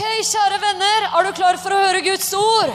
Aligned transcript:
Kjære 0.00 0.56
venner, 0.62 1.04
er 1.12 1.26
du 1.26 1.32
klar 1.36 1.56
for 1.60 1.74
å 1.76 1.80
høre 1.82 2.00
Guds 2.00 2.30
ord? 2.36 2.70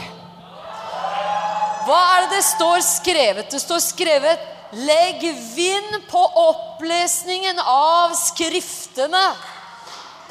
Hva 1.86 1.98
er 2.16 2.26
det 2.26 2.36
det 2.36 2.44
står 2.46 2.84
skrevet? 2.86 3.50
Det 3.50 3.62
står 3.62 3.82
skrevet 3.82 4.52
'Legg 4.74 5.24
vind 5.56 5.98
på 6.10 6.22
opplesningen 6.22 7.60
av 7.60 8.14
Skriftene'. 8.18 9.36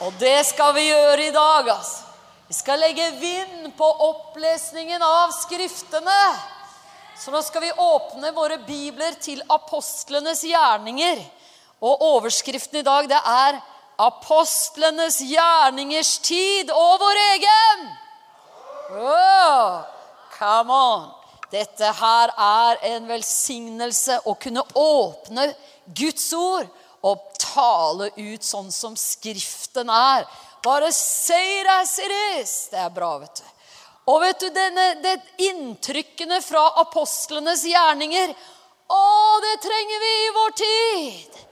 Og 0.07 0.13
det 0.19 0.47
skal 0.47 0.75
vi 0.75 0.89
gjøre 0.89 1.27
i 1.27 1.35
dag, 1.35 1.69
altså. 1.69 2.03
Vi 2.49 2.55
skal 2.55 2.79
legge 2.79 3.11
vind 3.19 3.73
på 3.77 3.91
opplesningen 4.11 5.03
av 5.03 5.31
Skriftene. 5.33 6.23
Så 7.19 7.31
nå 7.31 7.43
skal 7.43 7.63
vi 7.63 7.73
åpne 7.73 8.35
våre 8.35 8.59
bibler 8.59 9.15
til 9.19 9.43
apostlenes 9.49 10.43
gjerninger. 10.45 11.23
Og 11.81 12.03
overskriften 12.03 12.79
i 12.79 12.87
dag, 12.87 13.09
det 13.09 13.19
er 13.19 13.63
'Apostlenes 13.99 15.21
gjerningers 15.21 16.19
tid 16.19 16.71
og 16.71 17.01
vår 17.01 17.21
egen'. 17.35 17.85
Oh, 18.91 19.83
come 20.39 20.73
on. 20.73 21.11
Dette 21.51 21.93
her 22.01 22.33
er 22.37 22.81
en 22.95 23.07
velsignelse 23.09 24.19
å 24.27 24.35
kunne 24.35 24.65
åpne 24.75 25.47
Guds 25.87 26.33
ord 26.35 26.67
og 27.05 27.23
tale 27.39 28.11
ut 28.17 28.45
sånn 28.45 28.73
som 28.73 28.97
Skriften 28.99 29.91
er. 29.91 30.27
Bare 30.65 30.91
say 30.93 31.61
it 31.61 31.69
as 31.69 31.99
it 31.99 32.15
is. 32.41 32.55
Det 32.73 32.81
er 32.81 32.91
bra, 32.91 33.19
vet 33.23 33.43
du. 33.43 33.51
Og 34.11 34.21
vet 34.21 34.41
du, 34.41 34.49
denne, 34.53 34.89
det 35.01 35.17
inntrykkene 35.47 36.41
fra 36.45 36.67
apostlenes 36.83 37.65
gjerninger 37.65 38.35
Å, 38.93 39.05
det 39.41 39.55
trenger 39.65 40.03
vi 40.03 40.11
i 40.27 40.33
vår 40.37 40.51
tid! 40.61 41.44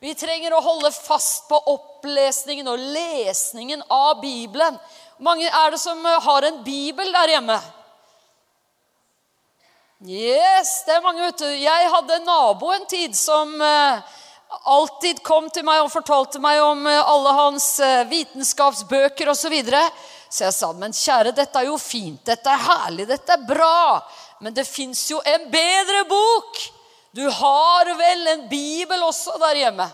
Vi 0.00 0.14
trenger 0.16 0.54
å 0.56 0.62
holde 0.64 0.88
fast 0.96 1.44
på 1.50 1.58
opplesningen 1.68 2.70
og 2.72 2.80
lesningen 2.94 3.82
av 3.92 4.22
Bibelen. 4.22 4.78
Hvor 5.18 5.26
mange 5.28 5.44
er 5.44 5.74
det 5.74 5.80
som 5.82 6.00
har 6.00 6.46
en 6.48 6.62
bibel 6.64 7.10
der 7.12 7.34
hjemme? 7.34 7.58
Yes, 10.08 10.70
det 10.86 10.94
er 10.94 11.04
mange, 11.04 11.26
vet 11.26 11.42
du. 11.42 11.50
Jeg 11.52 11.92
hadde 11.92 12.16
en 12.16 12.24
nabo 12.30 12.72
en 12.72 12.88
tid 12.88 13.12
som 13.12 13.52
uh, 13.60 14.00
alltid 14.72 15.20
kom 15.20 15.52
til 15.52 15.68
meg 15.68 15.82
og 15.84 15.92
fortalte 15.92 16.40
meg 16.40 16.62
om 16.64 16.88
uh, 16.88 16.96
alle 17.04 17.36
hans 17.36 17.68
vitenskapsbøker 18.08 19.28
osv. 19.28 19.42
Så, 19.44 19.52
videre. 19.52 19.84
så 20.32 20.46
jeg 20.46 20.56
sa, 20.62 20.72
men 20.80 20.96
kjære, 20.96 21.36
dette 21.36 21.60
er 21.60 21.68
jo 21.68 21.76
fint, 21.76 22.24
dette 22.24 22.48
er 22.48 22.68
herlig, 22.70 23.10
dette 23.12 23.36
er 23.36 23.44
bra. 23.52 24.00
Men 24.40 24.56
det 24.56 24.64
fins 24.64 25.10
jo 25.12 25.20
en 25.28 25.50
bedre 25.52 26.06
bok! 26.08 26.70
Du 27.10 27.24
har 27.26 27.90
vel 27.98 28.28
en 28.34 28.46
bibel 28.48 29.02
også 29.02 29.34
der 29.42 29.64
hjemme? 29.64 29.86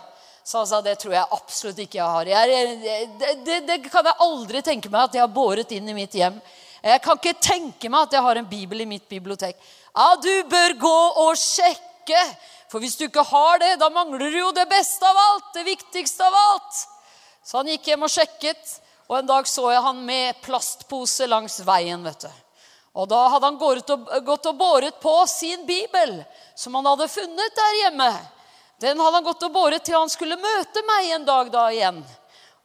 Så 0.43 0.61
han 0.61 0.67
sa 0.69 0.79
det 0.81 0.95
tror 1.01 1.15
jeg 1.15 1.35
absolutt 1.35 1.79
ikke 1.83 1.97
jeg 1.99 2.13
har. 2.13 2.29
Jeg, 2.29 2.75
jeg, 2.85 3.07
det, 3.43 3.57
det, 3.67 3.77
kan 3.91 4.05
jeg 4.05 4.21
aldri 4.23 4.61
tenke 4.63 4.91
meg 4.93 5.09
at 5.09 5.17
jeg 5.17 5.25
har 5.25 5.33
båret 5.33 5.73
inn 5.75 5.89
i 5.89 5.95
mitt 5.97 6.13
hjem. 6.15 6.37
Jeg 6.85 7.01
kan 7.03 7.19
ikke 7.19 7.41
tenke 7.41 7.89
meg 7.91 8.05
at 8.05 8.15
jeg 8.15 8.23
har 8.23 8.39
en 8.39 8.47
bibel 8.47 8.85
i 8.85 8.87
mitt 8.87 9.09
bibliotek. 9.09 9.57
Ja, 9.91 10.13
du 10.21 10.31
bør 10.47 10.77
gå 10.79 10.99
og 11.25 11.33
sjekke. 11.41 12.21
For 12.71 12.83
hvis 12.83 12.95
du 12.99 13.07
ikke 13.07 13.25
har 13.27 13.59
det, 13.63 13.73
da 13.81 13.89
mangler 13.91 14.29
du 14.31 14.39
jo 14.39 14.53
det 14.55 14.67
beste 14.71 15.07
av 15.09 15.19
alt. 15.19 15.51
Det 15.57 15.65
viktigste 15.67 16.23
av 16.23 16.37
alt. 16.37 16.81
Så 17.43 17.59
han 17.59 17.71
gikk 17.71 17.89
hjem 17.91 18.05
og 18.05 18.11
sjekket, 18.11 18.73
og 19.07 19.19
en 19.19 19.29
dag 19.29 19.47
så 19.47 19.71
jeg 19.71 19.83
han 19.83 20.03
med 20.05 20.39
plastpose 20.43 21.27
langs 21.27 21.61
veien. 21.67 22.03
vet 22.03 22.27
du. 22.27 22.46
Og 22.97 23.05
da 23.05 23.27
hadde 23.29 23.45
han 23.45 23.59
gått 23.61 23.91
og, 23.93 24.07
gått 24.25 24.47
og 24.49 24.57
båret 24.57 24.99
på 25.01 25.13
sin 25.29 25.65
bibel, 25.67 26.17
som 26.57 26.73
han 26.79 26.87
hadde 26.89 27.09
funnet 27.13 27.59
der 27.59 27.81
hjemme. 27.83 28.09
Den 28.81 29.01
hadde 29.01 29.19
han 29.19 29.25
gått 29.25 29.45
og 29.45 29.53
båret 29.53 29.85
til 29.85 29.99
han 29.99 30.09
skulle 30.09 30.39
møte 30.41 30.81
meg 30.85 31.11
en 31.13 31.27
dag 31.27 31.51
da 31.53 31.67
igjen. 31.73 31.99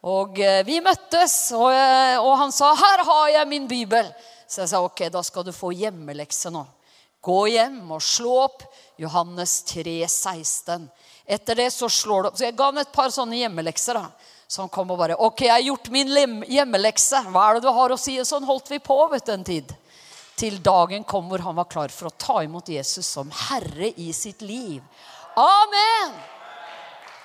Og 0.08 0.41
eh, 0.41 0.62
vi 0.66 0.80
møttes, 0.83 1.34
og, 1.55 1.69
eh, 1.77 2.16
og 2.16 2.33
han 2.41 2.52
sa 2.52 2.72
'Her 2.74 3.05
har 3.05 3.28
jeg 3.28 3.48
min 3.48 3.69
bibel'. 3.69 4.12
Så 4.48 4.64
jeg 4.64 4.69
sa 4.69 4.80
ok, 4.84 5.08
da 5.12 5.22
skal 5.22 5.44
du 5.44 5.52
få 5.52 5.70
hjemmelekse 5.72 6.50
nå. 6.50 6.64
Gå 7.22 7.46
hjem 7.52 7.92
og 7.92 8.02
slå 8.02 8.33
opp 8.48 8.64
Johannes 8.98 9.62
3, 9.62 10.08
16. 10.08 10.90
Etter 11.27 11.55
det 11.55 11.70
så 11.73 11.89
slår 11.89 12.23
du 12.23 12.28
opp. 12.28 12.36
Så 12.36 12.45
jeg 12.48 12.57
ga 12.57 12.64
ham 12.64 12.78
et 12.78 12.92
par 12.92 13.12
sånne 13.14 13.36
hjemmelekser. 13.36 13.95
da. 13.95 14.11
Så 14.48 14.62
han 14.62 14.68
kom 14.68 14.90
og 14.90 14.98
bare 14.98 15.17
'Ok, 15.17 15.40
jeg 15.40 15.52
har 15.52 15.61
gjort 15.61 15.90
min 15.90 16.08
hjemmelekse. 16.48 17.23
Hva 17.30 17.51
er 17.51 17.55
det 17.55 17.62
du 17.62 17.73
har 17.73 17.90
å 17.90 17.98
si?' 17.98 18.18
Sånn 18.24 18.45
holdt 18.45 18.68
vi 18.68 18.78
på 18.78 19.11
vet 19.11 19.24
du, 19.24 19.33
en 19.33 19.45
tid. 19.45 19.77
Til 20.37 20.59
dagen 20.65 21.05
kom 21.05 21.29
hvor 21.31 21.43
han 21.45 21.57
var 21.57 21.69
klar 21.70 21.93
for 21.93 22.09
å 22.09 22.17
ta 22.19 22.43
imot 22.45 22.70
Jesus 22.73 23.07
som 23.07 23.31
herre 23.48 23.93
i 24.01 24.13
sitt 24.17 24.43
liv. 24.43 24.81
Amen! 25.37 26.15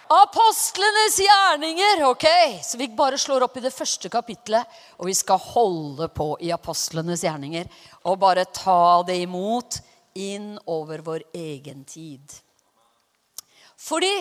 Apostlenes 0.07 1.17
gjerninger. 1.19 2.05
ok? 2.07 2.25
Så 2.63 2.77
vi 2.77 2.87
bare 2.87 3.17
slår 3.17 3.43
opp 3.43 3.57
i 3.57 3.63
det 3.63 3.73
første 3.75 4.09
kapitlet, 4.09 4.63
og 4.97 5.09
vi 5.09 5.15
skal 5.15 5.41
holde 5.41 6.07
på 6.07 6.29
i 6.39 6.51
apostlenes 6.55 7.25
gjerninger 7.27 7.67
og 8.07 8.19
bare 8.19 8.45
ta 8.45 9.03
det 9.07 9.17
imot 9.25 9.81
inn 10.15 10.55
over 10.65 11.03
vår 11.03 11.27
egen 11.35 11.83
tid. 11.83 12.23
Fordi 13.77 14.15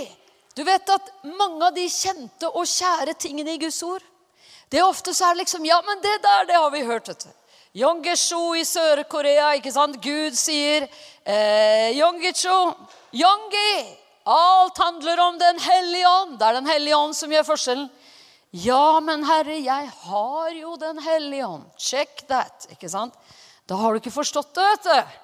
du 0.57 0.65
vet 0.65 0.91
at 0.91 1.13
mange 1.39 1.69
av 1.69 1.75
de 1.77 1.87
kjente 1.91 2.51
og 2.51 2.67
kjære 2.67 3.15
tingene 3.21 3.55
i 3.55 3.63
Guds 3.63 3.83
ord 3.87 4.03
det 4.71 4.81
er 4.81 4.89
Ofte 4.89 5.13
så 5.15 5.29
er 5.29 5.37
det 5.37 5.45
liksom 5.45 5.67
Ja, 5.67 5.79
men 5.87 6.01
det 6.03 6.17
der, 6.23 6.47
det 6.49 6.57
har 6.59 6.71
vi 6.71 6.83
hørt. 6.83 7.09
vet 7.09 7.21
du. 7.25 7.31
Yongesho 7.77 8.55
i 8.57 8.65
Sør-Korea, 8.65 9.51
ikke 9.59 9.73
sant? 9.75 9.99
Gud 10.01 10.37
sier 10.39 10.87
eh, 11.29 11.93
Yongesho, 11.99 12.57
Yongi 13.13 13.73
Alt 14.27 14.79
handler 14.81 15.21
om 15.23 15.37
Den 15.39 15.61
hellige 15.63 16.09
ånd. 16.09 16.39
Det 16.41 16.47
er 16.49 16.57
Den 16.57 16.67
hellige 16.67 16.97
ånd 16.97 17.15
som 17.15 17.31
gjør 17.31 17.45
forskjellen. 17.47 17.91
Ja, 18.57 18.99
men 19.05 19.23
Herre, 19.29 19.59
jeg 19.61 19.91
har 20.07 20.55
jo 20.57 20.73
Den 20.81 20.99
hellige 21.05 21.47
ånd. 21.47 21.67
Check 21.79 22.25
that. 22.31 22.67
ikke 22.73 22.89
sant? 22.91 23.15
Da 23.69 23.77
har 23.79 23.93
du 23.93 24.01
ikke 24.01 24.15
forstått 24.15 24.55
det, 24.57 24.65
vet 24.73 24.89
du. 24.89 25.21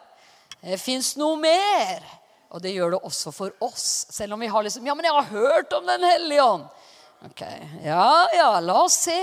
Det 0.69 0.79
fins 0.79 1.17
noe 1.19 1.41
mer. 1.41 2.05
Og 2.53 2.63
det 2.63 2.75
gjør 2.77 2.95
det 2.95 3.01
også 3.09 3.33
for 3.35 3.57
oss. 3.65 3.89
Selv 4.13 4.37
om 4.37 4.45
vi 4.45 4.53
har 4.53 4.63
liksom 4.63 4.87
Ja, 4.87 4.95
men 4.95 5.09
jeg 5.09 5.17
har 5.17 5.33
hørt 5.33 5.73
om 5.73 5.89
Den 5.89 6.05
hellige 6.05 6.45
ånd. 6.45 6.69
Ok, 7.27 7.43
Ja, 7.87 8.29
ja, 8.35 8.53
la 8.61 8.83
oss 8.85 9.01
se 9.09 9.19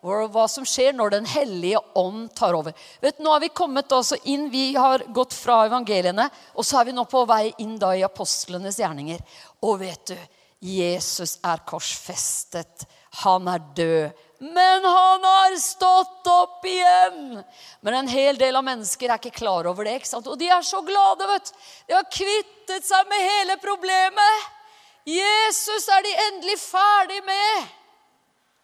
hva 0.00 0.46
som 0.48 0.64
skjer 0.64 0.94
når 0.96 1.10
Den 1.10 1.26
hellige 1.28 1.80
ånd 1.94 2.30
tar 2.34 2.56
over. 2.56 2.72
Vet, 3.00 3.18
nå 3.18 3.30
har 3.30 3.40
Vi 3.40 3.48
kommet 3.48 3.92
altså 3.92 4.16
inn, 4.24 4.50
vi 4.50 4.74
har 4.74 5.04
gått 5.12 5.34
fra 5.34 5.66
evangeliene, 5.66 6.28
og 6.54 6.64
så 6.64 6.80
er 6.80 6.84
vi 6.84 6.96
nå 6.96 7.04
på 7.04 7.24
vei 7.28 7.52
inn 7.58 7.78
da 7.78 7.94
i 7.96 8.02
apostlenes 8.02 8.78
gjerninger. 8.80 9.20
Og 9.62 9.80
vet 9.80 10.12
du, 10.12 10.16
Jesus 10.60 11.38
er 11.44 11.62
korsfestet. 11.64 12.84
Han 13.24 13.48
er 13.48 13.62
død. 13.76 14.26
Men 14.40 14.84
han 14.84 15.24
har 15.24 15.56
stått 15.60 16.28
opp 16.32 16.64
igjen! 16.64 17.42
Men 17.80 17.94
en 17.94 18.08
hel 18.08 18.38
del 18.40 18.56
av 18.56 18.64
mennesker 18.64 19.10
er 19.10 19.20
ikke 19.20 19.36
klar 19.36 19.68
over 19.68 19.84
det. 19.84 19.98
ikke 19.98 20.08
sant? 20.08 20.30
Og 20.32 20.38
de 20.40 20.48
er 20.48 20.64
så 20.64 20.80
glade. 20.80 21.26
vet 21.28 21.50
du. 21.50 21.58
De 21.88 21.96
har 21.98 22.08
kvittet 22.08 22.86
seg 22.88 23.10
med 23.10 23.20
hele 23.20 23.58
problemet. 23.60 24.48
Jesus 25.04 25.88
er 25.92 26.06
de 26.06 26.16
endelig 26.28 26.56
ferdig 26.62 27.20
med. 27.26 27.68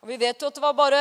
Og 0.06 0.12
Vi 0.12 0.21
vet 0.22 0.39
jo 0.39 0.47
at 0.47 0.55
det 0.55 0.62
var 0.62 0.75
bare 0.78 0.99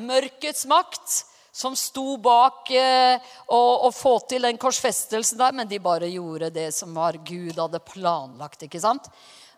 mørkets 0.00 0.64
makt 0.70 1.18
som 1.52 1.74
sto 1.76 2.14
bak 2.16 2.70
eh, 2.72 3.18
å, 3.52 3.58
å, 3.84 3.90
få 3.92 4.14
til 4.30 4.46
den 4.46 4.56
korsfestelsen 4.56 5.36
der, 5.36 5.52
men 5.52 5.68
de 5.68 5.76
bare 5.84 6.08
gjorde 6.08 6.48
det 6.54 6.70
som 6.72 6.94
var 6.96 7.18
Gud 7.28 7.58
hadde 7.60 7.82
planlagt. 7.84 8.64
ikke 8.64 8.80
sant? 8.80 9.10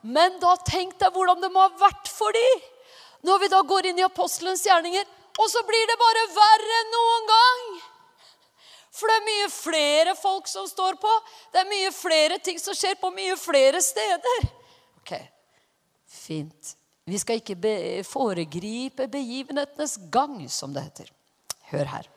Men 0.02 0.40
da 0.42 0.56
tenk 0.66 0.96
deg 0.98 1.14
hvordan 1.14 1.38
det 1.38 1.52
må 1.54 1.62
ha 1.62 1.70
vært 1.78 2.10
for 2.10 2.34
dem 2.34 2.66
når 3.30 3.44
vi 3.44 3.50
da 3.52 3.60
går 3.70 3.90
inn 3.92 4.02
i 4.02 4.06
apostelens 4.08 4.66
gjerninger, 4.66 5.06
og 5.38 5.46
så 5.54 5.62
blir 5.70 5.86
det 5.86 5.98
bare 6.02 6.26
verre 6.34 6.80
enn 6.80 6.92
noen 6.96 7.30
gang. 7.30 7.62
For 8.90 9.06
det 9.06 9.20
er 9.20 9.26
mye 9.28 9.52
flere 9.54 10.16
folk 10.18 10.50
som 10.50 10.66
står 10.66 10.98
på. 10.98 11.14
Det 11.54 11.62
er 11.62 11.70
mye 11.76 11.94
flere 11.94 12.42
ting 12.42 12.58
som 12.58 12.74
skjer 12.74 12.98
på 12.98 13.14
mye 13.14 13.38
flere 13.38 13.86
steder. 13.86 14.50
Ok, 14.98 15.14
Fint. 16.10 16.74
Vi 17.10 17.18
skal 17.18 17.40
ikke 17.40 17.58
be 17.58 17.74
foregripe 18.06 19.08
begivenhetenes 19.10 19.98
gang, 20.12 20.38
som 20.50 20.74
det 20.74 20.86
heter. 20.86 21.12
Hør 21.72 21.92
her. 21.96 22.08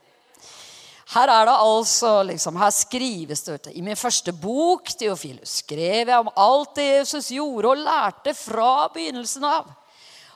Her 1.14 1.30
er 1.30 1.46
det 1.46 1.54
altså, 1.60 2.12
liksom, 2.26 2.58
her 2.58 2.72
skrives 2.74 3.44
det 3.46 3.74
I 3.76 3.82
min 3.86 3.98
første 4.00 4.34
bok 4.34 4.94
Theofilus, 4.98 5.60
skrev 5.62 6.10
jeg 6.10 6.20
om 6.20 6.32
alt 6.38 6.76
det 6.80 6.86
Jesus 6.88 7.28
gjorde 7.36 7.74
og 7.74 7.82
lærte 7.84 8.34
fra 8.38 8.88
begynnelsen 8.94 9.46
av 9.46 9.74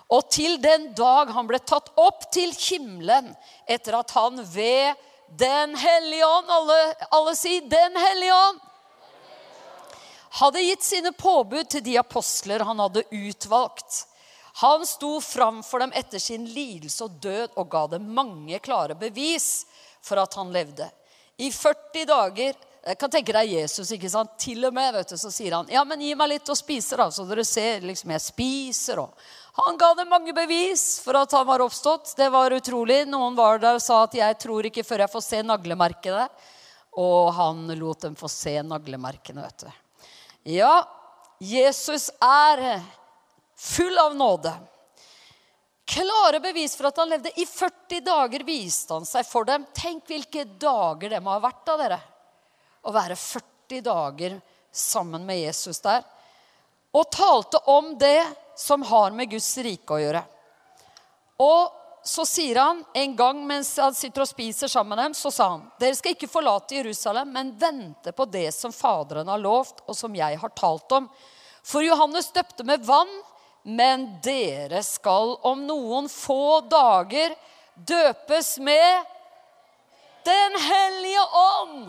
og 0.08 0.30
til 0.32 0.56
den 0.64 0.92
dag 0.96 1.32
han 1.36 1.48
ble 1.50 1.60
tatt 1.60 1.90
opp 2.00 2.30
til 2.32 2.54
himmelen 2.56 3.34
etter 3.68 3.98
at 4.00 4.14
han 4.16 4.40
ved 4.54 4.96
Den 5.28 5.74
hellige 5.76 6.24
ånd 6.24 6.52
Alle, 6.56 6.78
alle 7.12 7.34
sier 7.36 7.66
Den 7.68 7.98
hellige 8.00 8.36
ånd. 8.36 8.62
Hadde 10.38 10.64
gitt 10.64 10.86
sine 10.86 11.12
påbud 11.12 11.68
til 11.72 11.84
de 11.84 11.98
apostler 12.00 12.64
han 12.64 12.80
hadde 12.80 13.04
utvalgt. 13.12 14.06
Han 14.58 14.86
sto 14.86 15.22
fram 15.22 15.64
for 15.64 15.80
dem 15.80 15.92
etter 15.94 16.20
sin 16.20 16.46
lidelse 16.50 17.04
og 17.06 17.20
død 17.22 17.60
og 17.62 17.68
ga 17.70 17.84
dem 17.92 18.08
mange 18.14 18.58
klare 18.64 18.96
bevis 18.98 19.68
for 20.02 20.18
at 20.18 20.34
han 20.34 20.50
levde. 20.54 20.88
I 21.38 21.52
40 21.54 22.08
dager 22.10 22.64
Jeg 22.88 22.96
kan 23.02 23.12
tenke 23.12 23.34
deg 23.36 23.50
Jesus, 23.52 23.90
ikke 23.92 24.08
sant? 24.08 24.38
Til 24.40 24.64
og 24.64 24.72
med, 24.72 24.94
vet 24.96 25.10
du, 25.12 25.18
så 25.20 25.28
sier 25.34 25.58
han, 25.58 25.68
ja, 25.68 25.82
men 25.84 26.00
gi 26.00 26.14
meg 26.16 26.30
litt 26.32 26.48
å 26.48 26.56
spise 26.56 26.96
da, 26.96 27.10
så 27.12 27.26
dere 27.28 27.44
ser 27.44 27.84
liksom 27.84 28.14
jeg 28.14 28.24
spiser. 28.24 29.02
Og 29.04 29.58
han 29.58 29.80
ga 29.82 29.90
dem 29.98 30.08
mange 30.08 30.32
bevis 30.32 30.86
for 31.04 31.20
at 31.20 31.36
han 31.36 31.44
var 31.50 31.66
oppstått. 31.66 32.14
Det 32.16 32.30
var 32.32 32.56
utrolig. 32.56 33.02
Noen 33.12 33.36
var 33.36 33.60
der 33.60 33.76
og 33.76 33.84
sa 33.84 34.06
at 34.06 34.16
jeg 34.16 34.38
tror 34.40 34.70
ikke 34.70 34.86
før 34.88 35.04
jeg 35.04 35.14
får 35.18 35.26
se 35.26 35.42
naglemerkene. 35.50 36.30
Og 37.04 37.34
han 37.36 37.66
lot 37.76 38.08
dem 38.08 38.16
få 38.16 38.32
se 38.32 38.56
naglemerkene, 38.64 39.44
vet 39.44 39.66
du. 39.68 40.08
Ja, 40.56 40.78
Jesus 41.44 42.08
er 42.24 42.80
full 43.58 43.98
av 43.98 44.16
nåde. 44.16 44.54
Klare 45.88 46.40
bevis 46.40 46.76
for 46.76 46.90
at 46.90 46.98
han 46.98 47.10
levde. 47.10 47.32
I 47.40 47.46
40 47.46 48.02
dager 48.02 48.44
viste 48.44 48.94
han 48.94 49.06
seg 49.08 49.26
for 49.26 49.48
dem. 49.48 49.66
Tenk 49.74 50.10
hvilke 50.10 50.44
dager 50.60 51.10
det 51.10 51.22
må 51.24 51.32
ha 51.32 51.42
vært 51.42 51.72
av 51.72 51.80
dere. 51.80 52.00
Å 52.84 52.94
være 52.94 53.16
40 53.16 53.84
dager 53.86 54.36
sammen 54.72 55.26
med 55.26 55.40
Jesus 55.40 55.80
der. 55.82 56.04
Og 56.92 57.08
talte 57.12 57.62
om 57.72 57.94
det 58.00 58.26
som 58.58 58.84
har 58.84 59.16
med 59.16 59.32
Guds 59.32 59.50
rike 59.64 59.96
å 59.96 60.02
gjøre. 60.02 60.24
Og 61.46 61.74
så 62.08 62.26
sier 62.26 62.60
han 62.62 62.84
en 62.94 63.16
gang 63.16 63.40
mens 63.48 63.74
han 63.78 63.96
sitter 63.96 64.24
og 64.24 64.30
spiser 64.30 64.72
sammen 64.72 64.96
med 64.96 65.06
dem, 65.06 65.16
så 65.18 65.32
sa 65.32 65.50
han 65.56 65.66
dere 65.80 65.96
skal 65.98 66.16
ikke 66.16 66.30
forlate 66.32 66.78
Jerusalem, 66.80 67.34
men 67.36 67.56
vente 67.60 68.14
på 68.16 68.26
det 68.32 68.50
som 68.56 68.76
Faderen 68.76 69.28
har 69.28 69.42
lovt, 69.42 69.84
og 69.86 69.96
som 69.98 70.16
jeg 70.16 70.40
har 70.40 70.54
talt 70.56 70.92
om. 70.96 71.10
For 71.68 71.84
Johannes 71.84 72.32
døpte 72.32 72.64
med 72.64 72.86
vann, 72.88 73.12
men 73.68 74.06
dere 74.24 74.80
skal 74.86 75.36
om 75.48 75.66
noen 75.68 76.08
få 76.08 76.62
dager 76.72 77.36
døpes 77.76 78.58
med 78.64 79.14
Den 80.28 80.56
hellige 80.60 81.24
ånd. 81.40 81.84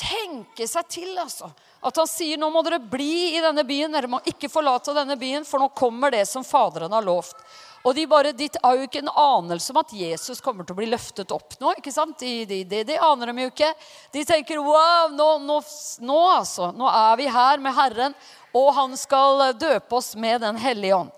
Tenke 0.00 0.64
seg 0.68 0.86
til, 0.88 1.10
altså. 1.20 1.50
At 1.80 1.96
han 1.96 2.08
sier 2.08 2.36
nå 2.36 2.50
må 2.52 2.60
dere 2.66 2.80
bli 2.82 3.36
i 3.36 3.40
denne 3.40 3.64
byen. 3.64 3.92
Dere 3.94 4.10
må 4.10 4.20
ikke 4.28 4.50
forlate 4.52 4.94
denne 4.96 5.16
byen, 5.20 5.46
for 5.48 5.62
nå 5.62 5.70
kommer 5.76 6.12
det 6.12 6.26
som 6.28 6.44
Faderen 6.44 6.92
har 6.92 7.06
lovt. 7.06 7.38
Og 7.80 7.94
de, 7.96 8.04
bare, 8.04 8.34
de 8.36 8.48
har 8.60 8.76
jo 8.76 8.84
ikke 8.84 9.00
en 9.00 9.12
anelse 9.16 9.72
om 9.72 9.78
at 9.80 9.92
Jesus 9.96 10.42
kommer 10.44 10.66
til 10.68 10.74
å 10.76 10.80
bli 10.82 10.90
løftet 10.90 11.32
opp 11.32 11.54
nå. 11.62 11.72
ikke 11.80 11.92
sant? 11.94 12.18
De, 12.20 12.44
de, 12.44 12.58
de, 12.68 12.82
de 12.84 12.98
aner 13.00 13.30
dem 13.30 13.40
jo 13.40 13.48
ikke. 13.48 13.70
De 14.12 14.24
tenker 14.28 14.60
wow, 14.60 15.08
nå, 15.16 15.30
nå, 15.46 15.56
nå, 16.04 16.18
altså. 16.34 16.68
Nå 16.76 16.90
er 16.92 17.16
vi 17.16 17.30
her 17.32 17.64
med 17.64 17.76
Herren, 17.78 18.18
og 18.52 18.68
han 18.76 18.98
skal 19.00 19.46
døpe 19.56 19.96
oss 19.96 20.12
med 20.20 20.44
Den 20.44 20.60
hellige 20.60 20.98
ånd. 20.98 21.16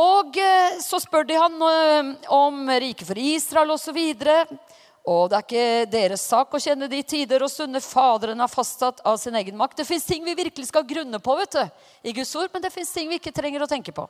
Og 0.00 0.36
eh, 0.40 0.78
så 0.80 0.96
spør 1.04 1.26
de 1.28 1.36
han 1.36 1.60
eh, 1.68 2.12
om 2.32 2.64
riket 2.80 3.04
for 3.10 3.18
Israel 3.20 3.74
osv. 3.74 3.98
Og 4.00 4.54
det 5.02 5.34
er 5.34 5.42
ikke 5.42 5.90
deres 5.90 6.22
sak 6.30 6.52
å 6.54 6.60
kjenne 6.62 6.86
de 6.90 7.00
tider 7.02 7.42
og 7.42 7.50
stunder 7.50 7.82
Faderen 7.82 8.38
har 8.38 8.50
fastsatt 8.50 9.00
av 9.02 9.16
sin 9.18 9.34
egen 9.34 9.56
makt. 9.58 9.80
Det 9.80 9.86
fins 9.88 10.06
ting 10.06 10.22
vi 10.24 10.36
virkelig 10.38 10.68
skal 10.68 10.86
grunne 10.86 11.18
på 11.18 11.34
vet 11.40 11.56
du, 11.56 11.64
i 12.06 12.14
Guds 12.14 12.34
ord, 12.38 12.52
men 12.52 12.62
det 12.62 12.70
fins 12.70 12.92
ting 12.94 13.10
vi 13.10 13.18
ikke 13.18 13.34
trenger 13.34 13.64
å 13.64 13.70
tenke 13.70 13.94
på. 13.94 14.06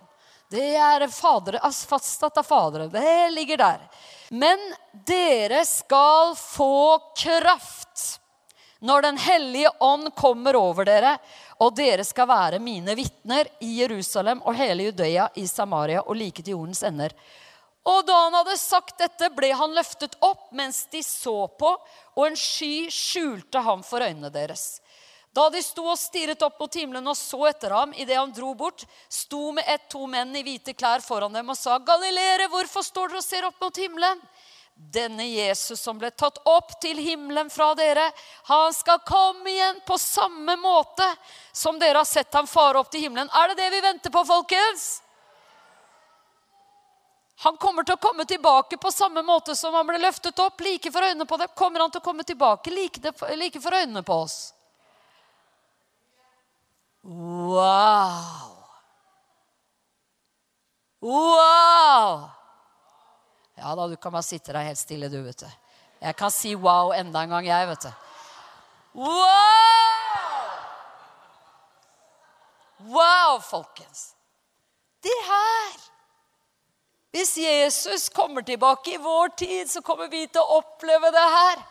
Det 0.53 0.75
er 0.77 1.07
fadere, 1.09 1.63
fastsatt 1.89 2.37
av 2.37 2.45
Faderen. 2.45 2.91
Det 2.93 3.31
ligger 3.33 3.57
der. 3.57 3.87
Men 4.29 4.61
dere 4.93 5.65
skal 5.65 6.35
få 6.37 6.99
kraft 7.17 8.19
når 8.83 9.03
Den 9.03 9.19
hellige 9.23 9.71
ånd 9.81 10.09
kommer 10.19 10.57
over 10.59 10.85
dere, 10.85 11.15
og 11.63 11.77
dere 11.79 12.03
skal 12.05 12.27
være 12.27 12.59
mine 12.59 12.97
vitner 12.99 13.47
i 13.63 13.77
Jerusalem 13.79 14.41
og 14.43 14.57
hele 14.59 14.89
Judea, 14.89 15.29
i 15.39 15.47
Samaria 15.47 16.03
og 16.03 16.19
like 16.19 16.43
til 16.43 16.57
jordens 16.57 16.83
ender. 16.83 17.15
Og 17.89 18.05
da 18.07 18.17
han 18.25 18.37
hadde 18.37 18.59
sagt 18.61 19.01
dette, 19.01 19.31
ble 19.35 19.51
han 19.59 19.75
løftet 19.75 20.15
opp 20.23 20.53
mens 20.55 20.85
de 20.93 21.03
så 21.03 21.49
på, 21.59 21.73
og 22.15 22.27
en 22.29 22.39
sky 22.39 22.87
skjulte 22.93 23.63
ham 23.65 23.83
for 23.87 24.05
øynene 24.05 24.31
deres. 24.31 24.79
Da 25.33 25.49
de 25.49 25.63
sto 25.65 25.87
og 25.89 25.97
stirret 25.99 26.43
opp 26.45 26.61
mot 26.61 26.75
himmelen 26.77 27.09
og 27.09 27.17
så 27.17 27.47
etter 27.49 27.73
ham 27.73 27.95
idet 27.97 28.19
han 28.19 28.35
dro 28.37 28.53
bort, 28.55 28.85
sto 29.09 29.51
med 29.57 29.65
ett 29.67 29.89
to 29.91 30.05
menn 30.07 30.35
i 30.37 30.45
hvite 30.45 30.77
klær 30.77 31.01
foran 31.01 31.33
dem 31.33 31.49
og 31.49 31.57
sa, 31.57 31.79
'Galilere, 31.79 32.51
hvorfor 32.53 32.85
står 32.85 33.09
dere 33.09 33.23
og 33.23 33.25
ser 33.25 33.47
opp 33.49 33.61
mot 33.61 33.77
himmelen?' 33.77 34.21
Denne 34.75 35.25
Jesus 35.29 35.81
som 35.81 35.99
ble 35.99 36.11
tatt 36.11 36.39
opp 36.49 36.81
til 36.81 36.97
himmelen 36.97 37.51
fra 37.51 37.75
dere, 37.75 38.11
han 38.49 38.73
skal 38.73 39.03
komme 39.07 39.51
igjen 39.51 39.81
på 39.87 39.99
samme 40.01 40.57
måte 40.57 41.07
som 41.53 41.79
dere 41.79 42.01
har 42.01 42.09
sett 42.09 42.33
ham 42.35 42.47
fare 42.47 42.81
opp 42.81 42.91
til 42.91 43.05
himmelen. 43.05 43.29
Er 43.31 43.53
det 43.53 43.61
det 43.61 43.71
vi 43.71 43.81
venter 43.85 44.11
på, 44.11 44.25
folkens? 44.25 45.02
Han 47.43 47.57
kommer 47.59 47.83
til 47.83 47.97
å 47.97 48.03
komme 48.03 48.23
tilbake 48.29 48.79
på 48.79 48.91
samme 48.95 49.23
måte 49.27 49.57
som 49.59 49.75
han 49.75 49.87
ble 49.87 49.99
løftet 49.99 50.39
opp. 50.45 50.61
Like 50.63 50.93
for 50.95 51.03
øynene 51.03 51.27
på 51.27 51.39
dem. 51.41 51.51
Kommer 51.59 51.83
han 51.83 51.91
til 51.91 51.99
å 51.99 52.05
komme 52.05 52.23
tilbake 52.27 52.71
like, 52.71 53.03
for 53.59 53.75
øynene 53.75 54.03
på 54.07 54.19
oss? 54.23 54.37
Wow! 57.03 58.53
Wow! 61.03 62.31
Ja 63.59 63.75
da, 63.75 63.89
du 63.91 63.97
kan 63.99 64.15
bare 64.15 64.23
sitte 64.23 64.55
der 64.55 64.69
helt 64.69 64.79
stille, 64.79 65.11
du, 65.11 65.19
vet 65.27 65.43
du. 65.43 65.51
Jeg 66.03 66.15
kan 66.19 66.31
si 66.35 66.55
wow 66.55 66.95
enda 66.95 67.25
en 67.27 67.35
gang, 67.35 67.47
jeg, 67.47 67.69
vet 67.73 67.89
du. 67.89 67.93
Wow! 69.03 70.53
Wow, 72.87 73.41
folkens. 73.43 74.13
Det 75.03 75.19
her 75.27 75.92
Hvis 77.13 77.37
Jesus 77.37 78.09
kommer 78.09 78.43
tilbake 78.43 78.95
i 78.95 79.03
vår 79.03 79.35
tid, 79.37 79.71
så 79.71 79.83
kommer 79.85 80.09
vi 80.09 80.25
til 80.27 80.41
å 80.41 80.63
oppleve 80.63 81.13
det 81.13 81.29
her 81.37 81.63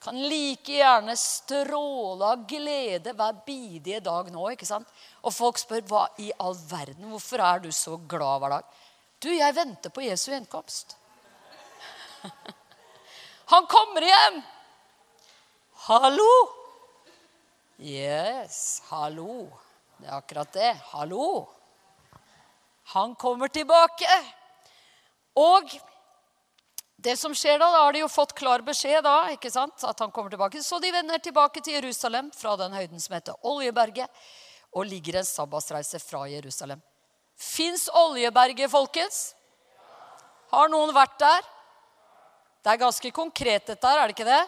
kan 0.00 0.16
like 0.16 0.72
gjerne 0.72 1.12
stråle 1.18 2.30
av 2.32 2.46
glede 2.48 3.12
hver 3.16 3.42
bidige 3.44 4.00
dag 4.00 4.30
nå. 4.32 4.46
ikke 4.54 4.68
sant? 4.68 4.88
Og 5.28 5.34
folk 5.36 5.60
spør 5.60 5.84
hva 5.90 6.06
i 6.24 6.30
all 6.40 6.56
verden, 6.56 7.10
hvorfor 7.12 7.42
er 7.44 7.60
du 7.60 7.68
så 7.74 7.98
glad 8.08 8.40
hver 8.40 8.54
dag? 8.56 8.70
Du, 9.20 9.28
jeg 9.28 9.56
venter 9.56 9.92
på 9.92 10.06
Jesu 10.06 10.30
gjenkomst. 10.32 10.96
Han 13.52 13.68
kommer 13.68 14.08
hjem! 14.08 14.40
Hallo! 15.84 16.30
Yes, 17.80 18.80
hallo. 18.88 19.46
Det 20.00 20.08
er 20.08 20.16
akkurat 20.16 20.52
det. 20.52 20.72
Hallo. 20.94 21.28
Han 22.96 23.14
kommer 23.20 23.52
tilbake. 23.52 24.08
Og 25.38 25.70
det 27.00 27.16
som 27.16 27.32
skjer 27.36 27.58
Da 27.58 27.70
da 27.72 27.84
har 27.86 27.94
de 27.94 28.02
jo 28.02 28.10
fått 28.12 28.34
klar 28.36 28.60
beskjed 28.64 29.02
da, 29.04 29.30
ikke 29.32 29.50
sant, 29.50 29.84
at 29.88 30.00
han 30.02 30.12
kommer 30.12 30.30
tilbake. 30.32 30.60
Så 30.62 30.78
de 30.82 30.92
vender 30.92 31.18
tilbake 31.18 31.62
til 31.64 31.78
Jerusalem 31.78 32.30
fra 32.36 32.56
den 32.60 32.74
høyden 32.76 33.00
som 33.00 33.16
heter 33.16 33.46
Oljeberget, 33.46 34.08
og 34.76 34.86
ligger 34.86 35.18
en 35.18 35.26
sabbatsreise 35.26 35.98
fra 36.02 36.26
Jerusalem. 36.28 36.82
Fins 37.40 37.88
Oljeberget, 37.88 38.68
folkens? 38.70 39.30
Har 40.52 40.68
noen 40.68 40.92
vært 40.94 41.16
der? 41.22 41.46
Det 42.60 42.74
er 42.74 42.82
ganske 42.82 43.10
konkret, 43.16 43.70
dette 43.70 43.88
her, 43.88 44.02
er 44.02 44.10
det 44.10 44.18
ikke 44.18 44.28
det? 44.28 44.42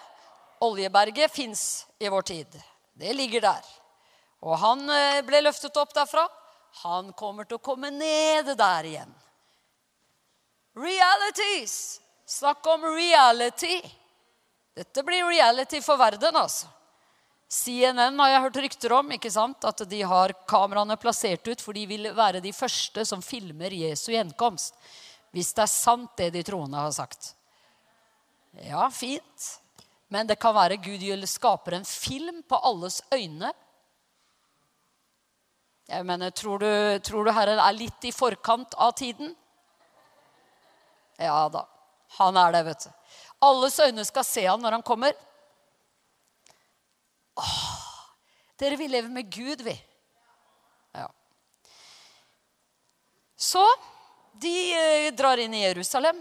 Oljeberget 0.62 1.32
fins 1.32 1.86
i 1.98 2.10
vår 2.12 2.28
tid. 2.28 2.58
Det 2.92 3.14
ligger 3.16 3.40
der. 3.48 3.64
Og 4.44 4.58
han 4.60 4.84
eh, 4.92 5.22
ble 5.24 5.40
løftet 5.46 5.76
opp 5.80 5.94
derfra. 5.96 6.26
Han 6.82 7.12
kommer 7.16 7.48
til 7.48 7.56
å 7.56 7.64
komme 7.64 7.90
ned 7.94 8.52
der 8.58 8.88
igjen. 8.88 9.14
Realities. 10.74 12.00
Snakk 12.24 12.66
om 12.66 12.84
reality. 12.84 13.82
Dette 14.74 15.02
blir 15.02 15.26
reality 15.28 15.82
for 15.84 16.00
verden, 16.00 16.36
altså. 16.36 16.70
CNN 17.52 18.16
har 18.16 18.30
jeg 18.30 18.42
hørt 18.46 18.58
rykter 18.64 18.92
om 18.96 19.10
ikke 19.12 19.30
sant? 19.30 19.64
at 19.68 19.82
de 19.84 19.98
har 20.08 20.32
kameraene 20.48 20.96
plassert 20.96 21.44
ut, 21.44 21.60
for 21.60 21.76
de 21.76 21.84
vil 21.90 22.08
være 22.16 22.40
de 22.40 22.52
første 22.56 23.04
som 23.04 23.20
filmer 23.20 23.74
Jesu 23.76 24.14
gjenkomst. 24.14 24.78
Hvis 25.36 25.52
det 25.52 25.66
er 25.66 25.72
sant, 25.72 26.14
det 26.16 26.30
de 26.32 26.42
troende 26.48 26.80
har 26.80 26.94
sagt. 26.96 27.34
Ja, 28.64 28.86
fint. 28.88 29.50
Men 30.08 30.28
det 30.28 30.38
kan 30.40 30.56
være 30.56 30.80
Gud 30.80 31.04
skaper 31.28 31.76
en 31.76 31.84
film 31.84 32.42
på 32.48 32.56
alles 32.56 33.02
øyne. 33.12 33.52
Jeg 35.88 36.06
mener, 36.06 36.30
Tror 36.30 36.58
du, 36.58 36.98
tror 37.04 37.24
du 37.24 37.32
Herren 37.32 37.58
er 37.60 37.76
litt 37.76 38.04
i 38.04 38.12
forkant 38.12 38.74
av 38.80 38.92
tiden? 38.96 39.36
Ja 41.22 41.48
da. 41.52 41.66
Han 42.18 42.36
er 42.36 42.52
det, 42.52 42.62
vet 42.66 42.84
du. 42.84 42.90
Alles 43.46 43.78
øyne 43.80 44.04
skal 44.04 44.26
se 44.26 44.44
han 44.46 44.60
når 44.62 44.78
han 44.78 44.84
kommer. 44.86 45.14
Åh, 47.40 47.62
dere, 48.60 48.76
vi 48.76 48.88
lever 48.88 49.08
med 49.08 49.30
Gud, 49.32 49.62
vi. 49.64 49.74
Ja. 50.92 51.08
Så 53.36 53.64
de 54.32 54.52
eh, 54.74 55.08
drar 55.16 55.40
inn 55.40 55.54
i 55.54 55.64
Jerusalem, 55.64 56.20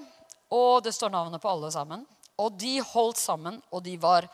og 0.50 0.84
det 0.86 0.96
står 0.96 1.12
navnet 1.12 1.44
på 1.44 1.52
alle 1.52 1.72
sammen. 1.74 2.06
Og 2.40 2.56
de 2.58 2.80
holdt 2.94 3.20
sammen, 3.20 3.60
og 3.70 3.84
de 3.86 3.98
var 4.02 4.30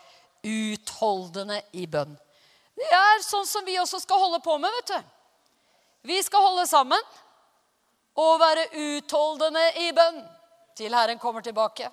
utholdende 0.46 1.60
i 1.76 1.84
bønn. 1.90 2.14
Det 2.78 2.88
er 2.94 3.24
sånn 3.26 3.46
som 3.48 3.66
vi 3.66 3.74
også 3.80 3.98
skal 4.00 4.22
holde 4.22 4.38
på 4.44 4.54
med, 4.62 4.70
vet 4.78 4.94
du. 4.94 5.14
Vi 6.08 6.22
skal 6.22 6.44
holde 6.44 6.64
sammen 6.70 7.14
og 8.18 8.38
være 8.40 8.68
utholdende 8.78 9.64
i 9.82 9.90
bønn 9.92 10.22
til 10.78 10.94
Herren 10.94 11.18
kommer 11.18 11.42
tilbake. 11.42 11.90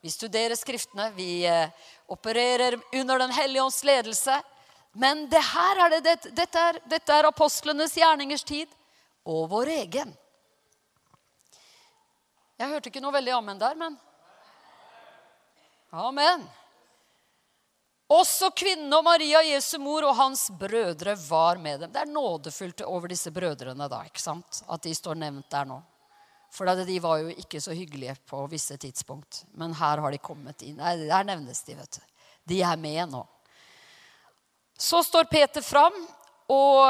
Vi 0.00 0.10
studerer 0.10 0.56
Skriftene. 0.56 1.10
Vi 1.16 1.44
eh, 1.46 1.68
opererer 2.06 2.78
under 2.92 3.18
Den 3.18 3.30
hellige 3.30 3.62
ånds 3.62 3.84
ledelse. 3.84 4.40
Men 4.92 5.28
det 5.30 5.40
her 5.40 5.84
er 5.84 5.90
det, 5.90 6.00
det, 6.04 6.32
dette, 6.36 6.62
er, 6.70 6.78
dette 6.88 7.18
er 7.18 7.28
apostlenes 7.28 7.94
gjerningers 7.96 8.44
tid 8.44 8.72
og 9.24 9.46
vår 9.52 9.70
egen. 9.76 10.10
Jeg 12.60 12.70
hørte 12.72 12.90
ikke 12.90 13.02
noe 13.04 13.14
veldig 13.14 13.36
amen 13.36 13.60
der, 13.60 13.78
men 13.78 14.00
Amen. 15.92 16.44
Også 18.12 18.48
kvinnene 18.56 18.96
og 18.96 19.04
Maria, 19.04 19.42
Jesu 19.44 19.76
mor, 19.80 20.06
og 20.08 20.16
hans 20.16 20.46
brødre 20.56 21.12
var 21.28 21.60
med 21.60 21.82
dem. 21.84 21.92
Det 21.92 22.00
er 22.00 22.08
nådefullt 22.08 22.80
over 22.88 23.12
disse 23.12 23.32
brødrene 23.32 23.88
da, 23.92 23.98
ikke 24.08 24.20
sant? 24.20 24.62
at 24.68 24.84
de 24.84 24.94
står 24.96 25.20
nevnt 25.20 25.50
der 25.52 25.68
nå. 25.68 25.82
For 26.52 26.68
de 26.84 26.98
var 27.00 27.22
jo 27.22 27.32
ikke 27.32 27.60
så 27.64 27.72
hyggelige 27.72 28.14
på 28.28 28.42
visse 28.52 28.76
tidspunkt. 28.76 29.44
Men 29.56 29.72
her 29.78 30.02
har 30.04 30.12
de 30.12 30.20
kommet 30.20 30.62
inn. 30.66 30.76
Nei, 30.76 30.96
Der 31.08 31.24
nevnes 31.24 31.62
de, 31.64 31.76
vet 31.78 31.96
du. 31.96 32.02
De 32.52 32.60
er 32.60 32.76
med 32.76 33.08
nå. 33.08 33.22
Så 34.76 35.00
står 35.06 35.30
Peter 35.30 35.62
fram, 35.62 35.94
og, 36.50 36.80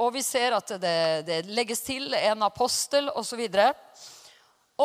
og 0.00 0.12
vi 0.14 0.22
ser 0.24 0.54
at 0.56 0.72
det, 0.80 0.96
det, 1.26 1.40
legges 1.50 1.82
til 1.84 2.14
en 2.14 2.46
apostel 2.46 3.10
osv. 3.10 3.42
Og, 3.50 4.02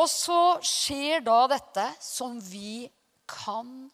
og 0.02 0.08
så 0.12 0.40
skjer 0.66 1.24
da 1.24 1.40
dette 1.54 1.86
som 2.04 2.40
vi 2.42 2.88
kan, 3.30 3.86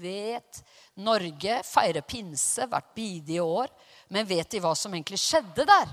vet 0.00 0.62
Norge 1.02 1.60
feirer 1.66 2.06
pinse 2.06 2.66
hvert 2.70 2.94
bidige 2.96 3.44
år. 3.44 3.70
Men 4.08 4.26
vet 4.26 4.50
de 4.50 4.62
hva 4.64 4.74
som 4.78 4.94
egentlig 4.94 5.20
skjedde 5.20 5.66
der? 5.68 5.92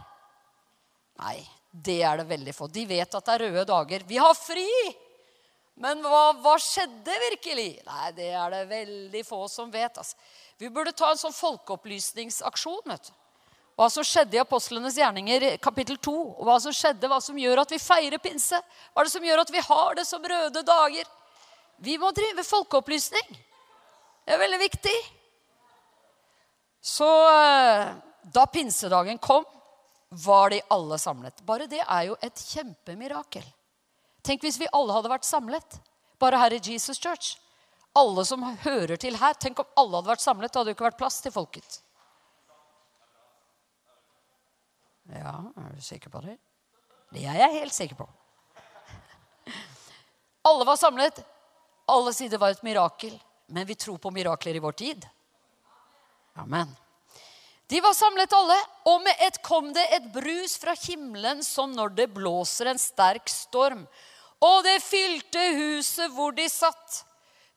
Nei, 1.22 1.38
det 1.74 2.04
er 2.06 2.22
det 2.22 2.30
veldig 2.30 2.54
få. 2.54 2.68
De 2.70 2.86
vet 2.86 3.16
at 3.18 3.26
det 3.26 3.34
er 3.34 3.44
røde 3.48 3.66
dager. 3.66 4.06
Vi 4.06 4.20
har 4.22 4.36
fri! 4.38 4.70
Men 5.82 6.04
hva, 6.06 6.36
hva 6.38 6.54
skjedde 6.62 7.16
virkelig? 7.32 7.82
Nei, 7.88 8.12
det 8.14 8.30
er 8.38 8.54
det 8.54 8.62
veldig 8.70 9.24
få 9.26 9.48
som 9.50 9.72
vet. 9.74 9.98
Altså. 9.98 10.14
Vi 10.62 10.70
burde 10.70 10.94
ta 10.94 11.10
en 11.10 11.18
sånn 11.18 11.34
folkeopplysningsaksjon. 11.34 12.84
vet 12.92 13.10
du. 13.10 13.16
Hva 13.74 13.88
som 13.90 14.06
skjedde 14.06 14.38
i 14.38 14.42
apostlenes 14.44 15.00
gjerninger 15.02 15.48
kapittel 15.64 15.98
2. 15.98 16.14
Og 16.14 16.46
hva 16.46 16.60
som 16.62 16.76
skjedde, 16.78 17.10
hva 17.10 17.18
som 17.26 17.40
gjør 17.42 17.64
at 17.64 17.74
vi 17.74 17.82
feirer 17.82 18.22
pinse. 18.22 18.60
Hva 18.94 19.02
er 19.02 19.10
det 19.10 19.16
som 19.16 19.26
gjør 19.26 19.42
at 19.42 19.56
vi 19.56 19.66
har 19.66 19.98
det 19.98 20.06
som 20.06 20.30
røde 20.34 20.62
dager? 20.68 21.10
Vi 21.82 21.98
må 21.98 22.14
drive 22.14 22.46
folkeopplysning. 22.46 23.34
Det 24.24 24.38
er 24.38 24.44
veldig 24.46 24.62
viktig. 24.62 24.98
Så 26.86 27.10
eh, 27.32 27.90
da 28.36 28.46
pinsedagen 28.52 29.18
kom, 29.18 29.48
var 30.26 30.50
de 30.54 30.62
alle 30.74 30.98
samlet. 31.02 31.42
Bare 31.46 31.68
det 31.70 31.82
er 31.84 32.10
jo 32.10 32.18
et 32.22 32.44
kjempemirakel. 32.54 33.46
Tenk 34.24 34.46
hvis 34.46 34.60
vi 34.62 34.70
alle 34.72 34.96
hadde 34.96 35.12
vært 35.12 35.28
samlet, 35.28 35.80
bare 36.22 36.40
her 36.40 36.56
i 36.56 36.62
Jesus 36.64 37.02
Church. 37.02 37.34
Alle 37.98 38.24
som 38.26 38.46
hører 38.64 38.98
til 38.98 39.18
her. 39.20 39.36
Tenk 39.38 39.60
om 39.62 39.76
alle 39.78 40.00
hadde 40.00 40.14
vært 40.14 40.24
samlet. 40.24 40.54
Det 40.54 40.62
hadde 40.62 40.72
jo 40.72 40.78
ikke 40.78 40.88
vært 40.88 41.02
plass 41.02 41.20
til 41.22 41.34
folket. 41.36 41.82
Ja, 45.14 45.36
er 45.60 45.76
du 45.76 45.84
sikker 45.84 46.10
på 46.10 46.24
det? 46.24 46.38
Det 47.14 47.28
er 47.28 47.38
jeg 47.44 47.60
helt 47.60 47.76
sikker 47.76 48.00
på. 48.00 48.08
Alle 50.50 50.66
var 50.66 50.80
samlet. 50.80 51.20
Alle 51.92 52.14
sier 52.16 52.32
det 52.32 52.40
var 52.42 52.56
et 52.56 52.64
mirakel 52.66 53.14
men 53.54 53.66
vi 53.66 53.76
tror 53.76 53.98
på 53.98 54.12
mirakler 54.12 54.56
i 54.56 54.60
vår 54.60 54.72
tid. 54.72 55.06
Amen. 56.34 56.76
De 57.74 57.80
var 57.82 57.94
samlet 57.98 58.34
alle, 58.38 58.56
og 58.86 59.00
med 59.02 59.22
ett 59.26 59.40
kom 59.42 59.72
det 59.74 59.82
et 59.96 60.04
brus 60.14 60.60
fra 60.62 60.76
himmelen 60.78 61.40
som 61.42 61.72
når 61.74 61.96
det 61.98 62.06
blåser 62.14 62.70
en 62.70 62.78
sterk 62.78 63.26
storm. 63.34 63.80
Og 64.46 64.60
det 64.62 64.76
fylte 64.86 65.42
huset 65.58 66.14
hvor 66.14 66.36
de 66.38 66.46
satt. 66.54 67.00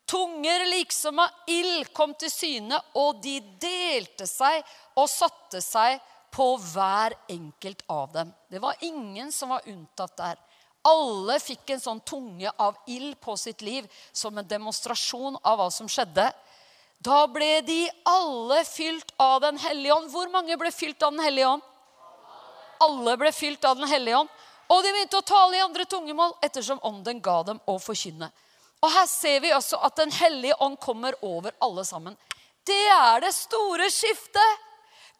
Tunger 0.08 0.64
liksom 0.70 1.20
av 1.20 1.52
ild 1.52 1.90
kom 1.92 2.14
til 2.16 2.32
syne, 2.32 2.80
og 2.96 3.20
de 3.20 3.34
delte 3.60 4.24
seg 4.30 4.64
og 4.96 5.10
satte 5.12 5.60
seg 5.60 6.00
på 6.32 6.48
hver 6.64 7.18
enkelt 7.36 7.84
av 7.92 8.08
dem. 8.16 8.32
Det 8.48 8.64
var 8.64 8.80
ingen 8.88 9.28
som 9.28 9.52
var 9.52 9.68
unntatt 9.68 10.16
der. 10.16 10.40
Alle 10.88 11.36
fikk 11.44 11.74
en 11.74 11.84
sånn 11.90 12.00
tunge 12.08 12.56
av 12.56 12.80
ild 12.88 13.20
på 13.20 13.36
sitt 13.36 13.60
liv 13.60 13.84
som 14.16 14.38
en 14.40 14.48
demonstrasjon 14.48 15.36
av 15.42 15.60
hva 15.60 15.68
som 15.68 15.92
skjedde. 15.92 16.30
Da 17.04 17.26
ble 17.30 17.60
de 17.62 17.90
alle 18.08 18.64
fylt 18.64 19.12
av 19.20 19.40
Den 19.40 19.58
hellige 19.58 19.94
ånd. 19.94 20.10
Hvor 20.10 20.30
mange 20.32 20.56
ble 20.56 20.72
fylt 20.72 21.02
av 21.02 21.12
Den 21.12 21.24
hellige 21.24 21.48
ånd? 21.48 21.62
Alle 22.80 23.16
ble 23.16 23.32
fylt 23.32 23.64
av 23.64 23.76
Den 23.76 23.88
hellige 23.88 24.18
ånd. 24.24 24.32
Og 24.68 24.82
de 24.82 24.90
begynte 24.90 25.20
å 25.20 25.26
tale 25.26 25.56
i 25.56 25.62
andre 25.62 25.84
tungemål 25.86 26.34
ettersom 26.42 26.80
ånden 26.82 27.20
ga 27.22 27.42
dem 27.46 27.60
å 27.70 27.78
forkynne. 27.78 28.30
Og 28.82 28.92
her 28.92 29.06
ser 29.10 29.40
vi 29.44 29.52
også 29.54 29.78
at 29.86 29.96
Den 29.96 30.12
hellige 30.12 30.56
ånd 30.60 30.78
kommer 30.82 31.14
over 31.22 31.54
alle 31.62 31.84
sammen. 31.86 32.16
Det 32.66 32.86
er 32.90 33.20
det 33.22 33.34
store 33.34 33.86
skiftet. 33.90 34.62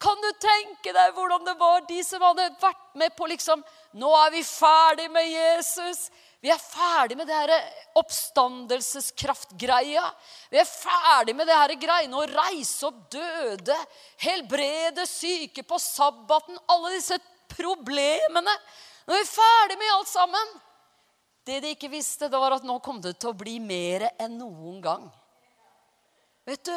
Kan 0.02 0.18
du 0.20 0.28
tenke 0.42 0.92
deg 0.92 1.14
hvordan 1.16 1.46
det 1.46 1.54
var 1.56 1.84
de 1.88 2.02
som 2.04 2.20
hadde 2.20 2.50
vært 2.60 2.82
med 3.00 3.14
på 3.16 3.28
liksom 3.30 3.62
Nå 3.96 4.10
er 4.26 4.32
vi 4.34 4.42
ferdig 4.44 5.06
med 5.08 5.24
Jesus. 5.30 6.10
Vi 6.44 6.50
er 6.52 6.60
ferdig 6.60 7.16
med 7.18 7.26
det 7.26 7.36
her 7.36 7.50
oppstandelseskraftgreia. 7.96 10.04
Vi 10.52 10.58
er 10.60 10.68
ferdig 10.68 11.34
med 11.36 11.46
det 11.48 11.56
her 11.56 11.74
greiene 11.80 12.16
å 12.20 12.26
reise 12.28 12.86
opp 12.90 13.10
døde, 13.12 13.76
helbrede 14.22 15.06
syke 15.08 15.62
på 15.66 15.78
sabbaten. 15.80 16.58
Alle 16.70 16.90
disse 16.94 17.18
problemene. 17.54 18.54
Nå 19.06 19.14
er 19.14 19.22
vi 19.22 19.32
ferdig 19.32 19.76
med 19.80 19.94
alt 19.94 20.10
sammen. 20.10 20.46
Det 21.46 21.60
de 21.62 21.68
ikke 21.76 21.92
visste, 21.92 22.28
det 22.28 22.40
var 22.42 22.52
at 22.56 22.66
nå 22.66 22.74
kom 22.82 23.00
det 23.02 23.18
til 23.22 23.30
å 23.30 23.38
bli 23.38 23.60
mer 23.62 24.08
enn 24.18 24.38
noen 24.40 24.80
gang. 24.82 25.04
Vet 26.46 26.64
du, 26.66 26.76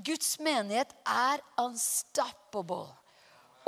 Guds 0.00 0.38
menighet 0.40 0.94
er 1.04 1.42
unstoppable. 1.60 2.88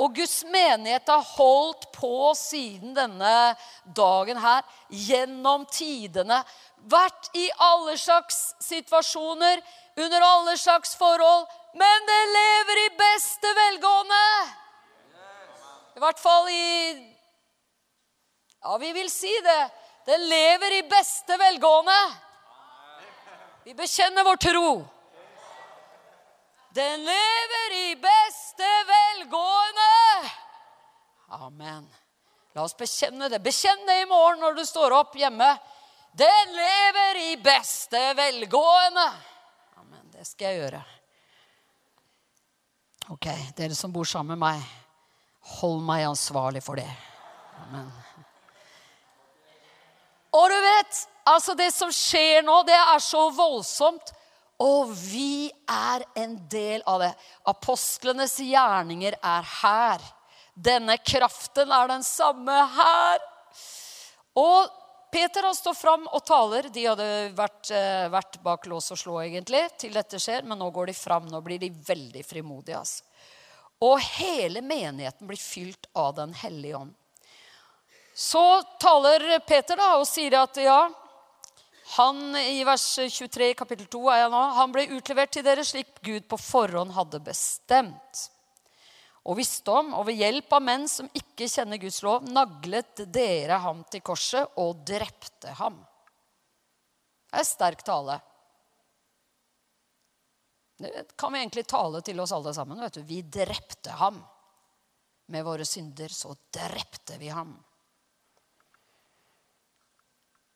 Og 0.01 0.15
Guds 0.17 0.41
menighet 0.49 1.07
har 1.07 1.25
holdt 1.35 1.85
på 1.93 2.31
siden 2.37 2.95
denne 2.97 3.53
dagen 3.95 4.39
her, 4.41 4.65
gjennom 4.89 5.67
tidene. 5.69 6.41
Vært 6.89 7.29
i 7.37 7.45
alle 7.61 7.93
slags 8.01 8.55
situasjoner, 8.63 9.61
under 9.93 10.25
alle 10.25 10.57
slags 10.57 10.95
forhold. 10.97 11.45
Men 11.77 12.09
det 12.09 12.21
lever 12.33 12.81
i 12.83 12.89
beste 12.97 13.53
velgående. 13.57 14.25
I 15.93 16.01
hvert 16.01 16.19
fall 16.19 16.49
i 16.49 17.09
Ja, 18.63 18.77
vi 18.77 18.93
vil 18.95 19.09
si 19.11 19.31
det. 19.43 19.61
Det 20.05 20.17
lever 20.17 20.79
i 20.79 20.83
beste 20.89 21.37
velgående. 21.37 21.99
Vi 23.63 23.73
bekjenner 23.75 24.23
vår 24.23 24.39
tro. 24.41 24.69
Den 26.73 27.03
lever 27.05 27.73
i 27.91 27.95
beste 27.95 28.69
velgående. 28.89 30.31
Amen. 31.27 31.85
La 32.53 32.63
oss 32.63 32.73
bekjenne 32.77 33.29
det. 33.29 33.39
Bekjenn 33.45 33.85
det 33.85 33.99
i 34.01 34.07
morgen 34.09 34.41
når 34.41 34.57
du 34.57 34.63
står 34.65 34.95
opp 34.97 35.13
hjemme. 35.17 35.51
Den 36.17 36.55
lever 36.57 37.19
i 37.27 37.35
beste 37.41 38.01
velgående. 38.17 39.05
Amen. 39.81 40.07
Det 40.15 40.25
skal 40.25 40.49
jeg 40.49 40.63
gjøre. 40.63 40.81
Ok, 43.13 43.29
dere 43.57 43.77
som 43.77 43.93
bor 43.93 44.09
sammen 44.09 44.33
med 44.37 44.41
meg, 44.41 44.65
hold 45.59 45.81
meg 45.85 46.07
ansvarlig 46.07 46.63
for 46.65 46.81
det. 46.81 46.89
Amen. 47.67 47.89
Og 50.33 50.49
du 50.49 50.57
vet, 50.57 51.05
altså 51.29 51.53
det 51.53 51.69
som 51.75 51.93
skjer 51.93 52.41
nå, 52.41 52.63
det 52.65 52.77
er 52.81 53.01
så 53.03 53.27
voldsomt. 53.35 54.13
Og 54.61 54.91
vi 54.93 55.49
er 55.69 56.03
en 56.19 56.35
del 56.49 56.83
av 56.85 57.01
det. 57.01 57.11
Apostlenes 57.49 58.37
gjerninger 58.39 59.17
er 59.17 59.49
her. 59.61 60.05
Denne 60.53 60.99
kraften 61.01 61.71
er 61.73 61.89
den 61.89 62.05
samme 62.05 62.57
her. 62.75 63.23
Og 64.37 64.69
Peter 65.13 65.45
han 65.45 65.55
står 65.55 65.73
fram 65.77 66.07
og 66.09 66.23
taler. 66.25 66.69
De 66.73 66.85
hadde 66.85 67.07
vært, 67.37 67.71
eh, 67.71 68.09
vært, 68.09 68.39
bak 68.41 68.65
lås 68.65 68.91
og 68.91 68.97
slå 68.97 69.19
egentlig 69.21 69.77
til 69.77 69.93
dette 69.93 70.17
skjer, 70.17 70.43
men 70.43 70.57
nå 70.57 70.71
går 70.73 70.89
de 70.89 70.93
fram. 70.97 71.27
Nå 71.29 71.41
blir 71.41 71.59
de 71.59 71.69
veldig 71.69 72.23
frimodige. 72.25 72.77
Altså. 72.77 73.03
Og 73.81 73.99
hele 73.99 74.61
menigheten 74.61 75.27
blir 75.27 75.37
fylt 75.37 75.85
av 75.95 76.15
Den 76.15 76.33
hellige 76.33 76.77
ånd. 76.77 76.93
Så 78.15 78.61
taler 78.79 79.39
Peter 79.39 79.75
da 79.75 79.95
og 79.97 80.07
sier 80.07 80.35
at 80.37 80.57
ja, 80.61 80.89
han 81.93 82.35
i 82.35 82.63
vers 82.65 82.83
23 82.97 83.53
kapittel 83.57 83.87
2 83.91 84.03
er 84.09 84.23
jeg 84.23 84.33
nå, 84.33 84.43
han 84.57 84.71
ble 84.73 84.85
utlevert 84.95 85.33
til 85.35 85.45
dere 85.45 85.65
slik 85.67 85.99
Gud 86.05 86.25
på 86.29 86.39
forhånd 86.41 86.93
hadde 86.95 87.21
bestemt. 87.21 88.27
Og 89.23 89.37
visdom 89.39 89.93
og 89.95 90.07
ved 90.09 90.19
hjelp 90.19 90.51
av 90.57 90.63
menn 90.65 90.87
som 90.91 91.07
ikke 91.15 91.47
kjenner 91.47 91.79
Guds 91.79 92.01
lov, 92.03 92.25
naglet 92.27 93.05
dere 93.13 93.61
ham 93.63 93.83
til 93.91 94.03
korset 94.03 94.57
og 94.59 94.81
drepte 94.87 95.53
ham. 95.59 95.77
Det 97.29 97.39
er 97.39 97.47
sterk 97.47 97.85
tale. 97.85 98.17
Det 100.77 101.05
kan 101.15 101.33
vi 101.33 101.39
egentlig 101.39 101.65
tale 101.69 102.01
til 102.05 102.19
oss 102.19 102.33
alle 102.35 102.53
sammen. 102.53 102.81
vet 102.81 102.97
du. 102.99 103.03
Vi 103.07 103.21
drepte 103.21 103.93
ham. 104.01 104.19
Med 105.31 105.45
våre 105.45 105.65
synder 105.65 106.11
så 106.11 106.33
drepte 106.51 107.17
vi 107.21 107.29
ham. 107.31 107.53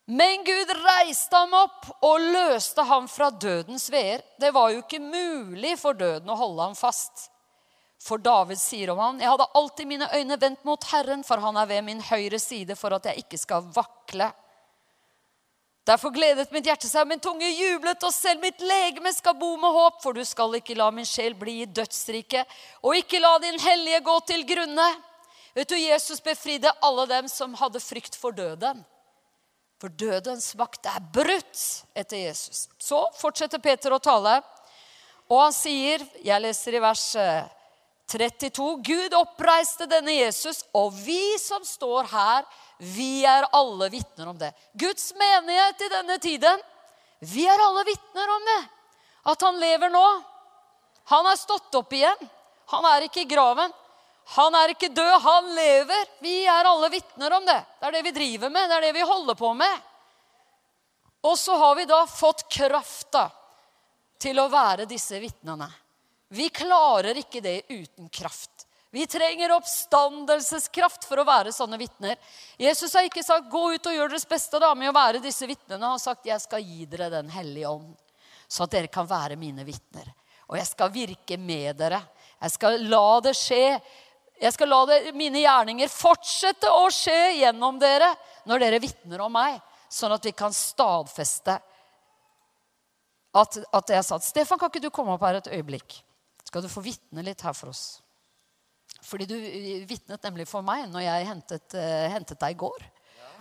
Men 0.09 0.43
Gud 0.43 0.69
reiste 0.71 1.35
ham 1.35 1.51
opp 1.57 1.87
og 1.99 2.21
løste 2.31 2.83
ham 2.87 3.09
fra 3.11 3.27
dødens 3.27 3.89
veer. 3.91 4.21
Det 4.39 4.53
var 4.55 4.71
jo 4.71 4.79
ikke 4.79 5.01
mulig 5.03 5.73
for 5.81 5.97
døden 5.99 6.31
å 6.31 6.37
holde 6.39 6.69
ham 6.69 6.77
fast. 6.79 7.27
For 7.99 8.21
David 8.21 8.59
sier 8.61 8.93
om 8.93 9.01
han, 9.03 9.19
'Jeg 9.19 9.29
hadde 9.29 9.51
alltid 9.53 9.87
mine 9.87 10.07
øyne 10.13 10.39
vendt 10.39 10.63
mot 10.63 10.83
Herren, 10.83 11.23
for 11.23 11.37
han 11.43 11.57
er 11.57 11.65
ved 11.65 11.83
min 11.83 12.01
høyre 12.01 12.39
side 12.39 12.75
for 12.75 12.93
at 12.93 13.03
jeg 13.03 13.25
ikke 13.25 13.37
skal 13.37 13.61
vakle.' 13.61 14.31
Derfor 15.87 16.11
gledet 16.11 16.51
mitt 16.51 16.65
hjerte 16.67 16.87
seg, 16.87 17.07
min 17.07 17.19
tunge 17.19 17.47
jublet, 17.47 18.01
og 18.03 18.13
selv 18.13 18.41
mitt 18.41 18.59
legeme 18.59 19.13
skal 19.13 19.33
bo 19.39 19.55
med 19.55 19.71
håp, 19.71 20.01
for 20.03 20.13
du 20.13 20.23
skal 20.25 20.55
ikke 20.55 20.75
la 20.75 20.89
min 20.91 21.05
sjel 21.07 21.33
bli 21.33 21.61
i 21.61 21.65
dødsriket, 21.65 22.47
og 22.83 22.95
ikke 22.95 23.21
la 23.23 23.37
din 23.39 23.59
hellige 23.59 24.03
gå 24.03 24.19
til 24.27 24.43
grunne. 24.43 24.87
Vet 25.55 25.69
du, 25.69 25.75
Jesus 25.75 26.19
befridde 26.19 26.71
alle 26.81 27.07
dem 27.07 27.27
som 27.31 27.55
hadde 27.55 27.79
frykt 27.79 28.15
for 28.19 28.35
døden. 28.35 28.83
For 29.77 29.93
dødens 29.93 30.55
makt 30.57 30.88
er 30.89 31.03
brutt 31.13 31.63
etter 31.98 32.24
Jesus. 32.25 32.65
Så 32.81 33.03
fortsetter 33.19 33.62
Peter 33.62 33.93
å 33.93 34.01
tale, 34.01 34.39
og 35.27 35.41
han 35.43 35.53
sier, 35.53 36.01
jeg 36.24 36.41
leser 36.41 36.77
i 36.77 36.81
vers 36.81 37.03
32, 38.10 38.69
eh, 38.72 38.79
Gud 38.88 39.17
oppreiste 39.17 39.86
denne 39.89 40.15
Jesus, 40.15 40.63
og 40.74 40.96
vi 40.96 41.36
som 41.41 41.65
står 41.67 42.10
her, 42.10 42.48
vi 42.79 43.25
er 43.27 43.50
alle 43.57 43.89
vitner 43.91 44.31
om 44.31 44.38
det. 44.39 44.53
Guds 44.74 45.12
menighet 45.17 45.84
i 45.84 45.91
denne 45.93 46.17
tiden, 46.24 46.63
vi 47.19 47.46
er 47.50 47.62
alle 47.62 47.84
vitner 47.86 48.34
om 48.34 48.50
det. 48.50 48.62
At 49.27 49.43
han 49.43 49.60
lever 49.60 49.91
nå. 49.91 50.05
Han 51.12 51.27
er 51.27 51.39
stått 51.39 51.75
opp 51.75 51.93
igjen. 51.93 52.29
Han 52.72 52.86
er 52.93 53.07
ikke 53.07 53.25
i 53.25 53.29
graven. 53.29 53.74
Han 54.36 54.55
er 54.60 54.74
ikke 54.74 54.89
død, 54.91 55.13
han 55.24 55.53
lever. 55.55 56.10
Vi 56.19 56.41
er 56.46 56.67
alle 56.67 56.89
vitner 56.91 57.34
om 57.38 57.46
det. 57.48 57.60
Det 57.79 57.88
er 57.88 57.96
det 57.96 58.03
vi 58.10 58.15
driver 58.17 58.51
med, 58.51 58.69
det 58.69 58.75
er 58.75 58.88
det 58.89 58.96
vi 58.98 59.07
holder 59.07 59.39
på 59.39 59.53
med. 59.55 59.84
Og 61.27 61.38
så 61.39 61.55
har 61.57 61.75
vi 61.75 61.86
da 61.88 62.01
fått 62.07 62.43
krafta 62.51 63.29
til 64.19 64.39
å 64.39 64.50
være 64.51 64.88
disse 64.89 65.19
vitnene. 65.22 65.67
Vi 66.36 66.50
klarer 66.51 67.17
ikke 67.22 67.41
det 67.41 67.62
uten 67.69 68.10
kraft. 68.12 68.67
Vi 68.91 69.05
trenger 69.07 69.51
oppstandelseskraft 69.55 71.05
for 71.07 71.19
å 71.19 71.25
være 71.27 71.51
sånne 71.55 71.79
vitner. 71.79 72.15
Jesus 72.60 72.93
har 72.96 73.07
ikke 73.07 73.24
sagt 73.24 73.50
'gå 73.51 73.63
ut 73.75 73.88
og 73.88 73.93
gjør 73.93 74.10
deres 74.10 74.25
beste' 74.25 74.60
da, 74.60 74.74
med 74.75 74.89
å 74.89 74.96
være 74.96 75.24
disse 75.24 75.48
vitnene. 75.48 75.84
Han 75.84 75.96
har 75.96 76.03
sagt 76.03 76.25
'jeg 76.25 76.41
skal 76.41 76.63
gi 76.63 76.86
dere 76.86 77.10
Den 77.10 77.29
hellige 77.29 77.67
ånd', 77.67 77.98
så 78.48 78.63
at 78.63 78.72
dere 78.72 78.88
kan 78.88 79.07
være 79.07 79.36
mine 79.36 79.63
vitner. 79.63 80.13
Og 80.50 80.57
jeg 80.57 80.67
skal 80.67 80.89
virke 80.89 81.38
med 81.38 81.77
dere. 81.77 82.01
Jeg 82.41 82.51
skal 82.51 82.79
la 82.88 83.19
det 83.19 83.36
skje 83.36 83.81
jeg 84.41 84.53
skal 84.53 84.70
la 84.70 84.82
det, 84.89 84.98
mine 85.17 85.41
gjerninger 85.41 85.89
fortsette 85.91 86.70
å 86.70 86.86
skje 86.94 87.39
gjennom 87.39 87.79
dere 87.82 88.12
når 88.48 88.63
dere 88.63 88.82
vitner 88.84 89.24
om 89.25 89.34
meg, 89.34 89.58
sånn 89.89 90.13
at 90.13 90.25
vi 90.25 90.34
kan 90.38 90.53
stadfeste 90.53 91.58
at, 93.38 93.58
at 93.74 93.94
jeg 93.94 94.06
sa. 94.06 94.20
Stefan, 94.24 94.60
kan 94.60 94.72
ikke 94.72 94.84
du 94.84 94.91
komme 94.94 95.15
opp 95.15 95.25
her 95.25 95.39
et 95.39 95.50
øyeblikk? 95.58 96.00
Skal 96.48 96.63
du 96.63 96.70
få 96.72 96.84
vitne 96.86 97.25
litt 97.25 97.41
her 97.46 97.56
for 97.58 97.74
oss? 97.74 98.00
Fordi 99.08 99.27
du 99.29 99.36
vitnet 99.88 100.24
nemlig 100.24 100.48
for 100.50 100.65
meg 100.65 100.88
når 100.91 101.06
jeg 101.06 101.27
hentet, 101.27 101.75
uh, 101.75 102.08
hentet 102.13 102.39
deg 102.41 102.56
i 102.56 102.60
går. 102.60 102.86
Ja. 103.17 103.34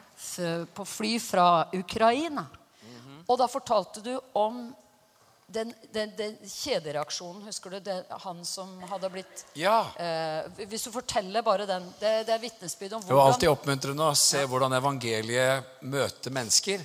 På 0.74 0.84
fly 0.86 1.16
fra 1.22 1.68
Ukraina. 1.74 2.46
Mm 2.82 2.98
-hmm. 2.98 3.22
Og 3.28 3.38
da 3.38 3.48
fortalte 3.48 4.00
du 4.00 4.20
om 4.32 4.74
den, 5.46 5.74
den, 5.92 6.10
den, 6.16 6.36
kjedereaksjonen, 6.42 7.44
husker 7.46 7.70
du? 7.70 7.78
Det, 7.80 7.96
han 8.10 8.44
som 8.44 8.72
hadde 8.90 9.10
blitt 9.14 9.44
Ja. 9.54 9.86
Eh, 9.94 10.66
hvis 10.66 10.88
du 10.88 10.90
forteller 10.90 11.42
bare 11.46 11.66
den 11.66 11.86
Det, 12.00 12.26
det 12.26 12.34
er 12.34 12.42
vitnesbyrd 12.42 12.96
om 12.96 13.02
hvordan 13.02 13.14
Det 13.14 13.20
var 13.20 13.32
alltid 13.32 13.52
oppmuntrende 13.52 14.10
å 14.10 14.18
se 14.18 14.42
hvordan 14.44 14.74
evangeliet 14.80 15.82
møter 15.86 16.34
mennesker. 16.34 16.82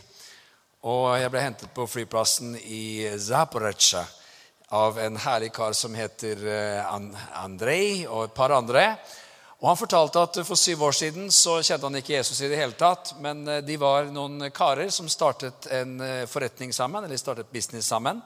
Og 0.82 1.18
jeg 1.18 1.34
ble 1.34 1.46
hentet 1.46 1.74
på 1.74 1.86
flyplassen 1.90 2.56
i 2.58 3.10
Zaporizjzja 3.18 4.06
av 4.78 5.00
en 5.00 5.18
herlig 5.20 5.52
kar 5.54 5.74
som 5.78 5.96
heter 5.98 6.46
eh, 6.48 6.94
Andrej 7.42 8.08
og 8.08 8.30
et 8.30 8.38
par 8.38 8.54
andre. 8.56 8.86
Og 9.62 9.68
Han 9.68 9.78
fortalte 9.78 10.22
at 10.26 10.40
for 10.48 10.58
syv 10.58 10.88
år 10.88 10.96
siden 10.98 11.28
så 11.30 11.60
kjente 11.62 11.86
han 11.86 11.98
ikke 12.00 12.16
Jesus 12.16 12.40
i 12.42 12.48
det 12.50 12.58
hele 12.58 12.74
tatt. 12.78 13.12
Men 13.22 13.44
eh, 13.46 13.60
de 13.62 13.76
var 13.78 14.10
noen 14.10 14.48
karer 14.50 14.90
som 14.90 15.10
startet 15.12 15.68
en 15.76 16.00
eh, 16.02 16.24
forretning 16.30 16.74
sammen, 16.74 17.06
eller 17.06 17.20
startet 17.22 17.52
business 17.54 17.92
sammen. 17.92 18.24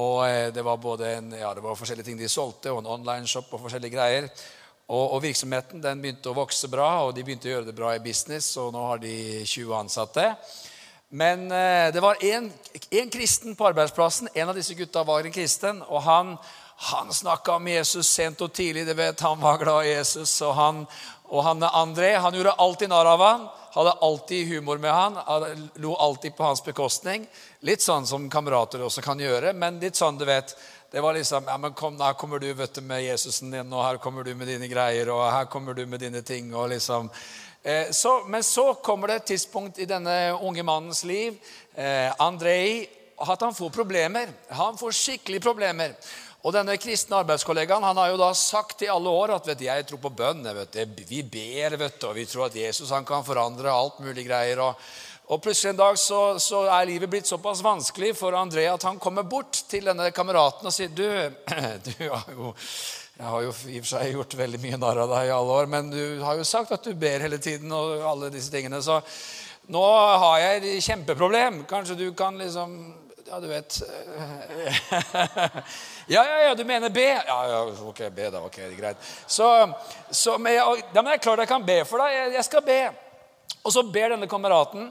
Og 0.00 0.22
eh, 0.28 0.48
det 0.54 0.64
var 0.64 0.80
både 0.80 1.10
en, 1.18 1.30
ja, 1.36 1.52
det 1.54 1.64
var 1.64 1.76
forskjellige 1.76 2.08
ting 2.08 2.18
de 2.20 2.30
solgte, 2.32 2.72
og 2.72 2.80
en 2.80 2.90
online-shop 2.94 3.52
og 3.52 3.64
forskjellige 3.66 3.96
greier. 3.96 4.28
Og, 4.88 5.04
og, 5.14 5.18
virksomheten 5.24 5.82
den 5.82 6.00
begynte 6.02 6.32
å 6.32 6.36
vokse 6.36 6.68
bra, 6.72 6.88
og 7.06 7.14
de 7.16 7.24
begynte 7.24 7.48
å 7.48 7.54
gjøre 7.56 7.70
det 7.70 7.76
bra 7.76 7.94
i 7.96 8.02
business. 8.02 8.50
Og 8.60 8.72
nå 8.74 8.82
har 8.88 9.02
de 9.02 9.14
20 9.44 9.76
ansatte. 9.78 10.26
Men 11.12 11.44
det 11.92 12.00
var 12.00 12.16
en 12.24 12.48
kristen 13.12 13.52
på 13.52 13.66
arbeidsplassen. 13.68 14.30
En 14.32 14.48
av 14.48 14.56
disse 14.56 14.72
gutta 14.74 15.02
var 15.04 15.28
en 15.28 15.34
kristen. 15.34 15.82
og 15.88 16.00
han 16.06 16.36
han 16.82 17.12
snakka 17.12 17.52
om 17.52 17.68
Jesus 17.68 18.08
sent 18.08 18.40
og 18.42 18.52
tidlig. 18.52 18.86
det 18.86 18.94
vet 18.94 19.20
Han 19.20 19.40
var 19.40 19.58
glad 19.58 19.86
i 19.86 19.92
Jesus. 19.92 20.40
Og 20.42 20.54
han, 20.54 20.86
og 21.24 21.44
han 21.44 21.62
André 21.62 22.16
han 22.18 22.34
gjorde 22.34 22.56
alltid 22.58 22.88
narr 22.90 23.06
av 23.06 23.22
han, 23.22 23.44
hadde 23.72 23.92
alltid 24.04 24.46
humor 24.48 24.78
med 24.78 24.92
han, 24.92 25.16
lo 25.74 25.94
alltid 25.94 26.36
på 26.36 26.44
hans 26.44 26.64
bekostning. 26.64 27.26
Litt 27.60 27.82
sånn 27.82 28.06
som 28.06 28.28
kamerater 28.30 28.84
også 28.84 29.04
kan 29.04 29.20
gjøre, 29.20 29.54
men 29.56 29.80
litt 29.80 29.96
sånn, 29.96 30.18
du 30.20 30.26
vet 30.28 30.52
det 30.92 31.00
var 31.00 31.16
liksom 31.16 31.46
ja, 31.48 31.54
men 31.56 31.72
kom, 31.72 31.96
Her 32.00 32.12
kommer 32.12 32.38
du 32.38 32.52
vet 32.52 32.74
du, 32.74 32.82
med 32.84 33.00
Jesusen 33.00 33.50
din, 33.50 33.72
og 33.72 33.84
her 33.84 33.96
kommer 33.96 34.24
du 34.24 34.34
med 34.36 34.50
dine 34.50 34.68
greier, 34.68 35.08
og 35.08 35.24
her 35.24 35.48
kommer 35.48 35.74
du 35.74 35.86
med 35.86 36.00
dine 36.00 36.20
ting. 36.22 36.54
og 36.54 36.68
liksom... 36.68 37.08
Eh, 37.62 37.90
så, 37.90 38.24
men 38.26 38.42
så 38.42 38.74
kommer 38.74 39.08
det 39.08 39.14
et 39.14 39.30
tidspunkt 39.32 39.78
i 39.78 39.86
denne 39.88 40.34
unge 40.42 40.62
mannens 40.62 41.04
liv, 41.04 41.38
eh, 41.74 42.12
Andrej, 42.20 42.90
at 43.16 43.40
han 43.40 43.54
får 43.54 43.70
problemer. 43.70 44.28
Han 44.48 44.76
får 44.78 44.92
skikkelig 44.98 45.40
problemer. 45.40 45.94
Og 46.42 46.50
denne 46.50 46.74
kristne 46.82 47.20
arbeidskollegaen 47.22 47.84
han 47.86 47.98
har 48.00 48.10
jo 48.10 48.18
da 48.18 48.32
sagt 48.34 48.82
i 48.82 48.90
alle 48.90 49.10
år 49.14 49.36
at 49.36 49.46
vet 49.46 49.60
du, 49.60 49.68
jeg 49.68 49.86
tror 49.86 50.00
på 50.02 50.10
bønn. 50.18 50.42
Vet 50.56 50.78
vi 51.06 51.22
ber, 51.22 51.76
vet 51.78 52.00
du, 52.00 52.08
og 52.08 52.16
vi 52.18 52.26
tror 52.26 52.48
at 52.48 52.58
Jesus 52.58 52.90
han 52.90 53.06
kan 53.06 53.22
forandre 53.26 53.70
alt 53.70 54.00
mulig 54.02 54.24
greier. 54.26 54.58
Og, 54.64 54.80
og 55.30 55.38
plutselig 55.44 55.70
en 55.70 55.78
dag 55.84 56.00
så, 56.02 56.22
så, 56.42 56.64
er 56.66 56.88
livet 56.90 57.12
blitt 57.12 57.30
såpass 57.30 57.62
vanskelig 57.62 58.16
for 58.18 58.34
André 58.34 58.66
at 58.72 58.88
han 58.88 58.98
kommer 59.02 59.22
bort 59.22 59.60
til 59.70 59.86
denne 59.86 60.10
kameraten 60.10 60.66
og 60.66 60.74
sier 60.74 60.90
du, 60.90 61.06
du 61.86 61.94
har 62.08 62.34
jo 62.34 62.50
jeg 63.12 63.28
har 63.28 63.42
jo 63.44 63.54
i 63.70 63.78
og 63.78 63.84
for 63.84 63.90
seg 63.92 64.14
gjort 64.16 64.34
veldig 64.34 64.58
mye 64.64 64.78
narr 64.82 64.98
av 65.04 65.10
deg 65.12 65.28
i 65.28 65.34
alle 65.36 65.56
år, 65.60 65.66
men 65.70 65.90
du 65.92 66.04
har 66.24 66.40
jo 66.40 66.46
sagt 66.48 66.72
at 66.74 66.82
du 66.82 66.96
ber 66.98 67.22
hele 67.22 67.38
tiden. 67.38 67.70
og 67.70 68.00
alle 68.08 68.32
disse 68.34 68.50
tingene, 68.50 68.82
Så 68.82 68.98
nå 69.70 69.82
har 70.24 70.38
jeg 70.40 70.62
et 70.62 70.84
kjempeproblem. 70.88 71.62
Kanskje 71.70 72.00
du 72.02 72.08
kan 72.18 72.40
liksom 72.40 72.80
Ja, 73.28 73.38
du 73.40 73.46
vet 73.48 73.78
Ja, 76.06 76.24
ja, 76.24 76.42
ja, 76.48 76.54
du 76.54 76.64
mener 76.64 76.90
B? 76.90 76.98
Ja, 76.98 77.38
ja, 77.48 77.62
ok, 77.88 78.00
B, 78.10 78.30
da. 78.30 78.40
Ok, 78.42 78.58
greit. 78.78 78.96
Så, 79.26 79.46
så 80.10 80.38
men 80.38 80.56
jeg, 80.56 80.84
ja, 80.92 81.02
men 81.02 81.12
jeg 81.12 81.20
er 81.20 81.22
klar 81.22 81.42
jeg 81.42 81.50
kan 81.50 81.66
be 81.66 81.78
for 81.88 82.02
deg. 82.02 82.14
Jeg, 82.16 82.32
jeg 82.38 82.46
skal 82.48 82.64
be. 82.66 82.78
Og 83.62 83.74
så 83.74 83.84
ber 83.86 84.16
denne 84.16 84.28
kameraten. 84.30 84.90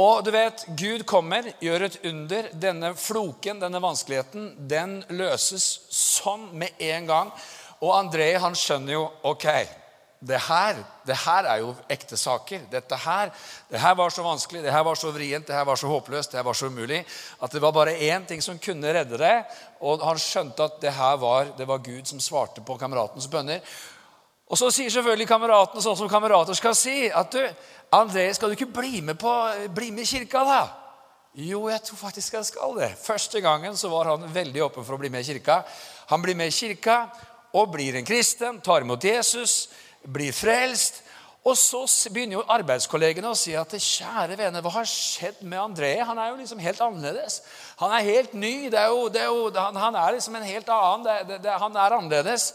Og 0.00 0.24
du 0.26 0.32
vet, 0.34 0.66
Gud 0.74 1.04
kommer, 1.06 1.46
gjør 1.62 1.86
et 1.86 2.00
under. 2.10 2.48
Denne 2.60 2.92
floken, 2.98 3.62
denne 3.62 3.80
vanskeligheten, 3.82 4.50
den 4.68 4.98
løses 5.14 5.68
sånn 5.94 6.50
med 6.58 6.82
en 6.82 7.08
gang. 7.08 7.32
Og 7.80 7.94
André 7.94 8.32
han 8.40 8.56
skjønner 8.58 8.96
jo 8.96 9.04
ok, 9.30 9.48
det 10.24 10.40
her, 10.40 10.78
det 11.04 11.16
her 11.20 11.46
er 11.52 11.60
jo 11.60 11.74
ekte 11.92 12.16
saker. 12.16 12.62
Dette 12.72 12.96
her, 12.96 13.32
det 13.68 13.80
her 13.80 13.94
var 13.98 14.12
så 14.12 14.22
vanskelig, 14.24 14.62
det 14.64 14.72
her 14.72 14.84
var 14.86 14.96
så 14.96 15.10
vrient, 15.12 15.46
det 15.46 15.56
her 15.56 15.66
var 15.68 15.76
så 15.76 15.90
håpløst, 15.90 16.32
det 16.32 16.38
her 16.40 16.46
var 16.46 16.56
så 16.56 16.70
umulig 16.72 17.02
at 17.42 17.52
det 17.52 17.60
var 17.62 17.74
bare 17.76 17.92
én 17.92 18.24
ting 18.26 18.40
som 18.42 18.58
kunne 18.58 18.94
redde 18.96 19.18
det. 19.20 19.34
Og 19.84 20.00
han 20.00 20.20
skjønte 20.20 20.64
at 20.64 20.78
det 20.80 20.94
her 20.96 21.18
var, 21.20 21.52
det 21.58 21.68
var 21.68 21.84
Gud 21.84 22.08
som 22.08 22.20
svarte 22.20 22.64
på 22.64 22.78
kameratens 22.80 23.28
bønner. 23.28 23.60
Og 24.48 24.60
så 24.60 24.70
sier 24.72 24.92
selvfølgelig 24.92 25.28
kameratene 25.28 25.84
sånn 25.84 25.98
som 25.98 26.08
kamerater 26.08 26.56
skal 26.56 26.76
si, 26.76 27.08
at 27.08 27.32
du, 27.32 27.44
André, 27.96 28.30
skal 28.36 28.48
du 28.48 28.56
ikke 28.56 28.72
bli 28.80 29.00
med, 29.04 29.20
på, 29.20 29.32
bli 29.76 29.90
med 29.92 30.04
i 30.04 30.08
kirka, 30.08 30.44
da? 30.48 30.64
Jo, 31.34 31.66
jeg 31.68 31.82
tror 31.84 31.98
faktisk 31.98 32.36
jeg 32.38 32.48
skal 32.48 32.76
det. 32.78 32.92
Første 33.02 33.40
gangen 33.44 33.76
så 33.76 33.90
var 33.92 34.12
han 34.12 34.28
veldig 34.32 34.68
åpen 34.68 34.84
for 34.86 34.96
å 34.96 35.00
bli 35.00 35.10
med 35.10 35.24
i 35.24 35.32
kirka. 35.32 35.64
Han 36.12 36.22
blir 36.22 36.36
med 36.38 36.52
i 36.52 36.54
kirka 36.54 37.00
og 37.54 37.72
blir 37.74 37.96
en 37.98 38.06
kristen, 38.06 38.60
tar 38.62 38.86
imot 38.86 39.04
Jesus 39.04 39.64
blir 40.04 40.32
frelst. 40.36 41.02
Og 41.44 41.58
så 41.60 41.82
begynner 42.08 42.38
jo 42.38 42.46
arbeidskollegene 42.48 43.28
å 43.28 43.36
si 43.36 43.52
at 43.58 43.74
kjære 43.76 44.38
vene, 44.40 44.62
hva 44.64 44.78
har 44.78 44.86
skjedd 44.88 45.42
med 45.44 45.60
André? 45.60 45.98
Han 46.00 46.16
er 46.16 46.30
jo 46.30 46.38
liksom 46.38 46.62
helt 46.64 46.80
annerledes. 46.80 47.42
Han 47.82 47.92
er 47.92 48.06
helt 48.06 48.32
ny. 48.32 48.54
Er 48.70 48.88
jo, 48.88 49.02
er 49.12 49.28
jo, 49.28 49.50
han, 49.52 49.76
han, 49.76 49.98
er 50.00 50.16
liksom 50.16 50.38
en 50.38 50.48
helt 50.48 50.70
annen. 50.72 51.28
Det, 51.44 51.58
han 51.60 51.76
er 51.76 51.98
annerledes. 51.98 52.54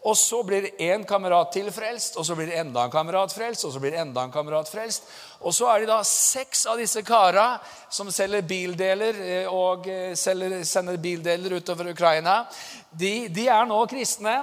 Og 0.00 0.16
så 0.16 0.38
blir 0.48 0.70
én 0.80 1.02
kamerat 1.04 1.50
til 1.52 1.68
frelst, 1.72 2.16
og 2.16 2.24
så 2.24 2.32
blir 2.36 2.48
det 2.48 2.56
enda 2.62 2.86
en 2.86 2.92
kamerat 2.92 3.34
frelst, 3.36 3.66
og 3.68 3.74
så 3.74 3.82
blir 3.82 3.92
det 3.92 4.00
enda 4.00 4.22
en 4.24 4.32
kamerat 4.32 4.70
frelst. 4.72 5.04
Og 5.44 5.52
så 5.52 5.68
er 5.68 5.82
det 5.82 5.90
da 5.90 5.98
seks 6.08 6.64
av 6.72 6.80
disse 6.80 7.02
kara 7.04 7.58
som 7.92 8.08
selger 8.12 8.46
bildeler 8.48 9.20
eh, 9.20 9.52
og 9.52 9.84
eh, 9.92 10.14
selger, 10.16 10.62
sender 10.64 10.96
bildeler 11.00 11.58
utover 11.60 11.92
Ukraina. 11.92 12.40
De, 12.88 13.28
de 13.28 13.44
er 13.52 13.68
nå 13.68 13.82
kristne. 13.92 14.38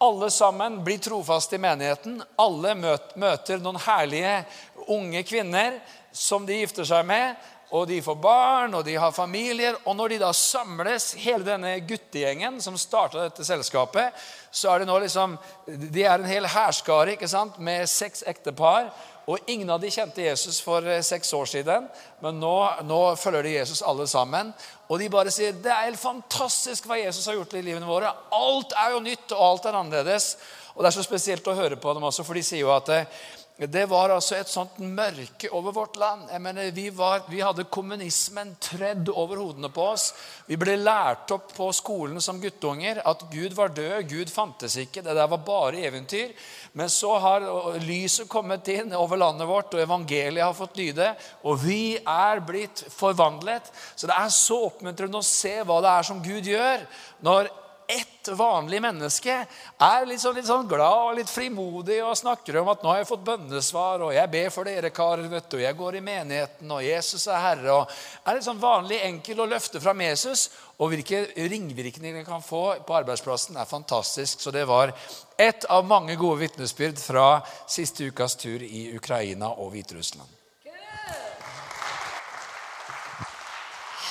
Alle 0.00 0.30
sammen 0.30 0.84
blir 0.84 0.98
trofaste 1.02 1.56
i 1.56 1.62
menigheten. 1.62 2.20
Alle 2.38 2.74
møter 2.78 3.58
noen 3.58 3.80
herlige 3.82 4.44
unge 4.86 5.24
kvinner 5.26 5.80
som 6.14 6.46
de 6.46 6.60
gifter 6.60 6.86
seg 6.86 7.06
med, 7.06 7.34
og 7.74 7.88
de 7.90 7.98
får 8.00 8.16
barn, 8.22 8.76
og 8.78 8.84
de 8.86 8.94
har 8.96 9.12
familier. 9.12 9.76
Og 9.84 9.96
når 9.98 10.14
de 10.14 10.20
da 10.22 10.30
samles, 10.32 11.10
hele 11.20 11.44
denne 11.44 11.74
guttegjengen 11.84 12.62
som 12.64 12.78
starta 12.80 13.26
dette 13.26 13.44
selskapet, 13.44 14.14
så 14.50 14.72
er 14.72 14.80
det 14.80 14.88
nå 14.88 14.96
liksom 15.02 15.36
De 15.66 16.06
er 16.06 16.16
en 16.16 16.30
hel 16.30 16.48
hærskare 16.48 17.16
ikke 17.16 17.28
sant, 17.28 17.58
med 17.58 17.90
seks 17.90 18.24
ektepar. 18.30 18.88
Og 19.28 19.50
ingen 19.50 19.68
av 19.68 19.82
de 19.82 19.90
kjente 19.92 20.24
Jesus 20.24 20.62
for 20.64 20.86
eh, 20.88 21.02
seks 21.04 21.34
år 21.36 21.50
siden, 21.50 21.88
men 22.24 22.38
nå, 22.40 22.54
nå 22.88 23.00
følger 23.20 23.44
de 23.44 23.58
Jesus 23.58 23.82
alle 23.84 24.06
sammen. 24.08 24.54
Og 24.88 25.00
de 25.00 25.10
bare 25.12 25.32
sier 25.32 25.56
det 25.56 25.72
er 25.72 25.90
helt 25.90 26.00
fantastisk 26.00 26.86
hva 26.88 26.96
Jesus 26.96 27.26
har 27.28 27.36
gjort 27.36 27.58
i 27.58 27.64
livene 27.64 27.88
våre. 27.88 28.12
Alt 28.32 28.72
er 28.72 28.94
jo 28.94 29.02
nytt, 29.04 29.26
og 29.36 29.42
alt 29.44 29.68
er 29.68 29.76
annerledes. 29.76 30.30
Og 30.74 30.80
det 30.80 30.88
er 30.90 30.96
så 30.96 31.04
spesielt 31.04 31.48
å 31.50 31.56
høre 31.58 31.76
på 31.80 31.92
dem 31.92 32.06
også, 32.08 32.24
for 32.24 32.38
de 32.38 32.44
sier 32.46 32.62
jo 32.62 32.72
at 32.72 32.88
eh, 32.94 33.20
det 33.66 33.88
var 33.90 34.12
altså 34.14 34.36
et 34.38 34.50
sånt 34.50 34.76
mørke 34.78 35.48
over 35.50 35.74
vårt 35.74 35.96
land. 35.98 36.28
Jeg 36.30 36.42
mener, 36.44 36.68
vi, 36.70 36.84
var, 36.94 37.24
vi, 37.26 37.40
hadde 37.42 37.64
kommunismen 37.66 38.52
tredd 38.62 39.10
over 39.10 39.40
hodene 39.42 39.66
på 39.74 39.82
oss. 39.96 40.12
Vi 40.46 40.54
ble 40.60 40.76
lært 40.78 41.32
opp 41.34 41.50
på 41.56 41.66
skolen 41.74 42.22
som 42.22 42.38
guttunger 42.38 43.02
at 43.02 43.26
Gud 43.32 43.56
var 43.58 43.74
død, 43.74 44.06
Gud 44.12 44.30
fantes 44.30 44.78
ikke. 44.78 45.02
Det 45.02 45.16
der 45.18 45.26
var 45.34 45.42
bare 45.42 45.82
eventyr. 45.90 46.30
Men 46.78 46.86
så 46.86 47.16
har 47.18 47.48
lyset 47.82 48.30
kommet 48.30 48.70
inn 48.70 48.94
over 48.94 49.18
landet 49.18 49.50
vårt, 49.50 49.74
og 49.74 49.82
evangeliet 49.82 50.46
har 50.46 50.54
fått 50.54 50.78
lyde. 50.78 51.10
Og 51.42 51.58
vi 51.64 51.96
er 51.98 52.44
blitt 52.46 52.86
forvandlet. 52.94 53.72
Så 53.98 54.06
det 54.06 54.20
er 54.20 54.36
så 54.38 54.68
oppmuntrende 54.68 55.18
å 55.18 55.26
se 55.26 55.56
hva 55.66 55.82
det 55.82 55.96
er 55.96 56.06
som 56.06 56.22
Gud 56.22 56.46
gjør 56.46 56.86
når 57.26 57.50
ett 57.88 58.28
vanlig 58.36 58.82
menneske 58.84 59.32
er 59.80 60.02
litt 60.04 60.20
sånn, 60.20 60.34
litt 60.36 60.48
sånn, 60.48 60.66
glad 60.68 61.04
og 61.06 61.14
litt 61.16 61.30
frimodig 61.32 61.96
og 62.04 62.18
snakker 62.20 62.58
om 62.60 62.68
at 62.68 62.82
'nå 62.82 62.90
har 62.90 62.98
jeg 62.98 63.08
fått 63.08 63.24
bønnesvar', 63.24 64.04
og 64.04 64.12
'jeg 64.12 64.30
ber 64.30 64.50
for 64.50 64.64
dere, 64.64 64.90
karer', 64.90 65.28
vet 65.28 65.48
du, 65.48 65.56
'jeg 65.56 65.76
går 65.76 65.96
i 65.96 66.00
menigheten', 66.00 66.70
og 66.70 66.82
'Jesus 66.82 67.26
er 67.26 67.40
Herre', 67.40 67.72
og 67.72 67.88
er 68.26 68.34
litt 68.34 68.44
sånn 68.44 68.60
vanlig, 68.60 69.00
enkel 69.00 69.40
å 69.40 69.48
løfte 69.48 69.80
fram 69.80 70.00
Jesus. 70.00 70.50
Og 70.78 70.90
hvilke 70.90 71.32
ringvirkninger 71.34 72.18
det 72.20 72.26
kan 72.26 72.42
få 72.42 72.84
på 72.84 72.94
arbeidsplassen, 72.94 73.56
er 73.56 73.64
fantastisk. 73.64 74.40
Så 74.40 74.52
det 74.52 74.66
var 74.66 74.92
ett 75.38 75.64
av 75.64 75.84
mange 75.84 76.14
gode 76.16 76.40
vitnesbyrd 76.40 76.98
fra 76.98 77.42
siste 77.66 78.04
ukas 78.04 78.36
tur 78.36 78.62
i 78.62 78.94
Ukraina 78.94 79.48
og 79.48 79.72
Hviterussland. 79.72 80.28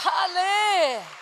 Herlig! 0.03 1.16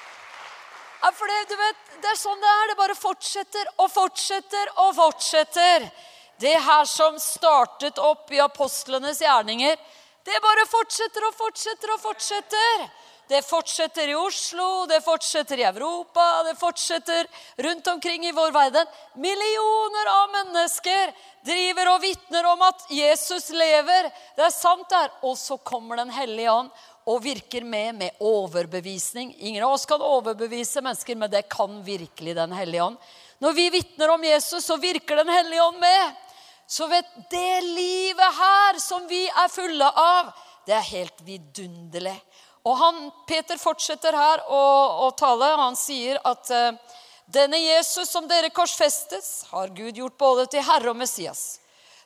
Ja, 1.02 1.12
for 1.12 1.28
det, 1.28 1.40
du 1.50 1.56
vet, 1.60 1.82
det 2.02 2.12
er 2.12 2.20
sånn 2.20 2.42
det 2.42 2.52
er. 2.52 2.68
Det 2.72 2.78
bare 2.80 2.98
fortsetter 2.98 3.72
og 3.76 3.90
fortsetter 3.94 4.72
og 4.84 4.94
fortsetter. 4.98 5.90
Det 6.42 6.56
her 6.60 6.86
som 6.90 7.20
startet 7.22 8.00
opp 8.02 8.32
i 8.36 8.42
apostlenes 8.44 9.22
gjerninger, 9.24 9.78
det 10.26 10.40
bare 10.44 10.66
fortsetter 10.68 11.28
og 11.28 11.36
fortsetter 11.38 11.94
og 11.94 12.02
fortsetter. 12.02 12.88
Det 13.28 13.42
fortsetter 13.42 14.10
i 14.12 14.16
Oslo, 14.18 14.86
det 14.86 15.00
fortsetter 15.02 15.58
i 15.58 15.66
Europa, 15.66 16.44
det 16.46 16.54
fortsetter 16.60 17.26
rundt 17.66 17.88
omkring 17.88 18.26
i 18.26 18.34
vår 18.36 18.52
verden. 18.54 18.90
Millioner 19.18 20.12
av 20.12 20.28
mennesker 20.36 21.14
driver 21.46 21.90
og 21.96 22.04
vitner 22.04 22.46
om 22.52 22.62
at 22.68 22.86
Jesus 22.94 23.50
lever. 23.50 24.12
Det 24.38 24.46
er 24.46 24.54
sant 24.54 24.86
det 24.90 25.00
er, 25.08 25.16
Og 25.24 25.38
så 25.38 25.58
kommer 25.58 25.98
Den 25.98 26.14
hellige 26.14 26.52
ånd 26.52 26.70
og 27.06 27.22
virker 27.24 27.64
med 27.64 27.96
med 27.96 28.18
overbevisning. 28.20 29.36
Ingen 29.38 29.64
av 29.64 29.76
oss 29.76 29.86
kan 29.86 30.02
overbevise 30.02 30.82
mennesker, 30.82 31.16
men 31.16 31.32
det 31.32 31.46
kan 31.50 31.84
virkelig 31.84 32.36
Den 32.36 32.52
hellige 32.52 32.84
ånd. 32.84 32.98
Når 33.40 33.54
vi 33.54 33.70
vitner 33.70 34.10
om 34.10 34.24
Jesus, 34.24 34.66
så 34.66 34.78
virker 34.78 35.16
Den 35.16 35.30
hellige 35.30 35.64
ånd 35.64 35.80
med. 35.80 36.16
Så 36.68 36.88
vet 36.88 37.06
det 37.30 37.62
livet 37.62 38.40
her 38.40 38.80
som 38.82 39.08
vi 39.08 39.28
er 39.28 39.52
fulle 39.54 39.86
av, 39.86 40.34
det 40.66 40.74
er 40.74 40.88
helt 40.90 41.22
vidunderlig. 41.22 42.16
Og 42.66 42.78
han, 42.78 43.12
Peter 43.30 43.60
fortsetter 43.62 44.16
her 44.18 44.42
å, 44.50 44.62
å 45.06 45.12
tale. 45.14 45.52
Han 45.60 45.78
sier 45.78 46.18
at 46.26 46.50
uh, 46.50 46.96
denne 47.30 47.60
Jesus 47.62 48.10
som 48.10 48.26
dere 48.26 48.50
korsfestes, 48.50 49.46
har 49.52 49.70
Gud 49.78 49.98
gjort 50.02 50.18
både 50.18 50.48
til 50.50 50.66
Herre 50.66 50.90
og 50.90 50.98
Messias. 50.98 51.60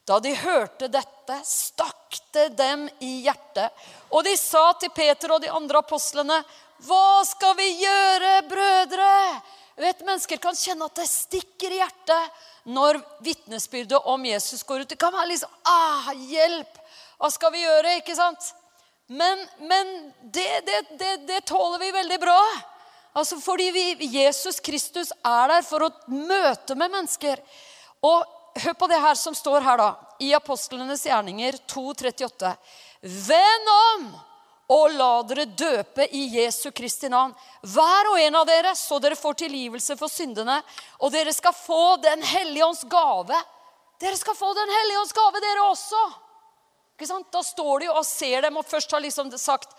Da 0.09 0.17
de 0.17 0.31
hørte 0.33 0.87
dette, 0.89 1.35
stakk 1.45 2.17
det 2.33 2.47
dem 2.57 2.87
i 3.05 3.19
hjertet. 3.27 3.69
Og 4.09 4.23
de 4.25 4.33
sa 4.39 4.71
til 4.81 4.89
Peter 4.95 5.35
og 5.35 5.43
de 5.43 5.51
andre 5.53 5.83
apostlene, 5.83 6.39
'Hva 6.81 7.25
skal 7.29 7.55
vi 7.55 7.69
gjøre, 7.83 8.41
brødre?' 8.49 9.41
Vet, 9.79 10.01
Mennesker 10.03 10.37
kan 10.43 10.55
kjenne 10.55 10.85
at 10.89 10.95
det 10.95 11.07
stikker 11.07 11.71
i 11.71 11.77
hjertet 11.79 12.31
når 12.65 12.99
vitnesbyrdet 13.23 14.01
om 14.11 14.25
Jesus 14.25 14.63
går 14.63 14.81
ut. 14.81 14.89
Det 14.89 14.97
kan 14.99 15.13
være 15.13 15.27
liksom 15.27 15.49
ah, 15.65 16.09
'Hjelp! 16.13 16.81
Hva 17.19 17.29
skal 17.29 17.51
vi 17.51 17.63
gjøre?' 17.63 17.95
ikke 18.01 18.15
sant? 18.15 18.53
Men, 19.07 19.45
men 19.59 20.13
det, 20.21 20.65
det, 20.65 20.81
det, 20.97 21.13
det, 21.27 21.45
tåler 21.45 21.79
vi 21.79 21.91
veldig 21.91 22.19
bra. 22.19 22.41
Altså 23.13 23.39
Fordi 23.39 23.69
vi, 23.71 23.85
Jesus 24.09 24.59
Kristus 24.59 25.13
er 25.25 25.47
der 25.47 25.61
for 25.61 25.85
å 25.85 25.93
møte 26.07 26.75
med 26.75 26.91
mennesker. 26.91 27.41
Og 28.01 28.38
hør 28.63 28.75
på 28.79 28.87
det 28.91 28.99
her 29.01 29.15
som 29.19 29.35
står 29.35 29.61
her, 29.65 29.77
da. 29.81 29.89
I 30.19 30.33
Apostlenes 30.37 31.05
gjerninger 31.07 31.59
2,38. 31.69 32.55
Vend 33.01 33.71
om 33.75 34.09
og 34.69 34.93
la 34.93 35.13
dere 35.25 35.47
døpe 35.57 36.05
i 36.13 36.27
Jesu 36.35 36.69
Kristi 36.75 37.09
navn. 37.09 37.31
Hver 37.65 38.11
og 38.11 38.19
en 38.21 38.35
av 38.37 38.45
dere, 38.45 38.75
så 38.77 38.99
dere 39.01 39.17
får 39.17 39.39
tilgivelse 39.41 39.95
for 39.97 40.11
syndene. 40.13 40.59
Og 41.01 41.09
dere 41.13 41.33
skal 41.33 41.55
få 41.57 41.97
Den 42.03 42.21
hellige 42.21 42.67
ånds 42.67 42.83
gave. 42.85 43.39
Dere 43.99 44.17
skal 44.17 44.37
få 44.37 44.53
Den 44.53 44.69
hellige 44.77 44.99
ånds 45.01 45.15
gave, 45.17 45.41
dere 45.41 45.65
også. 45.71 46.03
Ikke 46.93 47.09
sant? 47.09 47.31
Da 47.33 47.41
står 47.41 47.79
de 47.81 47.89
og 47.89 48.05
ser 48.05 48.45
dem 48.45 48.59
og 48.61 48.67
først 48.67 48.91
har 48.93 49.01
liksom 49.01 49.31
sagt 49.39 49.73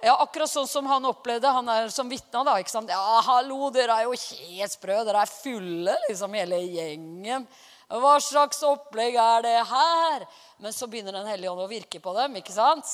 ja, 0.00 0.14
Akkurat 0.16 0.48
sånn 0.48 0.68
som 0.70 0.86
han 0.88 1.04
opplevde, 1.04 1.50
han 1.52 1.66
er 1.68 1.90
som 1.92 2.08
vitna. 2.08 2.40
da, 2.46 2.54
ikke 2.56 2.72
sant? 2.72 2.88
Ja, 2.88 3.20
hallo, 3.26 3.68
dere 3.74 3.98
er 3.98 4.06
jo 4.08 4.14
helt 4.16 4.72
sprø. 4.72 5.02
Dere 5.04 5.26
er 5.26 5.28
fulle, 5.28 5.96
liksom, 6.08 6.32
hele 6.40 6.62
gjengen. 6.64 7.44
Hva 7.90 8.20
slags 8.22 8.60
opplegg 8.62 9.16
er 9.18 9.42
det 9.42 9.56
her? 9.66 10.26
Men 10.62 10.72
så 10.72 10.86
begynner 10.86 11.16
Den 11.16 11.26
hellige 11.26 11.50
ånd 11.50 11.64
å 11.64 11.70
virke 11.70 11.98
på 12.00 12.14
dem. 12.14 12.36
ikke 12.38 12.54
sant? 12.54 12.86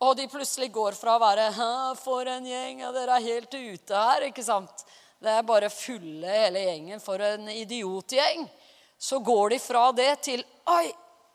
Og 0.00 0.16
de 0.16 0.24
plutselig 0.32 0.70
går 0.72 0.96
fra 0.96 1.18
å 1.18 1.20
være 1.20 1.50
For 2.00 2.24
en 2.24 2.46
gjeng, 2.46 2.86
og 2.88 2.94
dere 2.96 3.18
er 3.18 3.26
helt 3.26 3.54
ute 3.54 3.94
her. 3.94 4.28
ikke 4.30 4.44
sant? 4.44 4.84
Det 5.20 5.28
er 5.28 5.44
bare 5.44 5.68
fulle 5.68 6.26
hele 6.26 6.64
gjengen. 6.64 7.00
For 7.00 7.20
en 7.20 7.48
idiotgjeng. 7.52 8.48
Så 8.96 9.20
går 9.20 9.50
de 9.50 9.58
fra 9.58 9.90
det 9.92 10.14
til 10.24 10.44
Oi, 10.68 10.88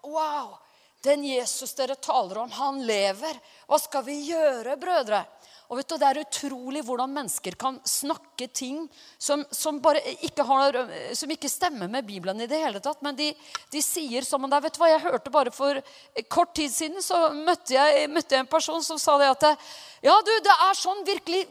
wow! 0.10 0.58
Den 1.06 1.22
Jesus 1.26 1.76
dere 1.78 1.96
taler 2.02 2.40
om, 2.42 2.50
han 2.52 2.82
lever. 2.86 3.38
Hva 3.70 3.78
skal 3.78 4.02
vi 4.08 4.18
gjøre, 4.32 4.78
brødre? 4.82 5.22
Og 5.70 5.80
vet 5.80 5.90
du, 5.90 5.96
Det 5.98 6.08
er 6.08 6.22
utrolig 6.22 6.84
hvordan 6.86 7.14
mennesker 7.16 7.56
kan 7.58 7.80
snakke 7.88 8.48
ting 8.54 8.84
som, 9.18 9.44
som, 9.52 9.80
ikke, 10.22 10.44
har, 10.46 10.78
som 11.18 11.32
ikke, 11.32 11.50
stemmer 11.50 11.90
med 11.90 12.06
Bibelen 12.06 12.42
i 12.42 12.48
det 12.50 12.60
hele 12.62 12.82
tatt. 12.84 13.02
Men 13.06 13.18
de, 13.18 13.32
de 13.72 13.82
sier 13.82 14.26
som 14.28 14.44
om 14.44 14.52
det 14.52 14.60
er 14.60 14.66
Vet 14.66 14.78
du 14.78 14.82
hva, 14.82 14.92
jeg 14.92 15.04
hørte 15.06 15.34
bare 15.34 15.54
for 15.54 15.82
kort 16.30 16.56
tid 16.58 16.74
siden 16.74 17.04
så 17.04 17.28
møtte 17.34 17.76
jeg, 17.76 18.10
møtte 18.10 18.36
jeg 18.36 18.46
en 18.46 18.50
person 18.50 18.82
som 18.86 19.00
sa 19.02 19.18
det 19.22 19.32
at 19.34 19.46
Ja, 20.06 20.16
du, 20.26 20.32
det 20.46 20.56
er 20.68 20.78
sånn 20.78 21.04
virkelig 21.08 21.44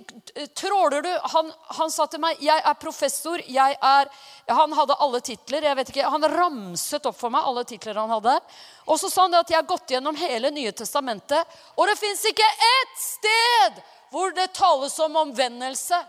Tråler 0.59 1.03
du? 1.05 1.11
Han, 1.35 1.51
han 1.79 1.91
sa 1.91 2.07
til 2.11 2.23
meg 2.23 2.43
Jeg 2.43 2.63
er 2.63 2.79
professor. 2.81 3.43
jeg 3.47 3.79
er, 3.81 4.11
Han 4.51 4.75
hadde 4.79 4.99
alle 5.01 5.21
titler. 5.25 5.67
jeg 5.67 5.79
vet 5.81 5.93
ikke, 5.95 6.11
Han 6.11 6.29
ramset 6.31 7.07
opp 7.07 7.19
for 7.19 7.35
meg 7.35 7.47
alle 7.47 7.65
titler 7.69 7.99
han 7.99 8.13
hadde. 8.15 8.39
Og 8.85 9.01
så 9.01 9.11
sa 9.11 9.25
han 9.25 9.33
det 9.33 9.45
at 9.45 9.53
jeg 9.53 9.59
har 9.63 9.69
gått 9.69 9.95
gjennom 9.95 10.17
hele 10.19 10.51
Nye 10.53 10.73
testamentet, 10.77 11.55
og 11.77 11.89
det 11.89 11.97
fins 11.97 12.25
ikke 12.29 12.49
ett 12.69 12.99
sted 13.01 13.79
hvor 14.13 14.35
det 14.37 14.53
tales 14.55 14.99
om 15.03 15.17
omvendelse. 15.25 16.01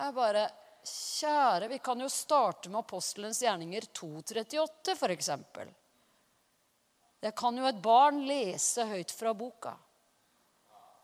Jeg 0.00 0.16
bare 0.16 0.48
Kjære, 0.90 1.68
vi 1.68 1.76
kan 1.84 2.00
jo 2.00 2.08
starte 2.08 2.70
med 2.70 2.80
apostelens 2.80 3.42
gjerninger 3.44 3.84
2.38, 3.92 4.94
f.eks. 4.96 5.28
Det 7.20 7.32
kan 7.36 7.58
jo 7.60 7.66
et 7.68 7.82
barn 7.84 8.22
lese 8.24 8.86
høyt 8.88 9.12
fra 9.12 9.34
boka. 9.36 9.74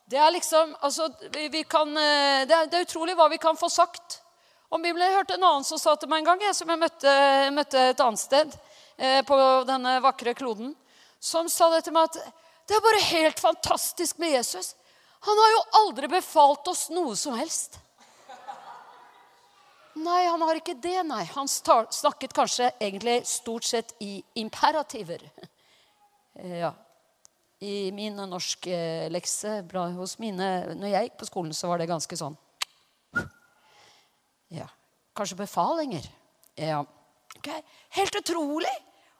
Det 0.09 0.17
er 0.17 0.31
liksom 0.33 0.73
altså, 0.81 1.11
vi 1.29 1.61
kan, 1.69 1.91
eh, 1.93 2.47
det, 2.49 2.55
er, 2.55 2.71
det 2.71 2.79
er 2.79 2.87
utrolig 2.87 3.13
hva 3.19 3.27
vi 3.29 3.37
kan 3.37 3.59
få 3.59 3.69
sagt 3.69 4.21
om 4.73 4.81
Bibelen. 4.81 5.05
Jeg 5.05 5.19
hørte 5.19 5.37
en 5.37 5.45
annen 5.45 5.67
som 5.67 5.79
sa 5.79 5.93
til 5.95 6.09
meg 6.09 6.23
en 6.23 6.31
gang, 6.31 6.45
jeg, 6.47 6.57
som 6.57 6.73
jeg 6.73 6.81
møtte, 6.81 7.13
møtte 7.53 7.83
et 7.91 8.03
annet 8.03 8.23
sted 8.23 8.57
eh, 8.97 9.21
på 9.25 9.37
denne 9.67 9.97
vakre 10.03 10.33
kloden, 10.37 10.75
som 11.19 11.49
sa 11.49 11.69
det 11.73 11.85
til 11.87 11.95
meg 11.95 12.09
at 12.11 12.19
det 12.67 12.75
er 12.75 12.83
bare 12.83 13.03
helt 13.07 13.39
fantastisk 13.39 14.19
med 14.19 14.35
Jesus. 14.35 14.75
Han 15.25 15.39
har 15.39 15.51
jo 15.53 15.61
aldri 15.81 16.09
befalt 16.11 16.67
oss 16.67 16.89
noe 16.93 17.15
som 17.17 17.37
helst. 17.39 17.79
Nei, 19.97 20.27
han 20.27 20.43
har 20.45 20.59
ikke 20.59 20.75
det, 20.77 20.99
nei. 21.07 21.23
Han 21.33 21.47
snakket 21.49 22.35
kanskje 22.35 22.69
egentlig 22.75 23.21
stort 23.27 23.65
sett 23.65 23.95
i 24.03 24.19
imperativer. 24.41 25.23
Ja. 26.37 26.69
I 27.57 27.89
min 27.89 28.13
norske 28.29 28.75
lekse 29.09 29.63
hos 29.73 30.11
mine 30.21 30.75
Når 30.77 30.91
jeg 30.91 31.07
gikk 31.07 31.15
på 31.17 31.25
skolen, 31.25 31.55
så 31.57 31.65
var 31.71 31.81
det 31.81 31.87
ganske 31.89 32.13
sånn 32.19 32.35
Ja. 34.59 34.67
Kanskje 35.17 35.39
befalinger. 35.39 36.05
Ja. 36.53 36.83
Okay. 37.47 37.63
Helt 38.01 38.15
utrolig! 38.19 38.75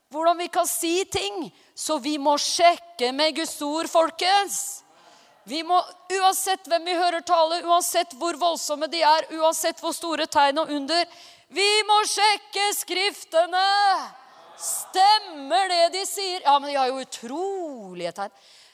hvordan 0.10 0.38
vi 0.38 0.48
kan 0.48 0.68
si 0.68 1.06
ting. 1.06 1.48
Så 1.76 1.98
vi 2.00 2.18
må 2.18 2.38
sjekke 2.38 3.12
med 3.16 3.36
Guds 3.36 3.62
ord, 3.62 3.90
folkens. 3.92 4.84
Vi 5.48 5.62
må, 5.63 5.80
Uansett 6.12 6.68
hvem 6.68 6.84
vi 6.88 6.96
hører 6.98 7.24
tale, 7.24 7.62
uansett 7.63 8.13
hvor 8.20 8.36
voldsomme 8.40 8.90
de 8.92 9.00
er, 9.04 9.30
uansett 9.40 9.80
hvor 9.80 9.96
store 9.96 10.28
tegn 10.28 10.60
og 10.60 10.72
under 10.76 11.06
Vi 11.56 11.68
må 11.88 12.02
sjekke 12.04 12.66
Skriftene! 12.76 13.68
Stemmer 14.58 15.70
det 15.70 15.84
de 15.94 16.02
sier? 16.10 16.42
Ja, 16.42 16.58
men 16.60 16.72
de 16.72 16.76
har 16.76 16.90
jo 16.90 17.04
utrolige 17.04 18.12
tegn. 18.18 18.34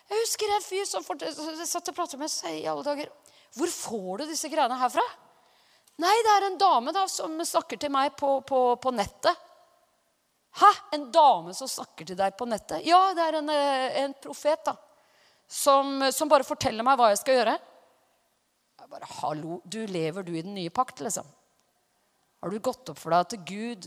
Jeg 0.10 0.22
husker 0.22 0.54
en 0.56 0.64
fyr 0.64 0.88
som 0.88 1.04
satt 1.04 1.92
og 1.92 1.98
pratet 1.98 2.22
med 2.22 2.32
seg 2.32 2.62
i 2.62 2.70
alle 2.72 2.86
dager. 2.86 3.12
Hvor 3.54 3.70
får 3.70 4.24
du 4.24 4.32
disse 4.32 4.50
greiene 4.50 4.80
herfra? 4.80 5.04
Nei, 6.04 6.16
det 6.26 6.32
er 6.36 6.48
en 6.50 6.60
dame 6.60 6.94
da, 6.96 7.08
som 7.08 7.38
snakker 7.48 7.80
til 7.80 7.92
meg 7.94 8.16
på, 8.20 8.36
på, 8.48 8.64
på 8.84 8.92
nettet. 8.92 9.50
Hæ? 10.60 10.72
En 10.98 11.08
dame 11.14 11.54
som 11.58 11.70
snakker 11.70 12.10
til 12.10 12.20
deg 12.20 12.36
på 12.38 12.46
nettet? 12.50 12.84
Ja, 12.86 13.00
det 13.16 13.24
er 13.30 13.40
en, 13.40 13.54
eh, 13.54 14.02
en 14.04 14.18
profet, 14.22 14.68
da 14.68 14.76
som, 15.54 16.12
som, 16.14 16.30
bare 16.30 16.46
forteller 16.48 16.86
meg 16.86 16.98
hva 16.98 17.12
jeg 17.12 17.22
skal 17.22 17.40
gjøre. 17.40 17.56
Jeg 18.82 18.90
bare, 18.90 19.10
Hallo, 19.20 19.60
du 19.64 19.84
lever 19.90 20.26
du 20.26 20.34
i 20.36 20.42
den 20.42 20.56
nye 20.58 20.74
pakt, 20.74 21.04
liksom? 21.06 21.28
Har 22.44 22.52
du 22.52 22.60
gått 22.60 22.90
opp 22.92 23.00
for 23.00 23.14
deg 23.14 23.24
at 23.24 23.46
Gud 23.48 23.86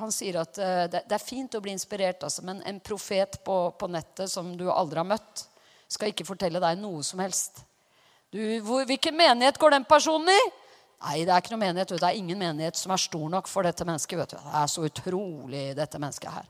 han 0.00 0.10
sier 0.12 0.42
at 0.42 0.58
eh, 0.60 0.84
det, 0.92 1.04
det 1.08 1.16
er 1.16 1.22
fint 1.22 1.54
å 1.56 1.62
bli 1.64 1.72
inspirert, 1.72 2.26
altså, 2.26 2.44
men 2.44 2.60
en 2.68 2.80
profet 2.84 3.38
på, 3.46 3.58
på, 3.78 3.88
nettet 3.88 4.32
som 4.32 4.50
du 4.58 4.66
aldri 4.72 5.00
har 5.00 5.08
møtt, 5.08 5.46
skal 5.88 6.10
ikke 6.10 6.26
fortelle 6.26 6.60
deg 6.60 6.82
noe 6.82 7.04
som 7.06 7.22
helst. 7.22 7.62
Du, 8.34 8.40
hvor, 8.66 8.82
hvilken 8.88 9.16
menighet 9.16 9.60
går 9.62 9.76
den 9.76 9.88
personen 9.88 10.34
i? 10.34 10.42
Nei, 11.04 11.24
det 11.26 11.34
er 11.34 11.42
ikke 11.42 11.52
noe 11.52 11.64
menighet. 11.64 11.96
Det 12.00 12.08
er 12.08 12.16
ingen 12.16 12.40
menighet 12.40 12.78
som 12.80 12.94
er 12.94 13.02
stor 13.02 13.26
nok 13.32 13.50
for 13.50 13.66
dette 13.66 13.84
mennesket. 13.84 14.18
vet 14.18 14.32
du. 14.32 14.38
Det 14.40 14.54
er 14.62 14.70
så 14.72 14.86
utrolig, 14.88 15.66
dette 15.76 16.00
mennesket 16.00 16.32
her. 16.32 16.48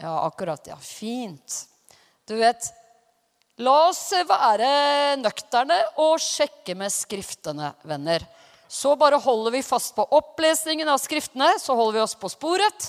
Ja, 0.00 0.14
akkurat. 0.24 0.66
Ja, 0.66 0.78
fint. 0.80 1.66
Du 2.24 2.34
vet, 2.40 2.72
La 3.62 3.74
oss 3.86 4.08
være 4.26 5.14
nøkterne 5.20 5.76
og 6.02 6.16
sjekke 6.18 6.74
med 6.74 6.90
Skriftene, 6.90 7.68
venner. 7.86 8.24
Så 8.66 8.96
bare 8.98 9.20
holder 9.22 9.54
vi 9.54 9.60
fast 9.62 9.92
på 9.94 10.02
opplesningen 10.10 10.88
av 10.90 10.98
Skriftene, 10.98 11.52
så 11.62 11.76
holder 11.78 12.00
vi 12.00 12.02
oss 12.02 12.16
på 12.18 12.32
sporet. 12.32 12.88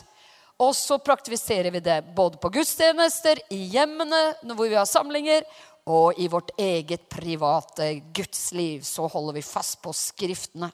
Og 0.57 0.71
så 0.73 0.97
praktiserer 0.97 1.69
vi 1.69 1.83
det 1.85 1.99
både 2.17 2.39
på 2.41 2.49
gudstjenester, 2.55 3.43
i 3.53 3.59
hjemmene 3.75 4.55
hvor 4.55 4.65
vi 4.65 4.79
har 4.79 4.89
samlinger, 4.89 5.45
og 5.85 6.17
i 6.17 6.25
vårt 6.33 6.49
eget 6.57 7.05
private 7.13 7.91
gudsliv. 8.15 8.81
Så 8.81 9.05
holder 9.05 9.37
vi 9.37 9.45
fast 9.45 9.77
på 9.85 9.93
Skriftene. 9.93 10.71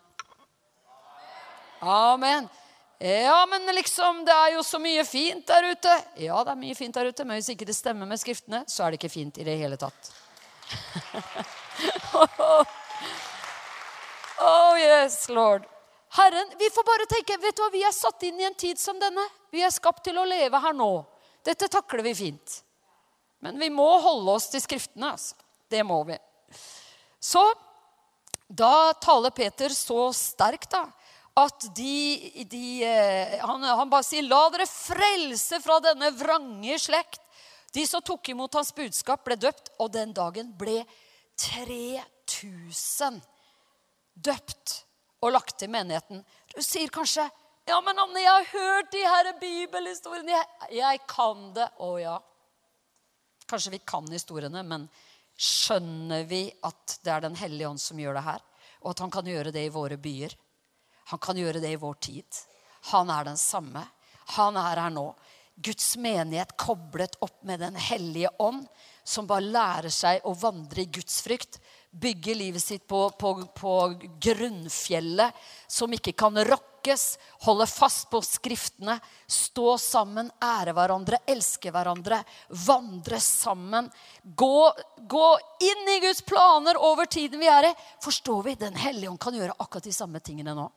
Amen. 1.81 2.49
Ja, 2.99 3.45
men 3.49 3.65
liksom, 3.75 4.25
det 4.25 4.31
er 4.31 4.53
jo 4.53 4.63
så 4.63 4.77
mye 4.79 5.01
fint 5.05 5.47
der 5.49 5.71
ute. 5.71 5.93
Ja, 6.21 6.43
det 6.45 6.51
er 6.53 6.59
mye 6.61 6.75
fint 6.77 6.93
der 6.93 7.09
ute, 7.09 7.25
men 7.25 7.39
hvis 7.39 7.49
ikke 7.49 7.65
det 7.65 7.73
stemmer 7.73 8.05
med 8.05 8.21
skriftene, 8.21 8.59
så 8.69 8.83
er 8.85 8.93
det 8.93 8.99
ikke 8.99 9.09
fint 9.09 9.39
i 9.41 9.45
det 9.47 9.55
hele 9.57 9.77
tatt. 9.81 10.11
oh 14.45 14.77
yes, 14.77 15.25
Lord. 15.33 15.65
Herren, 16.13 16.53
vi 16.59 16.69
får 16.69 16.85
bare 16.85 17.09
tenke 17.09 17.39
vet 17.41 17.57
du 17.57 17.63
hva, 17.63 17.71
Vi 17.73 17.81
er 17.87 17.95
satt 17.95 18.23
inn 18.29 18.37
i 18.37 18.45
en 18.45 18.53
tid 18.53 18.77
som 18.77 19.01
denne. 19.01 19.25
Vi 19.49 19.65
er 19.65 19.73
skapt 19.73 20.03
til 20.05 20.21
å 20.21 20.27
leve 20.29 20.61
her 20.61 20.77
nå. 20.77 20.91
Dette 21.41 21.65
takler 21.71 22.05
vi 22.05 22.13
fint. 22.13 22.63
Men 23.41 23.57
vi 23.57 23.73
må 23.73 23.89
holde 24.05 24.37
oss 24.37 24.51
til 24.53 24.61
Skriftene. 24.61 25.15
altså. 25.15 25.33
Det 25.65 25.81
må 25.87 26.03
vi. 26.05 26.19
Så 27.17 27.41
da 28.45 28.93
taler 29.01 29.33
Peter 29.33 29.73
så 29.73 30.13
sterkt, 30.13 30.69
da 30.69 30.85
at 31.39 31.67
de, 31.75 32.43
de 32.49 32.83
eh, 32.83 33.39
han, 33.39 33.63
han, 33.63 33.89
bare 33.89 34.03
sier, 34.03 34.25
'La 34.27 34.49
dere 34.51 34.67
frelse 34.67 35.61
fra 35.63 35.79
denne 35.83 36.11
vrange 36.17 36.79
slekt'. 36.79 37.21
De 37.71 37.85
som 37.87 38.03
tok 38.03 38.33
imot 38.33 38.53
hans 38.59 38.73
budskap, 38.75 39.23
ble 39.23 39.37
døpt, 39.39 39.71
og 39.79 39.93
den 39.93 40.11
dagen 40.11 40.51
ble 40.59 40.81
3000 41.39 43.21
døpt 44.11 44.73
og 45.23 45.31
lagt 45.31 45.55
til 45.61 45.71
menigheten. 45.71 46.25
Du 46.51 46.59
sier 46.61 46.91
kanskje, 46.91 47.29
'Ja, 47.67 47.79
men 47.81 47.99
Anne, 47.99 48.19
jeg 48.19 48.31
har 48.31 48.51
hørt 48.51 48.91
de 48.91 49.05
her 49.05 49.33
bibelhistoriene.' 49.39 50.33
Jeg, 50.33 50.45
jeg 50.75 50.99
kan 51.07 51.53
det. 51.53 51.69
Å 51.79 51.97
ja. 52.01 52.17
Kanskje 53.47 53.71
vi 53.71 53.79
kan 53.85 54.07
historiene, 54.11 54.63
men 54.63 54.89
skjønner 55.37 56.25
vi 56.27 56.51
at 56.63 56.99
det 57.03 57.11
er 57.13 57.21
Den 57.21 57.35
hellige 57.35 57.69
ånd 57.69 57.79
som 57.79 57.99
gjør 57.99 58.17
det 58.17 58.23
her? 58.25 58.41
Og 58.81 58.91
at 58.91 58.99
han 58.99 59.11
kan 59.11 59.25
gjøre 59.25 59.53
det 59.53 59.65
i 59.65 59.73
våre 59.73 59.97
byer? 59.97 60.35
Han 61.11 61.19
kan 61.19 61.37
gjøre 61.37 61.59
det 61.59 61.73
i 61.75 61.79
vår 61.79 61.99
tid. 61.99 62.41
Han 62.93 63.11
er 63.11 63.27
den 63.27 63.37
samme. 63.37 63.83
Han 64.37 64.57
er 64.57 64.79
her 64.79 64.93
nå. 64.93 65.11
Guds 65.61 65.97
menighet 65.97 66.55
koblet 66.57 67.17
opp 67.21 67.43
med 67.43 67.59
Den 67.59 67.75
hellige 67.75 68.29
ånd, 68.39 68.65
som 69.03 69.27
bare 69.27 69.45
lærer 69.45 69.91
seg 69.93 70.23
å 70.25 70.33
vandre 70.37 70.85
i 70.85 70.89
Guds 70.89 71.19
frykt. 71.25 71.59
Bygge 71.91 72.33
livet 72.37 72.63
sitt 72.63 72.87
på, 72.87 73.09
på, 73.19 73.33
på 73.57 73.75
grunnfjellet 74.23 75.35
som 75.67 75.91
ikke 75.93 76.13
kan 76.17 76.37
rokkes. 76.47 77.05
Holde 77.43 77.67
fast 77.67 78.07
på 78.09 78.21
Skriftene. 78.23 78.95
Stå 79.27 79.75
sammen, 79.81 80.31
ære 80.41 80.73
hverandre, 80.77 81.19
elske 81.27 81.73
hverandre. 81.75 82.21
Vandre 82.65 83.19
sammen. 83.19 83.91
Gå, 84.23 84.71
gå 85.11 85.29
inn 85.67 85.95
i 85.97 86.01
Guds 86.07 86.23
planer 86.23 86.79
over 86.79 87.09
tiden 87.11 87.43
vi 87.43 87.51
er 87.51 87.73
i. 87.73 87.77
Forstår 88.01 88.45
vi? 88.47 88.59
Den 88.63 88.79
hellige 88.79 89.11
ånd 89.11 89.21
kan 89.21 89.35
gjøre 89.35 89.59
akkurat 89.59 89.91
de 89.91 89.99
samme 89.99 90.23
tingene 90.23 90.55
nå. 90.55 90.71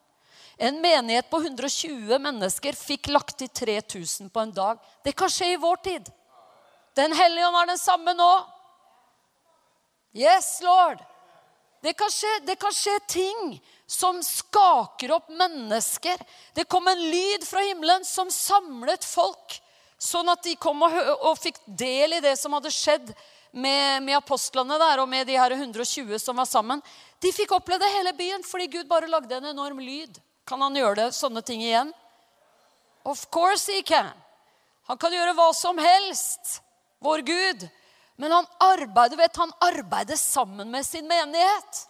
En 0.57 0.81
menighet 0.81 1.31
på 1.31 1.40
120 1.43 2.19
mennesker 2.23 2.77
fikk 2.79 3.11
lagt 3.11 3.38
til 3.38 3.49
3000 3.49 4.31
på 4.31 4.40
en 4.40 4.53
dag. 4.55 4.79
Det 5.03 5.14
kan 5.17 5.33
skje 5.33 5.55
i 5.55 5.61
vår 5.61 5.81
tid. 5.83 6.11
Den 6.95 7.14
hellige 7.17 7.49
ånd 7.49 7.59
er 7.59 7.73
den 7.73 7.81
samme 7.81 8.14
nå. 8.14 8.31
Yes, 10.14 10.61
Lord. 10.62 11.03
Det 11.85 11.93
kan, 11.99 12.09
skje, 12.09 12.31
det 12.47 12.55
kan 12.57 12.73
skje 12.73 12.95
ting 13.11 13.40
som 13.87 14.23
skaker 14.25 15.12
opp 15.19 15.27
mennesker. 15.29 16.23
Det 16.57 16.64
kom 16.71 16.87
en 16.88 17.03
lyd 17.11 17.45
fra 17.45 17.61
himmelen 17.67 18.07
som 18.09 18.31
samlet 18.33 19.05
folk, 19.05 19.59
sånn 20.01 20.31
at 20.33 20.40
de 20.47 20.55
kom 20.57 20.81
og, 20.87 20.95
og 21.29 21.37
fikk 21.37 21.59
del 21.67 22.17
i 22.17 22.23
det 22.25 22.38
som 22.40 22.57
hadde 22.57 22.73
skjedd 22.73 23.11
med, 23.53 24.01
med, 24.07 24.17
apostlene 24.17 24.79
der, 24.81 25.03
og 25.03 25.11
med 25.11 25.29
de 25.29 25.37
her 25.37 25.53
120 25.59 26.17
som 26.23 26.40
var 26.40 26.49
sammen. 26.49 26.81
De 27.21 27.35
fikk 27.35 27.53
oppleve 27.59 27.90
hele 27.99 28.14
byen 28.17 28.47
fordi 28.47 28.71
Gud 28.79 28.88
bare 28.88 29.11
lagde 29.11 29.37
en 29.37 29.51
enorm 29.53 29.83
lyd. 29.83 30.17
Kan 30.49 30.61
han 30.61 30.77
gjøre 30.77 30.99
det, 30.99 31.09
sånne 31.17 31.43
ting 31.43 31.63
igjen? 31.65 31.93
Of 33.05 33.27
course 33.33 33.73
he 33.73 33.83
can. 33.83 34.13
Han 34.89 35.01
kan 35.01 35.13
gjøre 35.13 35.33
hva 35.37 35.49
som 35.57 35.79
helst, 35.81 36.59
vår 37.05 37.25
Gud. 37.25 37.67
Men 38.21 38.33
han 38.33 38.47
arbeider, 38.63 39.17
vet, 39.17 39.37
han 39.37 39.53
arbeider 39.65 40.17
sammen 40.21 40.71
med 40.71 40.87
sin 40.87 41.09
menighet. 41.09 41.81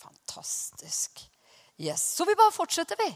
Fantastisk. 0.00 1.22
Yes. 1.76 2.02
Så 2.16 2.24
vi 2.24 2.34
bare 2.34 2.52
fortsetter, 2.52 2.96
vi. 2.98 3.10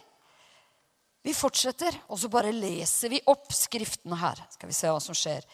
Vi 1.23 1.35
fortsetter, 1.37 1.97
og 2.09 2.21
så 2.21 2.29
bare 2.33 2.53
leser 2.53 3.13
vi 3.13 3.21
opp 3.29 3.53
skriftene 3.53 4.17
her. 4.21 4.41
Skal 4.55 4.71
vi 4.71 4.77
se 4.77 4.93
hva 4.93 5.01
som 5.05 5.17
skjer. 5.17 5.45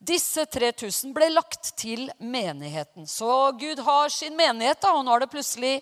Disse 0.00 0.46
3000 0.48 1.12
ble 1.16 1.28
lagt 1.32 1.74
til 1.80 2.08
menigheten. 2.18 3.06
Så 3.08 3.52
Gud 3.60 3.80
har 3.84 4.12
sin 4.12 4.36
menighet, 4.36 4.80
da, 4.80 4.94
og 4.96 5.04
nå 5.04 5.14
er 5.14 5.24
det 5.24 5.32
plutselig 5.32 5.74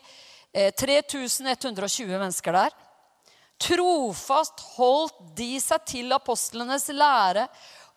3120 0.55 2.13
eh, 2.13 2.19
mennesker 2.19 2.57
der. 2.57 2.77
Trofast 3.59 4.63
holdt 4.77 5.19
de 5.37 5.57
seg 5.61 5.85
til 5.89 6.15
apostlenes 6.15 6.89
lære 6.95 7.49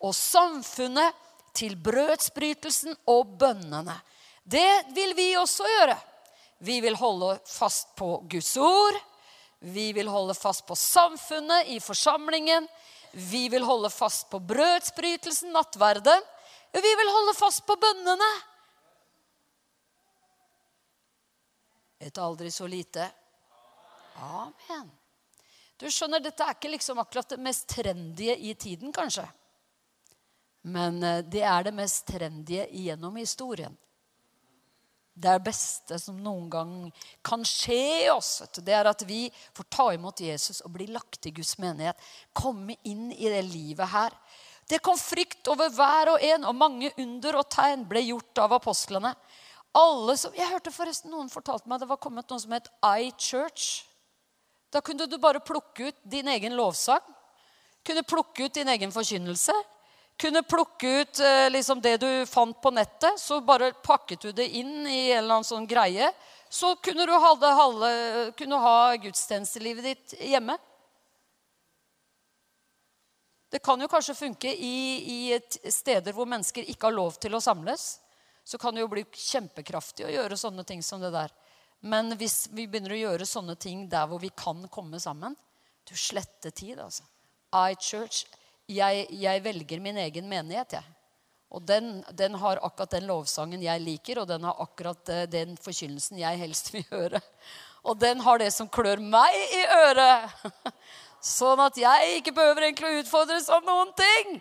og 0.02 0.14
samfunnet, 0.16 1.18
til 1.52 1.74
brødsbrytelsen 1.76 2.94
og 3.12 3.34
bønnene. 3.36 3.92
Det 4.40 4.86
vil 4.96 5.10
vi 5.12 5.34
også 5.36 5.66
gjøre. 5.68 5.98
Vi 6.64 6.78
vil 6.80 6.96
holde 6.96 7.34
fast 7.44 7.90
på 7.98 8.22
Guds 8.24 8.54
ord. 8.56 8.96
Vi 9.60 9.90
vil 9.92 10.08
holde 10.08 10.34
fast 10.34 10.64
på 10.66 10.74
samfunnet 10.74 11.68
i 11.74 11.76
forsamlingen. 11.76 12.64
Vi 13.12 13.50
vil 13.52 13.66
holde 13.68 13.90
fast 13.92 14.30
på 14.32 14.40
brødsbrytelsen, 14.40 15.52
nattverden. 15.52 16.24
Vi 16.72 16.94
vil 17.02 17.12
holde 17.18 17.36
fast 17.36 17.66
på 17.68 17.76
bønnene. 17.76 18.30
Et 22.02 22.18
aldri 22.18 22.50
så 22.50 22.66
lite. 22.66 23.06
Amen. 24.18 24.90
Du 25.78 25.86
skjønner, 25.90 26.22
Dette 26.22 26.44
er 26.46 26.56
ikke 26.56 26.72
liksom 26.74 26.98
akkurat 27.02 27.30
det 27.34 27.38
mest 27.42 27.68
trendige 27.70 28.34
i 28.38 28.54
tiden, 28.54 28.92
kanskje. 28.94 29.24
Men 30.62 31.02
eh, 31.02 31.22
det 31.26 31.42
er 31.46 31.66
det 31.66 31.74
mest 31.74 32.06
trendige 32.06 32.66
gjennom 32.70 33.16
historien. 33.18 33.74
Det 35.12 35.28
er 35.28 35.42
beste 35.44 35.98
som 36.00 36.16
noen 36.22 36.46
gang 36.50 36.70
kan 37.24 37.42
skje 37.44 37.80
i 38.06 38.10
oss. 38.12 38.40
Det 38.56 38.72
er 38.72 38.88
at 38.88 39.02
vi 39.04 39.26
får 39.52 39.68
ta 39.68 39.88
imot 39.92 40.22
Jesus 40.24 40.62
og 40.64 40.72
bli 40.78 40.86
lagt 40.88 41.28
i 41.28 41.34
Guds 41.36 41.58
menighet. 41.60 41.98
Komme 42.32 42.78
inn 42.88 43.10
i 43.12 43.28
det 43.28 43.42
livet 43.50 43.92
her. 43.92 44.16
Det 44.68 44.80
kom 44.80 44.96
frykt 44.96 45.50
over 45.52 45.68
hver 45.74 46.14
og 46.14 46.24
en, 46.24 46.46
og 46.48 46.56
mange 46.56 46.92
under 47.02 47.42
og 47.42 47.50
tegn 47.52 47.84
ble 47.90 48.06
gjort 48.06 48.40
av 48.40 48.56
apostlene. 48.56 49.12
Alle 49.78 50.16
som, 50.20 50.34
jeg 50.36 50.50
hørte 50.50 50.72
forresten 50.74 51.12
noen 51.12 51.30
fortalte 51.32 51.68
meg 51.70 51.80
det 51.80 51.88
var 51.88 52.00
kommet 52.00 52.28
noe 52.28 52.40
som 52.42 52.52
het 52.52 52.68
iChurch. 52.84 53.86
Da 54.72 54.80
kunne 54.84 55.06
du 55.08 55.18
bare 55.20 55.40
plukke 55.44 55.90
ut 55.90 55.98
din 56.08 56.28
egen 56.32 56.56
lovsang. 56.56 57.04
Kunne 57.84 58.04
plukke 58.04 58.46
ut 58.46 58.54
din 58.54 58.68
egen 58.68 58.92
forkynnelse. 58.92 59.54
Kunne 60.20 60.42
plukke 60.44 60.90
ut 61.00 61.20
eh, 61.24 61.48
liksom 61.50 61.80
det 61.82 61.96
du 62.00 62.26
fant 62.28 62.56
på 62.62 62.70
nettet. 62.70 63.20
Så 63.20 63.40
bare 63.44 63.72
pakket 63.84 64.28
du 64.28 64.32
det 64.36 64.48
inn 64.60 64.86
i 64.86 65.10
en 65.10 65.24
eller 65.24 65.40
annen 65.40 65.48
sånn 65.48 65.68
greie. 65.68 66.12
Så 66.52 66.74
kunne 66.84 67.08
du 67.08 67.14
ha, 67.16 67.32
halve, 67.56 67.90
kunne 68.36 68.60
ha 68.60 68.76
gudstjenestelivet 69.00 69.88
ditt 69.88 70.14
hjemme. 70.20 70.58
Det 73.52 73.60
kan 73.64 73.80
jo 73.80 73.88
kanskje 73.88 74.16
funke 74.16 74.52
i, 74.52 74.76
i 75.32 75.70
steder 75.72 76.12
hvor 76.16 76.28
mennesker 76.28 76.68
ikke 76.68 76.88
har 76.88 76.96
lov 76.96 77.16
til 77.20 77.36
å 77.36 77.40
samles. 77.40 78.01
Så 78.44 78.58
kan 78.58 78.74
det 78.74 78.82
jo 78.82 78.90
bli 78.90 79.04
kjempekraftig 79.06 80.06
å 80.06 80.12
gjøre 80.12 80.38
sånne 80.38 80.64
ting 80.66 80.82
som 80.82 81.00
det 81.02 81.12
der. 81.14 81.32
Men 81.82 82.14
hvis 82.18 82.46
vi 82.54 82.66
begynner 82.70 82.94
å 82.94 83.00
gjøre 83.00 83.26
sånne 83.26 83.56
ting 83.58 83.86
der 83.90 84.06
hvor 84.10 84.22
vi 84.22 84.30
kan 84.36 84.60
komme 84.70 85.00
sammen 85.02 85.34
Du 85.88 85.96
sletter 85.98 86.50
tid, 86.54 86.78
altså. 86.78 87.02
I 87.52 87.74
Church. 87.74 88.22
Jeg, 88.70 89.08
jeg 89.10 89.42
velger 89.42 89.80
min 89.82 89.98
egen 89.98 90.28
menighet, 90.30 90.76
jeg. 90.78 90.92
Og 91.52 91.64
den, 91.68 91.98
den, 92.16 92.36
har 92.40 92.60
akkurat 92.64 92.94
den 92.94 93.08
lovsangen 93.10 93.60
jeg 93.60 93.82
liker, 93.82 94.22
og 94.22 94.28
den 94.30 94.46
har 94.46 94.62
akkurat 94.62 95.10
eh, 95.12 95.26
den 95.28 95.58
forkynnelsen 95.60 96.20
jeg 96.22 96.40
helst 96.40 96.70
vil 96.72 96.86
høre. 96.88 97.20
Og 97.82 97.98
den 97.98 98.22
har 98.24 98.38
det 98.40 98.52
som 98.54 98.70
klør 98.70 99.02
meg 99.02 99.36
i 99.58 99.60
øret. 99.74 100.46
Sånn 101.34 101.60
at 101.60 101.76
jeg 101.78 102.16
ikke 102.20 102.34
behøver 102.38 102.68
egentlig 102.68 102.88
å 102.88 103.02
utfordres 103.02 103.50
av 103.52 103.66
noen 103.66 103.92
ting. 103.98 104.38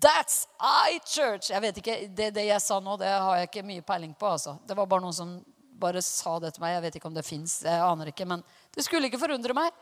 That's 0.00 0.44
I 0.60 1.00
church. 1.00 1.50
Jeg 1.50 1.62
vet 1.64 1.80
ikke, 1.80 1.96
det, 2.12 2.32
det, 2.36 2.44
jeg 2.50 2.62
sa 2.62 2.78
nå, 2.80 2.98
det 3.00 3.08
har 3.08 3.40
jeg 3.40 3.48
ikke 3.48 3.66
mye 3.66 3.86
peiling 3.86 4.14
på. 4.14 4.28
altså. 4.36 4.58
Det 4.66 4.76
var 4.76 4.86
bare 4.90 5.06
noen 5.06 5.16
som 5.16 5.38
bare 5.78 6.02
sa 6.04 6.36
det 6.42 6.52
til 6.54 6.62
meg. 6.62 6.76
Jeg 6.76 6.84
vet 6.86 6.98
ikke 7.00 7.10
om 7.10 7.16
det 7.16 7.26
fins. 7.26 7.60
Jeg 7.66 7.82
aner 7.82 8.12
ikke. 8.12 8.26
Men 8.28 8.44
det 8.74 8.84
skulle 8.86 9.10
ikke 9.10 9.22
forundre 9.22 9.56
meg. 9.56 9.72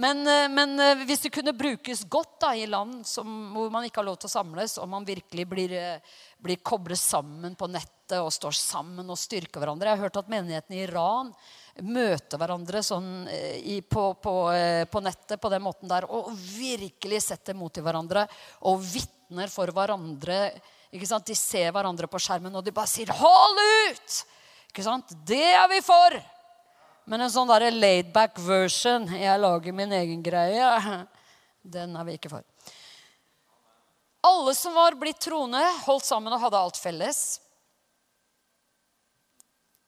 Men, 0.00 0.26
eh, 0.26 0.48
men 0.48 0.80
eh, 0.80 1.04
hvis 1.04 1.20
det 1.26 1.30
kunne 1.34 1.52
brukes 1.52 2.04
godt 2.08 2.38
da, 2.40 2.54
i 2.56 2.64
land 2.66 3.02
som, 3.06 3.28
hvor 3.52 3.68
man 3.72 3.84
ikke 3.84 4.00
har 4.00 4.06
lov 4.08 4.16
til 4.22 4.30
å 4.30 4.32
samles, 4.32 4.78
og 4.80 4.88
man 4.88 5.04
virkelig 5.04 5.44
blir, 5.48 5.74
eh, 5.76 6.14
blir 6.40 6.62
koblet 6.64 7.00
sammen 7.00 7.52
på 7.58 7.68
nettet 7.68 8.16
og 8.16 8.32
står 8.32 8.56
sammen 8.56 9.08
og 9.12 9.20
styrker 9.20 9.60
hverandre 9.60 9.88
Jeg 9.88 9.96
har 9.98 10.04
hørt 10.06 10.16
at 10.20 10.32
menighetene 10.32 10.78
i 10.78 10.82
Iran 10.86 11.30
møter 11.84 12.40
hverandre 12.40 12.82
sånn 12.84 13.28
i, 13.28 13.78
på, 13.80 14.02
på, 14.20 14.34
på, 14.92 15.00
nettet 15.00 15.40
på 15.40 15.50
den 15.52 15.64
måten 15.64 15.88
der. 15.88 16.04
Og 16.12 16.28
virkelig 16.36 17.22
setter 17.24 17.56
mot 17.56 17.72
i 17.72 17.84
hverandre 17.84 18.26
og 18.68 18.82
vitner 18.84 19.21
for 19.52 19.72
hverandre. 19.72 20.52
De 20.92 21.34
ser 21.34 21.72
hverandre 21.72 22.08
på 22.10 22.20
skjermen, 22.20 22.54
og 22.54 22.64
de 22.64 22.72
bare 22.72 22.86
sier 22.86 23.08
'hold 23.08 23.58
ut'! 23.88 24.24
Ikke 24.68 24.84
sant? 24.84 25.12
Det 25.24 25.54
er 25.54 25.68
vi 25.68 25.80
for! 25.80 26.20
Men 27.04 27.20
en 27.20 27.30
sånn 27.30 27.48
laidback 27.48 28.38
version, 28.38 29.08
jeg 29.08 29.40
lager 29.40 29.72
min 29.72 29.92
egen 29.92 30.22
greie, 30.22 31.06
den 31.62 31.96
er 31.96 32.04
vi 32.04 32.12
ikke 32.12 32.30
for. 32.30 32.42
Alle 34.22 34.54
som 34.54 34.74
var 34.74 34.94
blitt 34.94 35.18
troende, 35.18 35.62
holdt 35.82 36.04
sammen 36.04 36.32
og 36.32 36.40
hadde 36.40 36.58
alt 36.58 36.78
felles. 36.78 37.40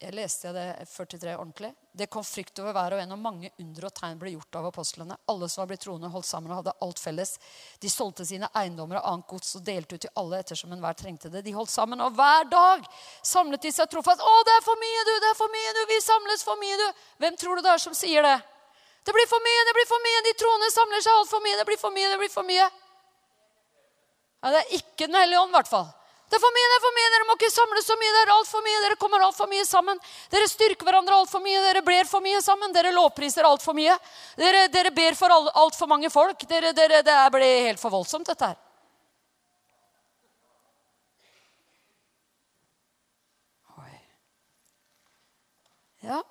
Jeg 0.02 0.12
leste 0.12 0.52
det 0.52 0.66
43 0.90 1.37
ordentlig. 1.37 1.70
Det 1.96 2.09
kom 2.11 2.24
frykt 2.26 2.59
over 2.59 2.74
hver 2.74 2.96
og 2.96 3.00
en, 3.04 3.12
og 3.14 3.20
mange 3.22 3.52
under 3.62 3.85
og 3.87 3.92
tegn 3.94 4.16
ble 4.18 4.33
gjort 4.33 4.57
av 4.59 4.64
apostlene. 4.66 5.14
Alle 5.30 5.46
som 5.46 5.61
var 5.62 5.68
blitt 5.70 5.85
troende, 5.85 6.09
holdt 6.11 6.26
sammen 6.26 6.50
og 6.50 6.59
hadde 6.59 6.72
alt 6.83 6.98
felles. 6.98 7.37
De 7.78 7.90
solgte 7.92 8.26
sine 8.26 8.48
eiendommer 8.50 8.98
og 8.98 9.07
annet 9.12 9.28
gods 9.30 9.54
og 9.61 9.62
delte 9.68 9.94
ut 9.94 10.02
til 10.02 10.11
alle 10.18 10.40
ettersom 10.42 10.74
enhver 10.74 10.98
trengte 10.98 11.30
det. 11.30 11.44
De 11.46 11.54
holdt 11.54 11.70
sammen, 11.70 12.02
og 12.02 12.16
hver 12.18 12.50
dag 12.50 12.83
samlet 13.22 13.62
de 13.62 13.70
seg 13.76 13.87
trofast. 13.94 14.18
'Å, 14.26 14.35
det 14.42 14.57
er 14.57 14.66
for 14.66 14.83
mye, 14.83 15.07
du! 15.07 15.14
Det 15.22 15.30
er 15.30 15.38
for 15.38 15.54
mye, 15.54 15.70
du! 15.78 15.83
Vi 15.94 16.00
samles 16.02 16.42
for 16.42 16.59
mye, 16.59 16.83
du!' 16.83 17.07
Hvem 17.22 17.38
tror 17.38 17.57
du 17.57 17.62
det 17.62 17.74
er 17.76 17.87
som 17.87 17.94
sier 17.94 18.26
det? 18.26 18.38
Det 19.07 19.14
blir 19.14 19.30
for 19.30 19.46
mye, 19.46 19.64
det 19.70 19.78
blir 19.78 19.87
for 19.87 20.02
mye! 20.02 20.24
De 20.26 20.38
troende 20.42 20.74
samler 20.74 21.04
seg 21.04 21.14
altfor 21.14 21.46
mye! 21.46 21.61
Det 21.62 21.68
blir 21.70 21.78
for 21.78 21.94
mye, 21.94 22.11
det 22.11 22.22
blir 22.24 22.33
for 22.35 22.50
mye! 22.50 22.70
Ja, 24.42 24.50
Det 24.50 24.64
er 24.64 24.78
ikke 24.83 25.07
Den 25.07 25.22
hellige 25.22 25.46
ånd, 25.46 25.54
i 25.54 25.59
hvert 25.62 25.70
fall. 25.70 25.92
Det 26.35 26.40
er 26.40 26.42
for 26.42 26.51
mye, 26.51 26.66
det 26.66 26.75
er 26.75 26.83
for 26.83 26.94
mye, 26.97 27.11
dere 27.12 27.27
må 27.29 27.35
ikke 27.37 27.49
samle 27.55 27.81
så 27.87 27.94
mye. 27.94 28.11
Det 28.11 28.23
er 28.25 28.31
altfor 28.35 28.62
mye, 28.66 28.79
dere 28.83 28.97
kommer 28.99 29.23
altfor 29.23 29.47
mye 29.47 29.66
sammen. 29.68 30.01
Dere 30.33 30.49
styrker 30.51 30.88
hverandre 30.88 31.14
altfor 31.14 31.38
mye, 31.44 31.61
dere 31.62 31.83
blir 31.87 32.09
for 32.11 32.25
mye 32.25 32.40
sammen. 32.42 32.75
Dere 32.75 32.90
lovpriser 32.97 33.47
altfor 33.47 33.77
mye. 33.79 33.94
Dere, 34.40 34.64
dere, 34.75 34.90
ber 34.90 35.14
for 35.14 35.31
altfor 35.31 35.92
mange 35.94 36.11
folk. 36.11 36.42
Dere, 36.51 36.75
dere, 36.75 37.05
det 37.07 37.20
blir 37.37 37.68
helt 37.68 37.79
for 37.79 37.94
voldsomt, 37.94 38.27
dette 38.27 38.51
her. 38.51 38.59
Oi. 43.79 43.97
Ja, 46.11 46.23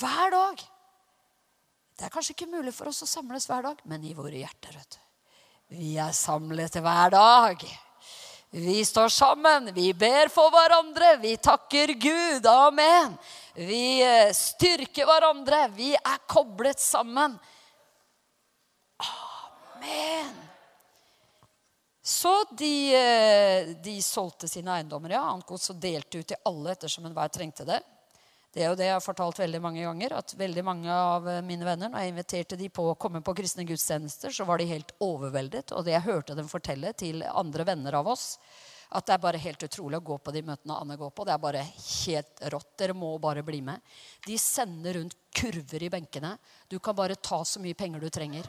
hver 0.00 0.36
dag. 0.40 0.68
Det 1.92 2.08
er 2.08 2.16
kanskje 2.16 2.38
ikke 2.38 2.54
mulig 2.56 2.72
for 2.72 2.88
oss 2.88 3.04
å 3.04 3.14
samles 3.18 3.52
hver 3.52 3.68
dag, 3.68 3.84
men 3.84 4.00
i 4.00 4.16
våre 4.16 4.40
hjerter. 4.40 4.80
vet 4.80 4.96
du. 4.96 5.02
Vi 5.76 5.98
er 6.00 6.16
samlet 6.16 6.80
hver 6.80 7.12
dag. 7.12 7.68
Vi 8.50 8.84
står 8.84 9.08
sammen, 9.08 9.74
vi 9.74 9.90
ber 9.94 10.30
for 10.32 10.52
hverandre, 10.54 11.16
vi 11.20 11.34
takker 11.36 11.92
Gud. 11.98 12.46
Amen. 12.46 13.16
Vi 13.54 14.02
eh, 14.04 14.32
styrker 14.32 15.08
hverandre, 15.08 15.66
vi 15.74 15.94
er 15.96 16.18
koblet 16.30 16.80
sammen. 16.80 17.34
Amen. 19.02 20.34
Så 22.06 22.44
de, 22.54 22.94
eh, 22.94 23.74
de 23.82 23.96
solgte 24.02 24.48
sine 24.48 24.76
eiendommer, 24.78 25.16
ja, 25.16 25.24
annet 25.26 25.80
delte 25.82 26.22
ut 26.22 26.28
til 26.30 26.42
alle 26.46 26.76
ettersom 26.76 27.08
enhver 27.08 27.32
trengte 27.34 27.66
det. 27.66 27.80
Det 28.56 28.62
er 28.64 28.70
jo 28.70 28.76
det 28.80 28.86
jeg 28.86 28.96
har 28.96 29.04
fortalt 29.04 29.36
veldig 29.36 29.58
mange 29.60 29.82
ganger. 29.84 30.14
At 30.16 30.32
veldig 30.32 30.62
mange 30.64 30.88
av 30.88 31.26
mine 31.44 31.66
venner, 31.68 31.90
når 31.92 32.00
jeg 32.00 32.12
inviterte 32.14 32.56
de 32.56 32.70
på 32.72 32.86
å 32.88 32.94
komme 32.96 33.20
på 33.20 33.34
kristne 33.36 33.66
gudstjenester, 33.68 34.32
så 34.32 34.46
var 34.48 34.62
de 34.62 34.70
helt 34.70 34.94
overveldet. 35.04 35.74
Og 35.76 35.84
det 35.84 35.92
jeg 35.92 36.06
hørte 36.06 36.36
dem 36.38 36.48
fortelle 36.48 36.94
til 36.96 37.20
andre 37.28 37.66
venner 37.68 37.98
av 38.00 38.08
oss, 38.14 38.38
at 38.96 39.04
det 39.04 39.12
er 39.12 39.20
bare 39.26 39.42
helt 39.42 39.66
utrolig 39.66 40.00
å 40.00 40.06
gå 40.08 40.16
på 40.24 40.32
de 40.32 40.40
møtene 40.46 40.78
Anne 40.80 40.96
går 40.96 41.12
på. 41.12 41.28
Det 41.28 41.34
er 41.34 41.44
bare 41.44 41.66
helt 41.66 42.42
rått. 42.56 42.72
Dere 42.80 42.96
må 42.96 43.12
bare 43.20 43.44
bli 43.44 43.60
med. 43.68 43.84
De 44.24 44.38
sender 44.40 45.02
rundt 45.02 45.18
kurver 45.36 45.84
i 45.84 45.92
benkene. 45.92 46.32
Du 46.72 46.78
kan 46.80 46.96
bare 46.96 47.20
ta 47.20 47.42
så 47.44 47.60
mye 47.60 47.76
penger 47.76 48.00
du 48.00 48.08
trenger. 48.08 48.48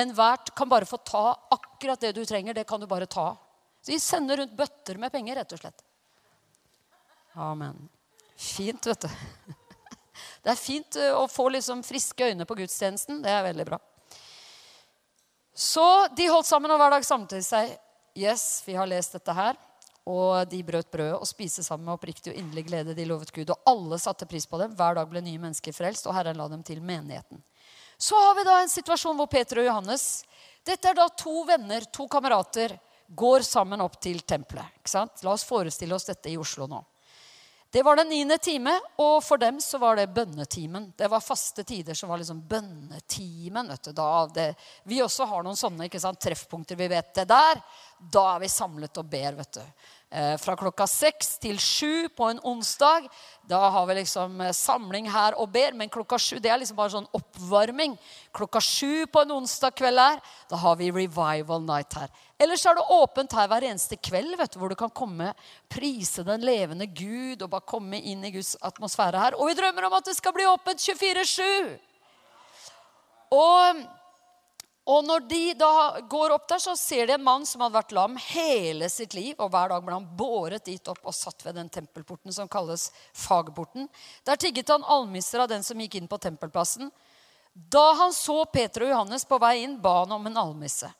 Enhver 0.00 0.48
kan 0.56 0.72
bare 0.72 0.88
få 0.88 0.96
ta 1.04 1.26
akkurat 1.60 2.00
det 2.00 2.16
du 2.16 2.24
trenger. 2.24 2.56
Det 2.56 2.64
kan 2.64 2.80
du 2.80 2.88
bare 2.88 3.10
ta. 3.10 3.34
De 3.84 4.00
sender 4.00 4.40
rundt 4.40 4.56
bøtter 4.56 4.96
med 4.96 5.12
penger, 5.12 5.42
rett 5.42 5.52
og 5.52 5.60
slett. 5.60 5.88
Amen. 7.36 7.90
Fint, 8.40 8.86
vet 8.86 9.04
du. 9.04 9.08
Det 10.42 10.52
er 10.54 10.56
fint 10.56 10.96
eh, 10.96 11.12
å 11.12 11.26
få 11.28 11.50
liksom 11.52 11.82
friske 11.84 12.30
øyne 12.30 12.46
på 12.48 12.56
gudstjenesten. 12.62 13.20
Det 13.20 13.32
er 13.32 13.44
veldig 13.44 13.66
bra. 13.68 13.78
Så 15.52 15.84
de 16.16 16.28
holdt 16.30 16.48
sammen, 16.48 16.72
og 16.72 16.80
hver 16.80 16.94
dag 16.94 17.04
samtidig 17.04 17.44
seg. 17.44 17.74
Yes, 18.16 18.62
vi 18.64 18.78
har 18.78 18.88
lest 18.88 19.18
dette 19.18 19.34
her. 19.36 19.58
Og 20.08 20.48
de 20.48 20.62
brøt 20.64 20.88
brødet 20.90 21.18
og 21.20 21.28
spiste 21.28 21.62
sammen 21.62 21.84
med 21.86 21.98
oppriktig 21.98 22.32
og 22.32 22.38
inderlig 22.40 22.64
glede. 22.70 22.96
De 22.96 23.04
lovet 23.04 23.32
Gud, 23.36 23.52
og 23.52 23.68
alle 23.68 24.00
satte 24.00 24.28
pris 24.28 24.48
på 24.48 24.58
dem. 24.62 24.72
Hver 24.78 24.96
dag 24.96 25.10
ble 25.10 25.20
nye 25.24 25.42
mennesker 25.42 25.76
frelst, 25.76 26.08
og 26.08 26.16
Herren 26.16 26.40
la 26.40 26.48
dem 26.48 26.64
til 26.66 26.80
menigheten. 26.80 27.42
Så 28.00 28.16
har 28.16 28.32
vi 28.38 28.46
da 28.48 28.56
en 28.62 28.72
situasjon 28.72 29.18
hvor 29.18 29.28
Peter 29.28 29.60
og 29.60 29.66
Johannes 29.68 30.22
Dette 30.64 30.88
er 30.88 30.96
da 30.96 31.06
to 31.16 31.42
venner, 31.48 31.84
to 31.92 32.06
kamerater, 32.08 32.72
går 33.08 33.44
sammen 33.44 33.80
opp 33.80 33.96
til 34.00 34.20
tempelet. 34.28 34.80
La 35.24 35.32
oss 35.32 35.44
forestille 35.44 35.96
oss 35.96 36.08
dette 36.08 36.32
i 36.32 36.36
Oslo 36.40 36.68
nå. 36.68 36.80
Det 37.72 37.82
var 37.82 37.96
den 37.96 38.08
niende 38.10 38.38
time, 38.38 38.72
og 38.98 39.20
for 39.22 39.38
dem 39.38 39.60
så 39.62 39.78
var 39.78 39.96
det 39.96 40.08
bønnetimen. 40.10 40.88
Det 40.98 41.06
var 41.10 41.22
faste 41.22 41.62
tider 41.64 41.94
som 41.94 42.10
var 42.10 42.18
liksom 42.18 42.40
bønnetimen. 42.48 43.68
vet 43.68 43.84
du. 43.84 43.92
Da 43.94 44.26
det, 44.34 44.54
vi 44.90 44.98
også 45.02 45.28
har 45.30 45.44
noen 45.46 45.58
sånne 45.58 45.86
ikke 45.86 46.00
sant, 46.02 46.18
treffpunkter. 46.18 46.74
Vi 46.76 46.88
vet 46.90 47.14
det 47.14 47.28
der. 47.30 47.62
Da 48.00 48.24
er 48.34 48.42
vi 48.42 48.50
samlet 48.50 48.98
og 48.98 49.06
ber. 49.06 49.38
vet 49.38 49.60
du. 49.60 49.62
Eh, 50.10 50.34
fra 50.42 50.56
klokka 50.58 50.88
seks 50.90 51.36
til 51.38 51.58
sju 51.62 52.08
på 52.18 52.26
en 52.32 52.40
onsdag. 52.42 53.04
Da 53.46 53.60
har 53.70 53.84
vi 53.86 53.94
liksom 54.00 54.40
eh, 54.42 54.50
samling 54.50 55.06
her 55.06 55.36
og 55.38 55.52
ber. 55.54 55.76
Men 55.78 55.92
klokka 55.92 56.18
sju 56.18 56.40
det 56.42 56.50
er 56.50 56.58
liksom 56.58 56.80
bare 56.80 56.90
sånn 56.96 57.06
oppvarming. 57.14 57.94
Klokka 58.34 58.58
sju 58.58 59.06
på 59.06 59.22
en 59.22 59.36
onsdag 59.36 59.76
kveld 59.78 60.02
her, 60.02 60.18
da 60.50 60.58
har 60.64 60.74
vi 60.80 60.90
revival 60.90 61.62
night 61.62 61.94
her. 61.94 62.10
Ellers 62.42 62.64
er 62.66 62.74
det 62.74 62.88
åpent 62.90 63.36
her 63.38 63.46
hver 63.52 63.68
eneste 63.68 64.00
kveld 64.02 64.34
vet 64.40 64.50
du, 64.50 64.58
hvor 64.58 64.72
du 64.72 64.78
kan 64.80 64.90
komme, 64.90 65.30
prise 65.70 66.24
den 66.26 66.42
levende 66.42 66.88
Gud 66.90 67.44
og 67.44 67.52
bare 67.52 67.68
komme 67.70 68.02
inn 68.02 68.26
i 68.26 68.32
Guds 68.34 68.56
atmosfære 68.66 69.22
her. 69.28 69.38
Og 69.38 69.52
vi 69.52 69.58
drømmer 69.60 69.86
om 69.86 69.94
at 70.00 70.10
det 70.10 70.16
skal 70.18 70.34
bli 70.34 70.48
åpent 70.50 70.82
24-7. 70.90 71.70
Og, 73.30 73.84
og, 74.90 75.04
når 75.06 75.22
de 75.30 75.42
da 75.60 76.00
går 76.10 76.32
opp 76.34 76.48
der, 76.50 76.58
så 76.62 76.72
ser 76.78 77.06
de 77.06 77.14
en 77.14 77.22
mann 77.22 77.44
som 77.46 77.62
hadde 77.62 77.76
vært 77.76 77.92
lam 77.94 78.16
hele 78.30 78.88
sitt 78.90 79.14
liv. 79.14 79.36
Og 79.38 79.52
hver 79.52 79.70
dag 79.70 79.84
ble 79.86 79.94
han 79.94 80.08
båret 80.18 80.66
dit 80.66 80.90
opp 80.90 81.04
og 81.06 81.14
satt 81.14 81.44
ved 81.46 81.54
den 81.60 81.70
tempelporten 81.70 82.34
som 82.34 82.50
kalles 82.50 82.88
fagporten. 83.14 83.86
Der 84.26 84.40
tigget 84.40 84.72
han 84.72 84.86
almisser 84.88 85.44
av 85.44 85.50
den 85.52 85.62
som 85.66 85.78
gikk 85.78 86.00
inn 86.00 86.10
på 86.10 86.18
tempelplassen. 86.18 86.90
Da 87.52 87.84
han 88.02 88.14
så 88.16 88.42
Peter 88.50 88.86
og 88.86 88.94
Johannes 88.94 89.26
på 89.28 89.38
vei 89.42 89.60
inn, 89.62 89.78
ba 89.82 90.00
han 90.00 90.16
om 90.16 90.26
en 90.26 90.40
almisse. 90.42 90.90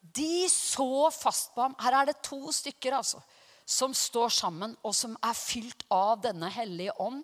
De 0.00 0.48
så 0.50 1.10
fast 1.14 1.54
på 1.54 1.62
ham. 1.62 1.76
Her 1.78 2.00
er 2.00 2.10
det 2.10 2.22
to 2.26 2.40
stykker 2.54 2.96
altså, 2.96 3.20
som 3.68 3.94
står 3.94 4.32
sammen, 4.34 4.74
og 4.82 4.96
som 4.96 5.14
er 5.22 5.36
fylt 5.38 5.84
av 5.94 6.18
denne 6.24 6.50
hellige 6.50 6.96
ånd. 6.98 7.22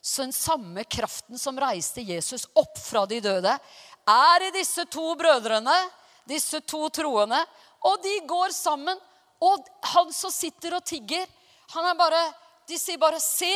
Så 0.00 0.22
den 0.22 0.32
samme 0.32 0.84
kraften 0.86 1.38
som 1.38 1.58
reiste 1.58 2.04
Jesus 2.06 2.46
opp 2.54 2.78
fra 2.78 3.02
de 3.10 3.18
døde, 3.24 3.56
er 4.08 4.48
i 4.48 4.54
disse 4.54 4.84
to 4.86 5.14
brødrene. 5.16 5.78
disse 6.28 6.60
to 6.60 6.88
troende. 6.90 7.38
Og 7.88 8.02
de 8.02 8.20
går 8.26 8.52
sammen. 8.52 8.98
Og 9.40 9.64
han 9.94 10.12
som 10.12 10.30
sitter 10.30 10.74
og 10.76 10.84
tigger, 10.84 11.26
han 11.74 11.84
er 11.86 11.94
bare 11.94 12.22
De 12.68 12.76
sier 12.78 12.98
bare 12.98 13.20
'Se! 13.20 13.54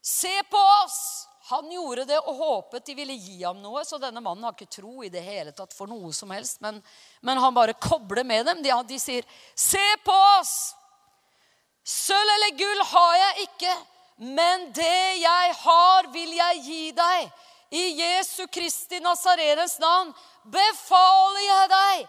Se 0.00 0.42
på 0.50 0.56
oss!' 0.56 1.26
Han 1.50 1.70
gjorde 1.70 2.06
det 2.08 2.18
og 2.18 2.34
håpet 2.34 2.86
de 2.86 2.94
ville 2.94 3.12
gi 3.12 3.42
ham 3.42 3.60
noe, 3.60 3.82
så 3.84 3.98
denne 4.00 4.22
mannen 4.24 4.44
har 4.44 4.54
ikke 4.54 4.80
tro 4.80 5.02
i 5.04 5.10
det 5.12 5.20
hele 5.20 5.52
tatt 5.52 5.74
for 5.76 5.86
noe 5.86 6.08
som 6.12 6.30
helst. 6.30 6.62
Men, 6.64 6.82
men 7.20 7.36
han 7.38 7.52
bare 7.52 7.74
kobler 7.76 8.24
med 8.24 8.46
dem. 8.46 8.62
De, 8.64 8.72
de 8.88 8.98
sier, 8.98 9.24
'Se 9.54 9.84
på 10.04 10.16
oss!' 10.40 10.74
Sølv 11.84 12.30
eller 12.36 12.56
gull 12.56 12.80
har 12.88 13.16
jeg 13.16 13.48
ikke, 13.48 13.74
men 14.16 14.72
det 14.72 15.20
jeg 15.20 15.54
har, 15.60 16.06
vil 16.14 16.32
jeg 16.32 16.62
gi 16.64 16.84
deg. 16.96 17.32
I 17.74 17.84
Jesu 17.98 18.46
Kristi 18.46 19.00
Nazarenes 19.02 19.78
navn 19.82 20.12
befaler 20.46 21.42
jeg 21.42 21.70
deg, 21.72 22.04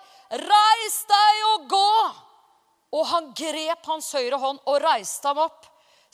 reis 0.45 0.97
deg 1.09 1.45
og 1.51 1.69
gå. 1.71 1.93
Og 2.95 3.07
han 3.09 3.31
grep 3.37 3.89
hans 3.89 4.11
høyre 4.13 4.37
hånd 4.39 4.61
og 4.69 4.77
reiste 4.83 5.31
ham 5.31 5.41
opp. 5.47 5.65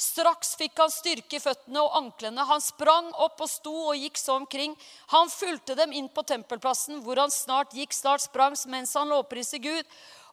Straks 0.01 0.55
fikk 0.57 0.79
han 0.81 0.89
styrke 0.89 1.37
i 1.37 1.43
føttene 1.43 1.83
og 1.83 1.97
anklene. 1.99 2.45
Han 2.47 2.63
sprang 2.63 3.11
opp 3.21 3.43
og 3.43 3.51
sto 3.51 3.73
og 3.91 3.99
gikk 3.99 4.17
så 4.17 4.39
omkring. 4.39 4.73
Han 5.11 5.29
fulgte 5.29 5.75
dem 5.77 5.91
inn 5.93 6.07
på 6.09 6.23
tempelplassen, 6.25 7.03
hvor 7.03 7.19
han 7.21 7.33
snart 7.33 7.75
gikk, 7.77 7.93
snart 7.93 8.23
sprang, 8.23 8.55
mens 8.71 8.95
han 8.97 9.11
lovpriste 9.11 9.59
Gud. 9.61 9.85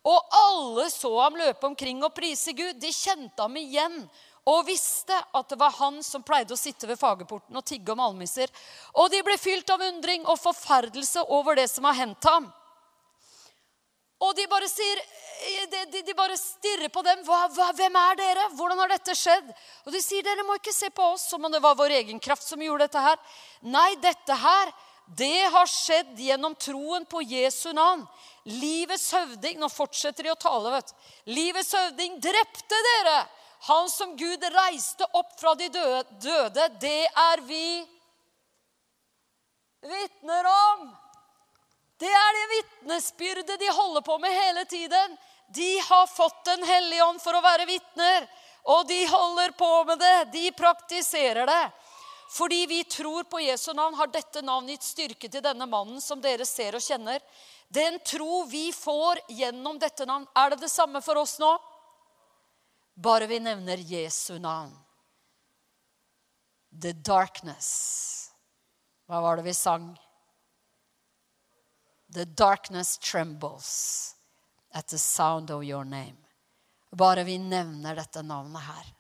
Og 0.09 0.39
alle 0.39 0.87
så 0.95 1.11
ham 1.19 1.37
løpe 1.37 1.69
omkring 1.69 2.01
og 2.07 2.15
prise 2.17 2.55
Gud. 2.57 2.79
De 2.81 2.95
kjente 2.95 3.43
ham 3.43 3.59
igjen 3.61 4.05
og 4.49 4.65
visste 4.69 5.17
at 5.37 5.51
det 5.51 5.59
var 5.61 5.75
han 5.77 6.01
som 6.05 6.25
pleide 6.25 6.55
å 6.55 6.59
sitte 6.59 6.89
ved 6.89 7.01
fagerporten 7.01 7.57
og 7.59 7.67
tigge 7.69 7.93
om 7.93 8.01
almisser. 8.01 8.49
Og 8.97 9.11
de 9.13 9.21
ble 9.27 9.37
fylt 9.41 9.69
av 9.75 9.83
undring 9.91 10.25
og 10.25 10.41
forferdelse 10.41 11.27
over 11.37 11.59
det 11.59 11.69
som 11.69 11.85
har 11.89 11.99
hendt 11.99 12.29
ham. 12.31 12.49
Og 14.25 14.35
de 14.35 14.49
bare 14.51 14.67
sier 14.71 14.99
de, 15.71 15.83
de, 15.93 16.01
de 16.03 16.15
bare 16.17 16.35
stirrer 16.39 16.91
på 16.91 17.05
dem. 17.07 17.21
Hva, 17.27 17.45
hva, 17.55 17.69
'Hvem 17.77 17.99
er 18.01 18.17
dere? 18.19 18.49
Hvordan 18.59 18.81
har 18.83 18.91
dette 18.91 19.15
skjedd?' 19.15 19.53
Og 19.87 19.93
de 19.95 20.01
sier, 20.03 20.25
'Dere 20.27 20.43
må 20.43 20.57
ikke 20.59 20.75
se 20.75 20.91
på 20.91 21.13
oss 21.13 21.29
som 21.31 21.45
om 21.45 21.53
det 21.53 21.63
var 21.63 21.79
vår 21.79 21.95
egen 22.01 22.19
kraft 22.19 22.43
som 22.43 22.63
gjorde 22.63 22.89
dette 22.89 23.05
her.' 23.05 23.21
Nei, 23.63 23.95
dette 24.03 24.35
her, 24.35 24.73
det 25.17 25.47
har 25.53 25.71
skjedd 25.71 26.19
gjennom 26.19 26.57
troen 26.59 27.07
på 27.07 27.23
Jesu 27.23 27.71
navn. 27.73 28.03
Livets 28.45 29.13
høvding 29.13 29.61
Nå 29.61 29.69
fortsetter 29.73 30.27
de 30.27 30.33
å 30.33 30.41
tale, 30.41 30.73
vet 30.73 30.91
du. 30.91 30.97
Livets 31.37 31.73
høvding 31.77 32.19
drepte 32.21 32.83
dere. 32.91 33.19
Han 33.67 33.91
som 33.91 34.17
Gud 34.17 34.45
reiste 34.55 35.07
opp 35.19 35.41
fra 35.41 35.55
de 35.59 35.69
døde, 35.69 36.69
det 36.81 37.07
er 37.07 37.41
vi 37.47 37.87
vitner 39.83 40.47
om. 40.51 40.89
Det 41.99 42.11
er 42.11 42.37
det 42.37 42.47
vitnesbyrdet 42.53 43.59
de 43.59 43.73
holder 43.75 44.05
på 44.07 44.19
med 44.23 44.31
hele 44.31 44.65
tiden. 44.65 45.17
De 45.55 45.79
har 45.81 46.07
fått 46.07 46.45
Den 46.45 46.63
hellige 46.65 47.05
ånd 47.05 47.21
for 47.23 47.35
å 47.35 47.43
være 47.43 47.67
vitner, 47.67 48.29
og 48.69 48.87
de 48.87 49.01
holder 49.09 49.55
på 49.59 49.71
med 49.85 49.99
det. 49.99 50.25
De 50.33 50.51
praktiserer 50.53 51.47
det. 51.47 51.65
Fordi 52.31 52.67
vi 52.67 52.83
tror 52.85 53.25
på 53.25 53.41
Jesu 53.41 53.73
navn, 53.73 53.95
har 53.95 54.11
dette 54.13 54.43
navnet 54.45 54.77
gitt 54.77 54.87
styrke 54.87 55.31
til 55.33 55.43
denne 55.43 55.67
mannen 55.67 56.01
som 56.05 56.21
dere 56.21 56.45
ser 56.47 56.77
og 56.77 56.85
kjenner. 56.85 57.23
Den 57.69 57.99
tro 58.05 58.45
vi 58.49 58.69
får 58.73 59.23
gjennom 59.29 59.79
dette 59.81 60.07
navn, 60.07 60.27
er 60.37 60.53
det 60.53 60.61
det 60.61 60.71
samme 60.73 61.01
for 61.05 61.17
oss 61.21 61.39
nå? 61.41 61.51
Bare 62.99 63.27
vi 63.27 63.41
nevner 63.41 63.77
Jesu 63.77 64.39
navn. 64.39 64.79
The 66.83 66.93
darkness. 66.93 67.69
Hva 69.07 69.21
var 69.21 69.37
det 69.37 69.43
vi 69.47 69.55
sang? 69.55 69.93
The 72.15 72.25
darkness 72.25 72.99
trembles 72.99 74.17
at 74.75 74.89
the 74.89 74.99
sound 74.99 75.51
of 75.51 75.63
your 75.63 75.85
name. 75.85 76.17
Bare 76.91 77.25
vi 77.25 77.39
nevner 77.39 77.95
dette 77.95 78.23
navnet 78.23 78.67
her. 78.67 78.93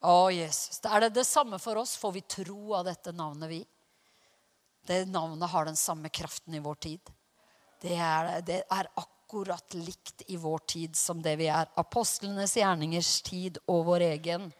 Å, 0.00 0.30
Jesus. 0.32 0.80
Er 0.88 1.04
det 1.04 1.12
det 1.20 1.28
samme 1.28 1.58
for 1.60 1.76
oss? 1.76 1.96
Får 2.00 2.12
vi 2.16 2.24
tro 2.24 2.74
av 2.74 2.88
dette 2.88 3.12
navnet, 3.12 3.50
vi? 3.50 3.64
Det 4.86 5.04
navnet 5.12 5.50
har 5.50 5.68
den 5.68 5.76
samme 5.76 6.08
kraften 6.08 6.54
i 6.56 6.64
vår 6.64 6.74
tid. 6.88 7.12
Det 7.84 8.00
er, 8.00 8.40
det 8.40 8.62
er 8.64 8.88
akkurat 8.94 9.16
likt 9.74 10.22
i 10.26 10.36
vår 10.36 10.58
tid 10.58 10.96
som 10.96 11.22
det 11.22 11.36
vi 11.36 11.46
er. 11.46 11.68
Apostlenes 11.76 12.56
gjerningers 12.56 13.22
tid 13.22 13.58
og 13.66 13.84
vår 13.86 14.00
egen. 14.00 14.52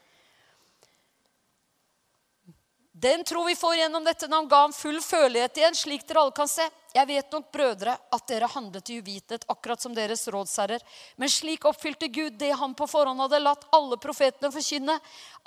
Den 3.01 3.25
tro 3.25 3.45
vi 3.45 3.57
får 3.57 3.77
gjennom 3.77 4.05
dette 4.05 4.27
navn, 4.29 4.49
ga 4.49 4.59
ham 4.61 4.73
full 4.77 4.99
følelighet 5.01 5.57
igjen, 5.57 5.75
slik 5.75 6.03
dere 6.05 6.21
alle 6.21 6.35
kan 6.37 6.49
se. 6.51 6.67
Jeg 6.93 7.07
vet 7.09 7.33
nok, 7.33 7.47
brødre, 7.55 7.95
at 8.13 8.27
dere 8.29 8.51
handlet 8.51 8.91
i 8.91 8.99
uvitenhet, 9.01 9.47
akkurat 9.49 9.81
som 9.81 9.95
deres 9.97 10.27
rådsherrer. 10.29 10.85
Men 11.17 11.33
slik 11.33 11.65
oppfylte 11.65 12.11
Gud 12.13 12.37
det 12.37 12.51
han 12.61 12.75
på 12.77 12.85
forhånd 12.91 13.23
hadde 13.25 13.41
latt 13.41 13.65
alle 13.73 13.97
profetene 13.97 14.53
forkynne, 14.53 14.99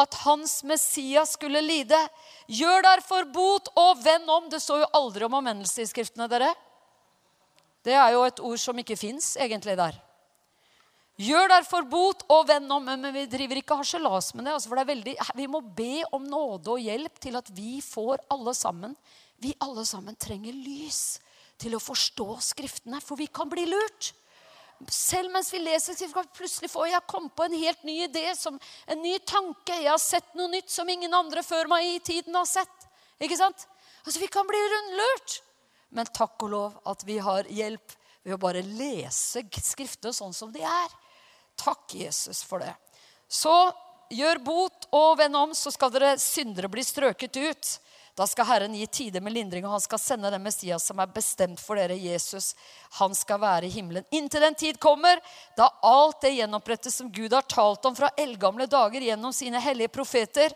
at 0.01 0.19
hans 0.23 0.63
Messias 0.65 1.35
skulle 1.37 1.61
lide. 1.61 1.99
Gjør 2.47 2.87
derfor 2.87 3.29
bot 3.35 3.69
og 3.75 4.01
vend 4.01 4.33
om. 4.33 4.49
Det 4.49 4.63
står 4.63 4.87
jo 4.87 4.91
aldri 5.03 5.29
om 5.29 5.37
omvendelse 5.37 5.85
i 5.85 5.91
Skriftene, 5.93 6.31
dere. 6.31 6.55
Det 7.83 7.93
er 7.93 8.13
jo 8.15 8.23
et 8.23 8.39
ord 8.39 8.59
som 8.61 8.79
ikke 8.79 8.97
fins 8.99 9.33
egentlig 9.41 9.75
der. 9.79 9.97
Gjør 11.21 11.51
derfor 11.51 11.85
bot 11.85 12.23
og 12.31 12.47
vend 12.49 12.71
om. 12.73 12.87
Men 12.87 13.11
vi 13.13 13.27
driver 13.29 13.59
ikke 13.59 13.77
harselas 13.77 14.31
med 14.33 14.47
det. 14.47 14.55
Altså 14.55 14.71
for 14.71 14.79
det 14.79 14.85
er 14.85 14.93
veldig, 14.93 15.15
vi 15.37 15.49
må 15.51 15.61
be 15.61 16.01
om 16.15 16.25
nåde 16.25 16.73
og 16.73 16.81
hjelp 16.81 17.19
til 17.21 17.37
at 17.37 17.51
vi 17.53 17.77
får 17.85 18.23
alle 18.33 18.55
sammen 18.57 18.95
Vi 19.43 19.51
alle 19.59 19.83
sammen 19.85 20.15
trenger 20.15 20.55
lys 20.55 21.19
til 21.59 21.75
å 21.75 21.81
forstå 21.83 22.27
Skriftene, 22.41 23.01
for 23.03 23.19
vi 23.19 23.27
kan 23.27 23.49
bli 23.51 23.65
lurt. 23.67 24.13
Selv 24.89 25.31
mens 25.31 25.51
vi 25.53 25.59
leser, 25.59 25.95
så 25.95 26.07
kan 26.11 26.25
vi 26.25 26.37
plutselig 26.37 26.69
få 26.71 26.85
jeg 26.87 27.03
kom 27.11 27.27
på 27.29 27.45
en 27.45 27.55
helt 27.55 27.83
ny 27.83 27.97
idé, 28.05 28.23
som 28.35 28.55
en 28.87 29.01
ny 29.03 29.17
tanke. 29.27 29.75
Jeg 29.75 29.91
har 29.91 30.01
sett 30.01 30.31
noe 30.35 30.51
nytt 30.51 30.71
som 30.71 30.89
ingen 30.89 31.13
andre 31.13 31.43
før 31.43 31.69
meg 31.71 31.87
i 31.87 32.01
tiden 32.03 32.35
har 32.35 32.47
sett. 32.49 32.87
Ikke 33.19 33.37
sant? 33.39 33.67
Altså, 34.03 34.19
Vi 34.19 34.31
kan 34.31 34.47
bli 34.47 34.59
rundlurt. 34.59 35.41
Men 35.93 36.09
takk 36.09 36.41
og 36.45 36.51
lov 36.51 36.77
at 36.89 37.05
vi 37.05 37.19
har 37.21 37.47
hjelp 37.49 37.95
ved 38.23 38.35
å 38.35 38.41
bare 38.41 38.63
lese 38.65 39.43
Skriftene 39.61 40.13
sånn 40.15 40.33
som 40.33 40.51
de 40.53 40.63
er. 40.65 40.93
Takk, 41.59 41.93
Jesus, 41.93 42.41
for 42.43 42.63
det. 42.63 42.73
Så 43.29 43.53
gjør 44.13 44.41
bot 44.45 44.87
og 44.93 45.17
vend 45.21 45.37
om, 45.37 45.53
så 45.57 45.71
skal 45.73 45.91
dere 45.93 46.15
syndere 46.21 46.69
bli 46.71 46.83
strøket 46.85 47.37
ut. 47.37 47.73
Da 48.13 48.27
skal 48.29 48.45
Herren 48.45 48.75
gi 48.77 48.85
tider 48.85 49.23
med 49.25 49.33
lindring, 49.33 49.65
og 49.65 49.73
han 49.73 49.81
skal 49.81 50.01
sende 50.01 50.29
den 50.29 50.43
Messias 50.45 50.85
som 50.85 50.99
er 51.01 51.09
bestemt 51.13 51.61
for 51.61 51.79
dere, 51.79 51.95
Jesus. 51.97 52.51
Han 52.99 53.15
skal 53.17 53.41
være 53.41 53.65
i 53.65 53.73
himmelen. 53.73 54.05
Inntil 54.13 54.45
den 54.45 54.57
tid 54.57 54.77
kommer, 54.81 55.21
da 55.57 55.71
alt 55.81 56.21
det 56.21 56.35
gjenopprettes 56.35 56.99
som 57.01 57.09
Gud 57.13 57.33
har 57.33 57.47
talt 57.49 57.85
om 57.89 57.97
fra 57.97 58.11
eldgamle 58.17 58.69
dager 58.69 59.01
gjennom 59.01 59.33
sine 59.33 59.61
hellige 59.61 59.93
profeter. 59.93 60.53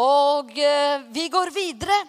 Og 0.00 0.56
eh, 0.56 1.04
vi 1.12 1.28
går 1.28 1.52
videre. 1.54 2.00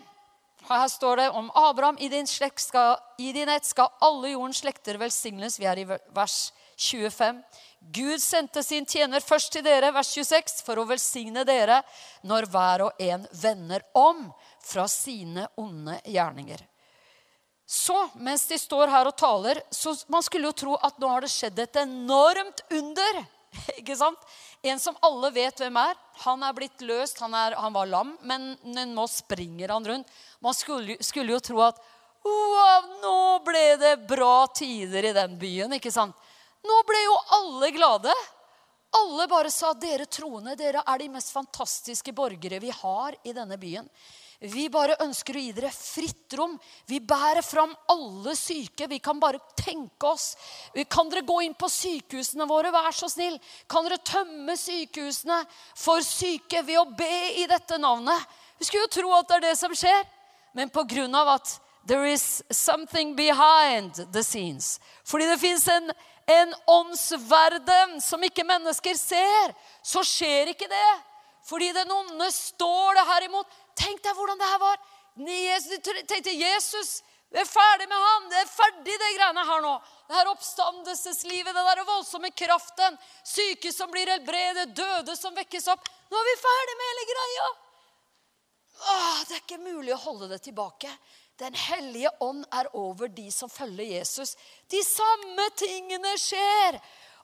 Her 0.68 0.88
står 0.90 1.18
det 1.18 1.30
om 1.30 1.52
Abraham. 1.54 1.98
I 2.00 2.10
din, 2.10 2.28
skal, 2.28 2.98
I 3.18 3.32
din 3.34 3.50
ett 3.50 3.66
skal 3.66 3.92
alle 4.02 4.34
jordens 4.34 4.64
slekter 4.64 4.98
velsignes. 4.98 5.60
Vi 5.60 5.66
er 5.66 5.78
i 5.78 5.86
vers 5.86 6.52
25. 6.78 7.42
Gud 7.80 8.22
sendte 8.22 8.64
sin 8.64 8.86
tjener 8.86 9.22
først 9.22 9.52
til 9.54 9.64
dere, 9.64 9.92
vers 9.94 10.10
26, 10.10 10.64
for 10.66 10.82
å 10.82 10.88
velsigne 10.90 11.46
dere 11.46 11.82
når 12.26 12.50
hver 12.50 12.88
og 12.88 13.02
en 13.02 13.28
vender 13.32 13.86
om 13.94 14.26
fra 14.66 14.88
sine 14.90 15.46
onde 15.62 16.00
gjerninger. 16.10 16.66
Så, 17.66 17.98
mens 18.22 18.46
de 18.50 18.58
står 18.62 18.90
her 18.94 19.10
og 19.10 19.18
taler, 19.18 19.62
så 19.74 19.96
man 20.14 20.26
skulle 20.26 20.50
jo 20.50 20.58
tro 20.66 20.76
at 20.86 20.98
nå 21.02 21.10
har 21.10 21.26
det 21.26 21.32
skjedd 21.34 21.62
et 21.62 21.80
enormt 21.82 22.62
under. 22.74 23.22
Ikke 23.80 23.98
sant? 23.98 24.22
En 24.66 24.80
som 24.82 24.96
alle 25.06 25.30
vet 25.36 25.60
hvem 25.62 25.76
er. 25.78 25.98
Han 26.26 26.44
er 26.44 26.56
blitt 26.58 26.82
løst. 26.82 27.20
Han, 27.22 27.36
er, 27.38 27.54
han 27.60 27.74
var 27.76 27.90
lam, 27.90 28.16
men 28.26 28.56
nå 28.96 29.06
springer 29.12 29.76
han 29.76 29.86
rundt. 29.86 30.10
Man 30.42 30.58
skulle, 30.58 30.98
skulle 31.06 31.36
jo 31.36 31.42
tro 31.44 31.62
at 31.68 31.82
wow, 32.26 32.88
nå 33.04 33.20
ble 33.46 33.66
det 33.78 33.94
bra 34.10 34.48
tider 34.58 35.12
i 35.12 35.14
den 35.14 35.38
byen. 35.38 35.78
ikke 35.78 35.94
sant? 35.94 36.18
Nå 36.66 36.80
ble 36.90 37.04
jo 37.04 37.14
alle 37.38 37.70
glade. 37.76 38.16
Alle 38.96 39.28
bare 39.30 39.52
sa 39.54 39.74
dere 39.78 40.08
troende, 40.10 40.56
dere 40.58 40.82
er 40.88 41.02
de 41.02 41.12
mest 41.14 41.34
fantastiske 41.36 42.14
borgere 42.16 42.62
vi 42.64 42.72
har 42.74 43.18
i 43.28 43.36
denne 43.36 43.58
byen. 43.62 43.90
Vi 44.40 44.68
bare 44.70 44.98
ønsker 45.04 45.38
å 45.38 45.42
gi 45.42 45.52
dere 45.56 45.72
fritt 45.72 46.36
rom. 46.38 46.58
Vi 46.90 47.00
bærer 47.00 47.46
fram 47.46 47.76
alle 47.92 48.36
syke. 48.36 48.88
Vi 48.92 49.00
kan 49.00 49.20
bare 49.20 49.40
tenke 49.58 50.10
oss. 50.10 50.34
Kan 50.92 51.12
dere 51.12 51.26
gå 51.28 51.40
inn 51.46 51.56
på 51.58 51.70
sykehusene 51.72 52.48
våre, 52.50 52.74
vær 52.76 52.92
så 52.96 53.10
snill? 53.12 53.38
Kan 53.72 53.88
dere 53.88 54.02
tømme 54.04 54.58
sykehusene 54.60 55.42
for 55.80 56.04
syke 56.06 56.66
ved 56.68 56.82
å 56.82 56.90
be 56.98 57.14
i 57.42 57.48
dette 57.52 57.80
navnet? 57.80 58.28
Vi 58.60 58.68
skulle 58.68 58.88
jo 58.88 58.96
tro 59.00 59.14
at 59.16 59.30
det 59.30 59.40
er 59.40 59.48
det 59.50 59.56
som 59.60 59.76
skjer. 59.76 60.04
Men 60.56 60.72
på 60.72 60.84
grunn 60.88 61.16
av 61.16 61.38
at 61.38 61.60
there 61.86 62.08
is 62.10 62.44
something 62.52 63.16
behind 63.16 64.06
the 64.12 64.24
scenes. 64.24 64.80
Fordi 65.04 65.28
det 65.30 65.40
fins 65.40 65.68
en 65.70 65.92
en 66.26 66.54
åndsverden 66.66 68.00
som 68.02 68.24
ikke 68.26 68.46
mennesker 68.48 68.98
ser, 68.98 69.54
så 69.86 70.02
skjer 70.06 70.50
ikke 70.54 70.70
det. 70.70 70.94
Fordi 71.46 71.70
den 71.76 71.92
onde 71.94 72.32
står 72.34 72.98
det 72.98 73.06
her 73.12 73.28
imot. 73.28 73.52
Tenk 73.76 74.04
deg 74.04 74.16
hvordan 74.16 74.40
det 74.40 74.52
her 74.52 74.62
var. 74.62 74.80
Jeg 75.16 75.82
tenkte 76.08 76.34
Jesus 76.36 77.02
Vi 77.32 77.40
er 77.42 77.48
ferdig 77.48 77.88
med 77.92 78.00
han. 78.00 78.30
Det 78.32 78.40
er 78.40 78.52
ferdig, 78.52 78.96
det 79.02 79.12
greiene 79.18 79.44
her 79.48 79.62
nå. 79.64 79.74
Det 80.08 80.16
her 80.16 80.32
oppstandelseslivet, 80.32 81.52
den 81.52 81.68
der 81.68 81.84
voldsomme 81.88 82.32
kraften. 82.32 82.98
Syke 83.28 83.74
som 83.76 83.92
blir 83.92 84.12
helbredet, 84.14 84.72
døde 84.78 85.18
som 85.20 85.36
vekkes 85.36 85.68
opp. 85.74 85.90
Nå 86.12 86.20
er 86.22 86.30
vi 86.30 86.36
ferdig 86.44 86.78
med 86.80 86.92
hele 86.92 87.06
greia. 87.12 87.52
Åh, 88.76 89.20
det 89.28 89.38
er 89.38 89.44
ikke 89.44 89.64
mulig 89.64 89.96
å 89.96 90.04
holde 90.04 90.30
det 90.32 90.42
tilbake. 90.46 90.92
Den 91.40 91.56
hellige 91.60 92.12
ånd 92.24 92.46
er 92.56 92.70
over 92.80 93.12
de 93.12 93.28
som 93.32 93.52
følger 93.52 93.98
Jesus. 93.98 94.36
De 94.72 94.80
samme 94.84 95.50
tingene 95.60 96.16
skjer. 96.20 96.80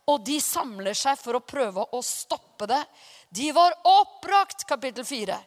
Og 0.09 0.23
de 0.25 0.39
samler 0.41 0.97
seg 0.97 1.19
for 1.21 1.37
å 1.37 1.45
prøve 1.45 1.85
å 1.95 2.01
stoppe 2.03 2.67
det. 2.67 2.81
De 3.29 3.51
var 3.55 3.75
oppbrakt, 3.87 4.65
kapittel 4.67 5.05
4, 5.07 5.37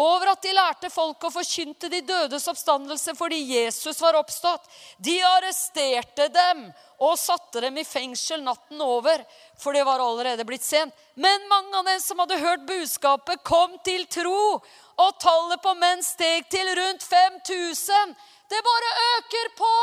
over 0.00 0.30
at 0.32 0.42
de 0.42 0.52
lærte 0.56 0.88
folk 0.90 1.24
å 1.26 1.30
forkynte 1.34 1.90
de 1.92 2.00
dødes 2.06 2.46
oppstandelse 2.48 3.12
fordi 3.18 3.40
Jesus 3.52 4.00
var 4.00 4.16
oppstått. 4.16 4.64
De 4.96 5.18
arresterte 5.26 6.28
dem 6.32 6.64
og 7.02 7.18
satte 7.20 7.60
dem 7.64 7.76
i 7.76 7.84
fengsel 7.84 8.42
natten 8.44 8.80
over, 8.80 9.20
for 9.58 9.76
det 9.76 9.84
var 9.84 10.00
allerede 10.00 10.46
blitt 10.48 10.64
sent. 10.64 10.94
Men 11.14 11.44
mange 11.50 11.76
av 11.76 11.90
dem 11.90 12.00
som 12.00 12.22
hadde 12.22 12.40
hørt 12.40 12.64
budskapet, 12.68 13.42
kom 13.44 13.76
til 13.84 14.06
tro, 14.06 14.62
og 15.02 15.20
tallet 15.20 15.60
på 15.64 15.74
menn 15.76 16.02
steg 16.06 16.48
til 16.52 16.72
rundt 16.78 17.04
5000. 17.04 18.16
Det 18.48 18.64
bare 18.64 18.96
øker 19.18 19.54
på! 19.58 19.74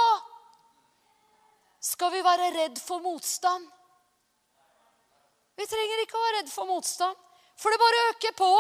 Skal 1.80 2.12
vi 2.12 2.24
være 2.24 2.51
redd 2.55 2.80
for 2.82 3.03
motstand? 3.03 3.68
Vi 5.60 5.68
trenger 5.68 6.03
ikke 6.03 6.16
å 6.16 6.24
være 6.24 6.38
redd 6.41 6.51
for 6.51 6.68
motstand, 6.70 7.16
for 7.60 7.72
det 7.72 7.80
bare 7.82 8.05
øker 8.12 8.36
på. 8.39 8.53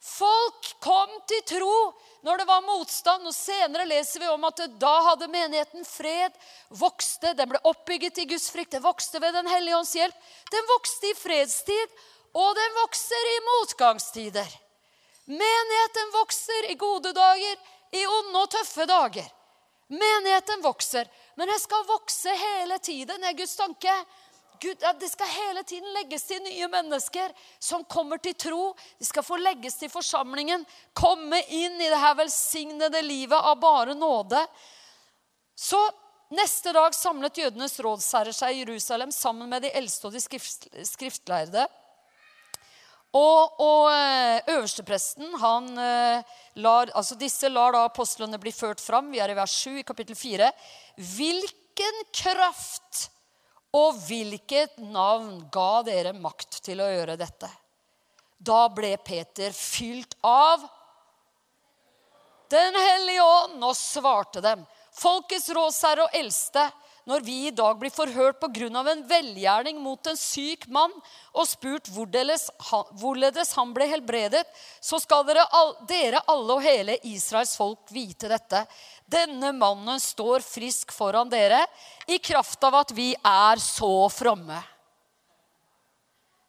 Folk 0.00 0.70
kom 0.80 1.10
til 1.28 1.42
tro 1.44 1.74
når 2.24 2.40
det 2.40 2.46
var 2.48 2.64
motstand. 2.64 3.26
og 3.26 3.34
Senere 3.36 3.84
leser 3.88 4.22
vi 4.22 4.30
om 4.32 4.46
at 4.48 4.62
da 4.80 4.92
hadde 5.10 5.28
menigheten 5.28 5.84
fred, 5.84 6.32
vokste, 6.68 7.34
den 7.36 7.50
ble 7.50 7.60
oppbygget 7.68 8.22
i 8.22 8.28
Guds 8.30 8.48
frykt, 8.52 8.72
den 8.72 8.84
vokste 8.84 9.20
ved 9.20 9.36
Den 9.36 9.50
hellige 9.50 9.76
ånds 9.76 9.92
hjelp. 9.94 10.16
Den 10.50 10.72
vokste 10.72 11.10
i 11.10 11.18
fredstid, 11.18 12.00
og 12.32 12.54
den 12.56 12.78
vokser 12.80 13.28
i 13.34 13.36
motgangstider. 13.48 14.56
Menigheten 15.30 16.14
vokser 16.14 16.70
i 16.70 16.78
gode 16.80 17.12
dager, 17.12 17.60
i 17.92 18.06
onde 18.06 18.40
og 18.40 18.50
tøffe 18.50 18.86
dager. 18.88 19.28
Menigheten 19.90 20.62
vokser, 20.62 21.08
men 21.36 21.50
den 21.50 21.58
skal 21.58 21.86
vokse 21.88 22.32
hele 22.40 22.78
tiden, 22.78 23.24
er 23.24 23.36
Guds 23.36 23.56
tanke. 23.58 23.94
Gud, 24.60 24.82
det 25.00 25.08
skal 25.08 25.26
hele 25.32 25.62
tiden 25.64 25.88
legges 25.96 26.26
til 26.28 26.42
nye 26.44 26.66
mennesker 26.68 27.32
som 27.58 27.84
kommer 27.88 28.20
til 28.20 28.34
tro. 28.36 28.64
De 29.00 29.06
skal 29.08 29.24
få 29.24 29.38
legges 29.40 29.78
til 29.80 29.88
forsamlingen, 29.88 30.66
komme 30.92 31.38
inn 31.48 31.78
i 31.80 31.88
det 31.88 32.00
her 32.00 32.18
velsignede 32.18 33.00
livet 33.06 33.38
av 33.40 33.56
bare 33.60 33.94
nåde. 33.96 34.42
Så 35.56 35.80
neste 36.36 36.74
dag 36.76 36.92
samlet 36.94 37.40
jødenes 37.40 37.80
rådsherrer 37.80 38.36
seg 38.36 38.58
i 38.58 38.60
Jerusalem 38.60 39.14
sammen 39.16 39.48
med 39.48 39.64
de 39.64 39.70
eldste 39.80 40.10
og 40.10 40.16
de 40.16 40.20
skrift, 40.20 40.68
skriftlærde. 40.90 41.64
Og, 43.16 43.56
og 43.64 43.86
eh, 43.90 44.52
øverstepresten, 44.52 45.32
han 45.40 45.70
eh, 45.82 46.36
lar, 46.62 46.92
altså 46.94 47.16
disse 47.18 47.48
lar 47.48 47.72
da 47.74 47.86
apostlene 47.88 48.38
bli 48.38 48.52
ført 48.54 48.82
fram. 48.84 49.08
Vi 49.10 49.24
er 49.24 49.32
i 49.32 49.38
vers 49.40 49.56
7 49.64 49.80
i 49.80 49.86
kapittel 49.88 50.18
4. 50.20 50.52
Hvilken 51.16 52.04
kraft 52.12 53.08
og 53.76 53.98
hvilket 54.06 54.80
navn 54.82 55.44
ga 55.52 55.82
dere 55.86 56.12
makt 56.16 56.60
til 56.66 56.82
å 56.82 56.88
gjøre 56.90 57.18
dette? 57.20 57.50
Da 58.40 58.64
ble 58.72 58.94
Peter 59.04 59.52
fylt 59.54 60.16
av 60.24 60.64
Den 62.50 62.74
hellige 62.74 63.22
ånd 63.22 63.62
og 63.62 63.76
svarte 63.78 64.40
dem. 64.42 64.64
Folkets 64.90 65.52
rådsherre 65.54 66.08
og 66.08 66.16
eldste, 66.18 66.64
når 67.06 67.22
vi 67.22 67.36
i 67.46 67.52
dag 67.54 67.78
blir 67.78 67.92
forhørt 67.94 68.40
pga. 68.42 68.82
en 68.90 69.04
velgjerning 69.06 69.78
mot 69.80 70.06
en 70.06 70.16
syk 70.16 70.66
mann 70.66 70.90
og 71.32 71.46
spurt 71.46 71.88
hvorledes 71.94 73.52
han 73.54 73.72
ble 73.74 73.86
helbredet, 73.86 74.44
så 74.80 74.98
skal 74.98 75.24
dere, 75.24 75.46
alle 76.26 76.52
og 76.54 76.62
hele 76.62 76.98
Israels 77.04 77.56
folk 77.56 77.78
vite 77.90 78.28
dette. 78.28 78.66
Denne 79.10 79.52
mannen 79.52 80.00
står 80.00 80.44
frisk 80.44 80.92
foran 80.94 81.30
dere 81.30 81.64
i 82.06 82.18
kraft 82.22 82.62
av 82.64 82.76
at 82.82 82.92
vi 82.94 83.10
er 83.14 83.58
så 83.62 84.08
fromme. 84.12 84.60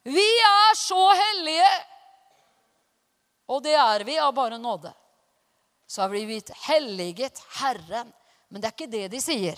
Vi 0.03 0.27
er 0.45 0.77
så 0.77 1.01
hellige! 1.09 1.71
Og 3.51 3.63
det 3.65 3.73
er 3.75 4.05
vi 4.05 4.17
av 4.21 4.33
bare 4.33 4.61
nåde. 4.61 4.93
Så 5.87 6.01
har 6.01 6.13
vi 6.13 6.25
blitt 6.25 6.53
helliget 6.67 7.41
Herren. 7.59 8.13
Men 8.49 8.61
det 8.61 8.69
er 8.69 8.75
ikke 8.77 8.91
det 8.93 9.07
de 9.11 9.21
sier. 9.21 9.57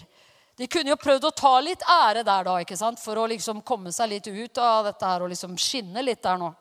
De 0.58 0.68
kunne 0.70 0.94
jo 0.94 1.00
prøvd 1.02 1.28
å 1.28 1.36
ta 1.36 1.54
litt 1.62 1.84
ære 1.90 2.24
der 2.24 2.48
da, 2.48 2.58
ikke 2.62 2.78
sant? 2.78 3.02
for 3.02 3.20
å 3.20 3.28
liksom 3.30 3.62
komme 3.66 3.92
seg 3.92 4.12
litt 4.12 4.28
ut 4.28 4.58
av 4.62 4.88
dette 4.88 5.08
her 5.10 5.26
og 5.26 5.34
liksom 5.34 5.58
skinne 5.58 6.02
litt 6.06 6.22
der 6.24 6.40
nå. 6.40 6.52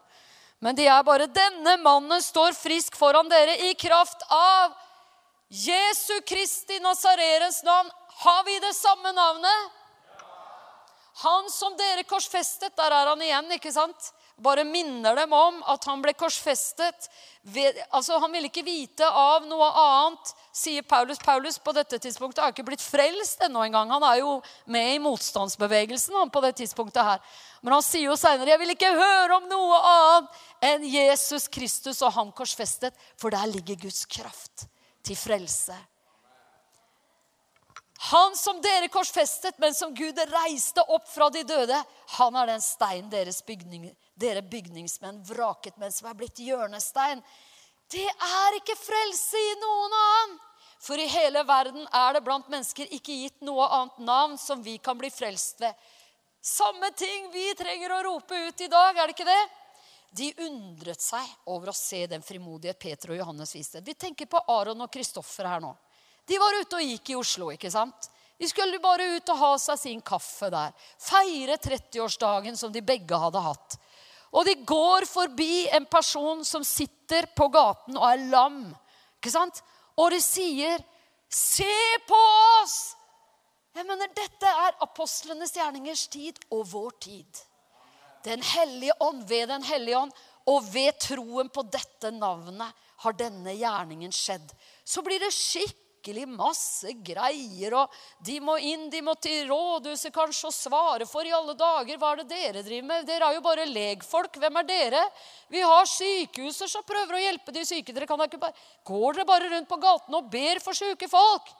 Men 0.62 0.76
de 0.78 0.86
er 0.86 1.02
bare 1.02 1.26
'Denne 1.26 1.76
mannen 1.82 2.22
står 2.22 2.54
frisk 2.54 2.96
foran 2.96 3.28
dere 3.28 3.56
i 3.68 3.74
kraft 3.74 4.22
av' 4.30 4.72
Jesu 5.52 6.20
Kristi 6.26 6.80
Nazarerens 6.80 7.62
navn. 7.62 7.90
Har 8.08 8.44
vi 8.44 8.58
det 8.58 8.74
samme 8.74 9.12
navnet? 9.12 9.70
Han 11.14 11.50
som 11.50 11.76
dere 11.76 12.06
korsfestet, 12.08 12.72
der 12.76 12.94
er 12.96 13.10
han 13.10 13.20
igjen, 13.22 13.50
ikke 13.58 13.72
sant? 13.74 14.08
Bare 14.40 14.64
minner 14.64 15.12
dem 15.20 15.34
om 15.36 15.58
at 15.68 15.84
han 15.84 16.00
ble 16.00 16.14
korsfestet. 16.16 17.04
Altså, 17.90 18.16
Han 18.16 18.32
ville 18.32 18.48
ikke 18.48 18.64
vite 18.64 19.04
av 19.04 19.44
noe 19.44 19.68
annet, 19.68 20.32
sier 20.56 20.88
Paulus. 20.88 21.20
Paulus 21.20 21.60
på 21.60 21.76
dette 21.76 22.00
tidspunktet 22.00 22.40
har 22.40 22.56
ikke 22.56 22.70
blitt 22.72 22.80
frelst 22.80 23.44
ennå 23.44 23.68
engang. 23.68 23.92
Han 23.92 24.08
er 24.08 24.22
jo 24.24 24.40
med 24.64 24.94
i 24.94 24.98
motstandsbevegelsen 25.04 26.16
han, 26.16 26.32
på 26.32 26.46
det 26.48 26.56
tidspunktet 26.64 27.04
her. 27.04 27.20
Men 27.60 27.76
han 27.76 27.84
sier 27.84 28.08
jo 28.08 28.16
seinere 28.16 28.56
'Jeg 28.56 28.64
vil 28.64 28.76
ikke 28.78 28.96
høre 28.96 29.36
om 29.36 29.48
noe 29.52 29.84
annet 29.84 30.44
enn 30.62 30.92
Jesus 30.96 31.46
Kristus 31.46 32.00
og 32.00 32.12
han 32.12 32.32
korsfestet', 32.32 32.96
for 33.18 33.28
der 33.28 33.46
ligger 33.52 33.76
Guds 33.76 34.06
kraft 34.06 34.71
til 35.02 35.18
frelse. 35.18 35.76
Han 38.10 38.34
som 38.36 38.58
dere 38.62 38.88
korsfestet, 38.90 39.58
men 39.62 39.74
som 39.74 39.94
Gud 39.94 40.18
reiste 40.32 40.82
opp 40.90 41.06
fra 41.08 41.28
de 41.30 41.44
døde, 41.46 41.76
han 42.16 42.36
er 42.36 42.50
den 42.50 42.64
stein 42.64 43.10
deres 43.12 43.38
bygning, 43.46 43.92
dere 44.18 44.42
bygningsmenn 44.42 45.20
vraket, 45.28 45.76
men 45.78 45.94
som 45.94 46.08
er 46.10 46.18
blitt 46.18 46.42
hjørnestein. 46.42 47.22
Det 47.92 48.08
er 48.08 48.58
ikke 48.58 48.78
frelse 48.78 49.38
i 49.38 49.54
noen 49.62 49.94
annen. 50.00 50.40
For 50.82 50.98
i 50.98 51.06
hele 51.06 51.44
verden 51.46 51.84
er 51.94 52.16
det 52.16 52.24
blant 52.26 52.48
mennesker 52.50 52.90
ikke 52.90 53.14
gitt 53.14 53.44
noe 53.46 53.68
annet 53.70 54.00
navn 54.02 54.34
som 54.40 54.64
vi 54.66 54.80
kan 54.82 54.98
bli 54.98 55.12
frelst 55.14 55.62
ved. 55.62 55.76
Samme 56.42 56.90
ting 56.98 57.28
vi 57.30 57.52
trenger 57.54 57.94
å 57.94 58.00
rope 58.08 58.34
ut 58.48 58.64
i 58.66 58.70
dag, 58.72 58.96
er 58.98 59.06
det 59.06 59.14
ikke 59.14 59.28
det? 59.28 59.42
De 60.12 60.28
undret 60.44 61.00
seg 61.00 61.24
over 61.48 61.70
å 61.72 61.76
se 61.76 62.04
den 62.06 62.24
frimodige 62.24 62.74
Peter 62.76 63.14
og 63.14 63.20
Johannes 63.22 63.54
viste. 63.56 63.80
Vi 63.80 63.94
tenker 63.96 64.28
på 64.28 64.42
Aron 64.52 64.84
og 64.84 64.90
Kristoffer 64.92 65.48
her 65.48 65.62
nå. 65.64 65.72
De 66.28 66.36
var 66.38 66.58
ute 66.60 66.78
og 66.78 66.84
gikk 66.84 67.14
i 67.14 67.16
Oslo. 67.16 67.48
ikke 67.54 67.70
sant? 67.72 68.10
De 68.38 68.48
skulle 68.50 68.80
bare 68.82 69.06
ut 69.16 69.32
og 69.32 69.38
ha 69.40 69.50
seg 69.62 69.78
sin 69.80 70.02
kaffe 70.04 70.50
der. 70.52 70.74
Feire 71.00 71.56
30-årsdagen 71.62 72.58
som 72.58 72.72
de 72.74 72.82
begge 72.84 73.18
hadde 73.18 73.40
hatt. 73.40 73.78
Og 74.32 74.44
de 74.48 74.56
går 74.68 75.06
forbi 75.08 75.68
en 75.76 75.86
person 75.88 76.44
som 76.44 76.64
sitter 76.64 77.28
på 77.36 77.48
gaten 77.52 77.96
og 77.96 78.06
er 78.08 78.24
lam. 78.32 78.64
ikke 79.20 79.32
sant? 79.32 79.62
Og 79.96 80.10
de 80.10 80.20
sier, 80.20 80.82
'Se 81.28 81.98
på 82.08 82.18
oss!' 82.62 82.96
Jeg 83.74 83.86
mener, 83.86 84.08
Dette 84.08 84.46
er 84.46 84.76
apostlenes 84.84 85.52
gjerningers 85.52 86.06
tid 86.06 86.38
og 86.50 86.66
vår 86.68 86.90
tid. 87.00 87.44
Den 88.24 88.42
hellige 88.42 88.94
ånd, 89.00 89.26
ved 89.28 89.48
Den 89.48 89.62
hellige 89.66 89.98
ånd, 89.98 90.12
og 90.50 90.64
ved 90.72 90.98
troen 91.02 91.50
på 91.52 91.62
dette 91.70 92.10
navnet 92.14 92.74
har 93.02 93.14
denne 93.18 93.54
gjerningen 93.54 94.12
skjedd. 94.14 94.50
Så 94.84 95.02
blir 95.06 95.22
det 95.22 95.30
skikkelig 95.34 96.24
masse 96.30 96.94
greier, 97.06 97.76
og 97.78 97.94
de 98.26 98.38
må 98.42 98.56
inn, 98.58 98.88
de 98.90 99.02
må 99.06 99.14
til 99.22 99.46
rådhuset 99.50 100.14
kanskje 100.14 100.50
og 100.50 100.56
svare 100.56 101.06
for 101.06 101.26
i 101.26 101.34
alle 101.34 101.54
dager. 101.58 101.98
Hva 101.98 102.12
er 102.12 102.22
det 102.22 102.30
dere 102.32 102.64
driver 102.66 102.88
med? 102.88 103.06
Dere 103.06 103.28
er 103.28 103.38
jo 103.38 103.44
bare 103.44 103.68
legfolk. 103.70 104.38
Hvem 104.42 104.58
er 104.62 104.68
dere? 104.70 105.04
Vi 105.50 105.62
har 105.62 105.90
sykehuser 105.90 106.70
som 106.70 106.86
prøver 106.86 107.18
å 107.18 107.22
hjelpe 107.22 107.54
de 107.54 107.66
syke. 107.66 107.94
Dere 107.94 108.10
kan 108.10 108.18
da 108.18 108.26
ikke 108.30 108.42
bare... 108.42 108.66
Går 108.86 109.18
dere 109.18 109.30
bare 109.30 109.50
rundt 109.54 109.70
på 109.70 109.82
gaten 109.82 110.18
og 110.18 110.30
ber 110.30 110.62
for 110.64 110.78
syke 110.78 111.10
folk? 111.10 111.54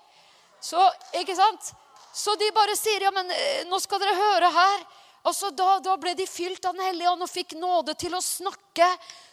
Så, 0.62 0.82
ikke 1.18 1.38
sant? 1.38 1.70
Så 2.14 2.34
de 2.38 2.50
bare 2.54 2.74
sier, 2.78 3.02
ja, 3.06 3.10
men 3.14 3.30
eh, 3.34 3.62
nå 3.70 3.78
skal 3.82 4.02
dere 4.02 4.18
høre 4.18 4.50
her. 4.52 4.82
Altså, 5.22 5.52
da, 5.54 5.76
da, 5.78 5.94
ble 6.02 6.16
de 6.18 6.26
fylt 6.26 6.64
av 6.66 6.74
Den 6.74 6.88
hellige 6.88 7.10
ånd 7.12 7.22
og 7.22 7.30
fikk 7.30 7.54
nåde 7.58 7.94
til 7.98 8.14
å 8.16 8.22
snakke. 8.22 8.88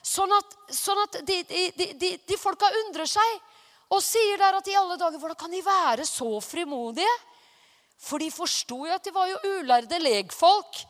Sånn 0.05 0.33
at, 0.35 0.57
sånn 0.73 1.01
at 1.01 1.17
de, 1.25 1.39
de, 1.49 1.63
de, 1.97 2.11
de, 2.29 2.37
folka 2.37 2.69
undrer 2.85 3.09
seg 3.09 3.39
og 3.89 4.03
sier 4.05 4.37
der 4.37 4.59
at 4.59 4.69
i 4.69 4.77
alle 4.77 4.99
dager 5.01 5.17
Hvordan 5.17 5.39
kan 5.39 5.53
de 5.53 5.63
være 5.65 6.05
så 6.05 6.29
frimodige? 6.45 7.09
For 7.99 8.21
de 8.21 8.29
forsto 8.31 8.83
jo 8.85 8.95
at 8.95 9.03
de 9.03 9.15
var 9.15 9.27
jo 9.31 9.57
ulærde 9.57 9.97
legfolk. 9.99 10.83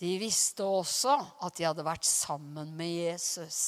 De 0.00 0.16
visste 0.18 0.64
også 0.64 1.12
at 1.44 1.58
de 1.58 1.68
hadde 1.68 1.84
vært 1.84 2.08
sammen 2.08 2.72
med 2.74 2.88
Jesus. 2.88 3.60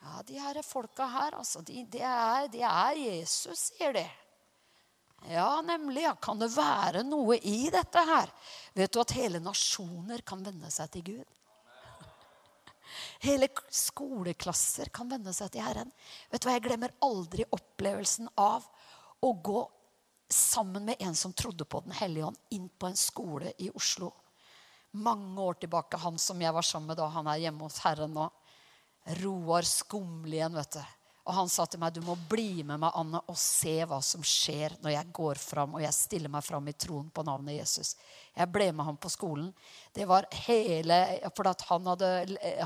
Ja, 0.00 0.22
de 0.24 0.38
her 0.40 0.62
folka 0.64 1.06
her, 1.12 1.36
altså, 1.36 1.60
de, 1.66 1.84
de, 1.92 2.00
er, 2.00 2.48
de 2.48 2.62
er 2.64 3.00
Jesus, 3.04 3.68
sier 3.68 3.92
de. 3.96 4.04
Ja, 5.24 5.62
nemlig. 5.62 6.02
Ja. 6.02 6.14
Kan 6.14 6.38
det 6.38 6.52
være 6.54 7.02
noe 7.06 7.38
i 7.38 7.70
dette 7.72 8.02
her? 8.06 8.30
Vet 8.76 8.92
du 8.92 9.00
at 9.02 9.14
hele 9.16 9.40
nasjoner 9.42 10.22
kan 10.26 10.44
vende 10.44 10.70
seg 10.70 10.92
til 10.92 11.06
Gud? 11.10 11.24
Hele 13.26 13.48
skoleklasser 13.72 14.92
kan 14.94 15.08
vende 15.10 15.32
seg 15.34 15.50
til 15.54 15.64
Herren. 15.64 15.90
Vet 16.30 16.42
du 16.42 16.48
hva, 16.48 16.58
Jeg 16.58 16.66
glemmer 16.68 16.94
aldri 17.02 17.46
opplevelsen 17.50 18.30
av 18.36 18.68
å 19.24 19.32
gå 19.32 19.64
sammen 20.28 20.84
med 20.84 21.02
en 21.02 21.14
som 21.14 21.32
trodde 21.32 21.64
på 21.64 21.80
Den 21.80 21.94
hellige 21.96 22.26
ånd, 22.26 22.38
inn 22.50 22.68
på 22.68 22.88
en 22.90 22.98
skole 22.98 23.52
i 23.58 23.70
Oslo. 23.74 24.12
Mange 24.96 25.40
år 25.42 25.58
tilbake. 25.60 25.98
Han 26.02 26.18
som 26.18 26.40
jeg 26.40 26.54
var 26.54 26.64
sammen 26.64 26.92
med 26.92 27.00
da, 27.00 27.08
han 27.12 27.26
er 27.30 27.42
hjemme 27.46 27.66
hos 27.66 27.80
Herren 27.84 28.14
nå. 28.16 28.28
Roar 29.22 29.66
Skumlien, 29.66 30.54
vet 30.54 30.78
du. 30.78 30.82
Og 31.26 31.34
han 31.34 31.48
sa 31.50 31.64
til 31.66 31.80
meg, 31.82 31.92
'Du 31.92 32.06
må 32.06 32.14
bli 32.30 32.62
med 32.62 32.78
meg, 32.78 32.92
Anne, 32.94 33.18
og 33.26 33.36
se 33.36 33.80
hva 33.84 33.98
som 34.02 34.22
skjer 34.22 34.76
når 34.82 34.92
jeg 34.94 35.12
går 35.12 35.40
fram 35.42 35.74
og 35.74 35.82
jeg 35.82 35.94
stiller 35.94 36.30
meg 36.30 36.44
fram 36.46 36.68
i 36.70 36.72
troen 36.72 37.10
på 37.10 37.24
navnet 37.26 37.58
Jesus.' 37.58 37.96
Jeg 38.36 38.52
ble 38.52 38.68
med 38.72 38.84
ham 38.84 38.96
på 39.00 39.08
skolen. 39.08 39.48
Det 39.96 40.04
var 40.06 40.26
hele, 40.46 41.20
for 41.34 41.48
han 41.70 41.86
hadde, 41.86 42.10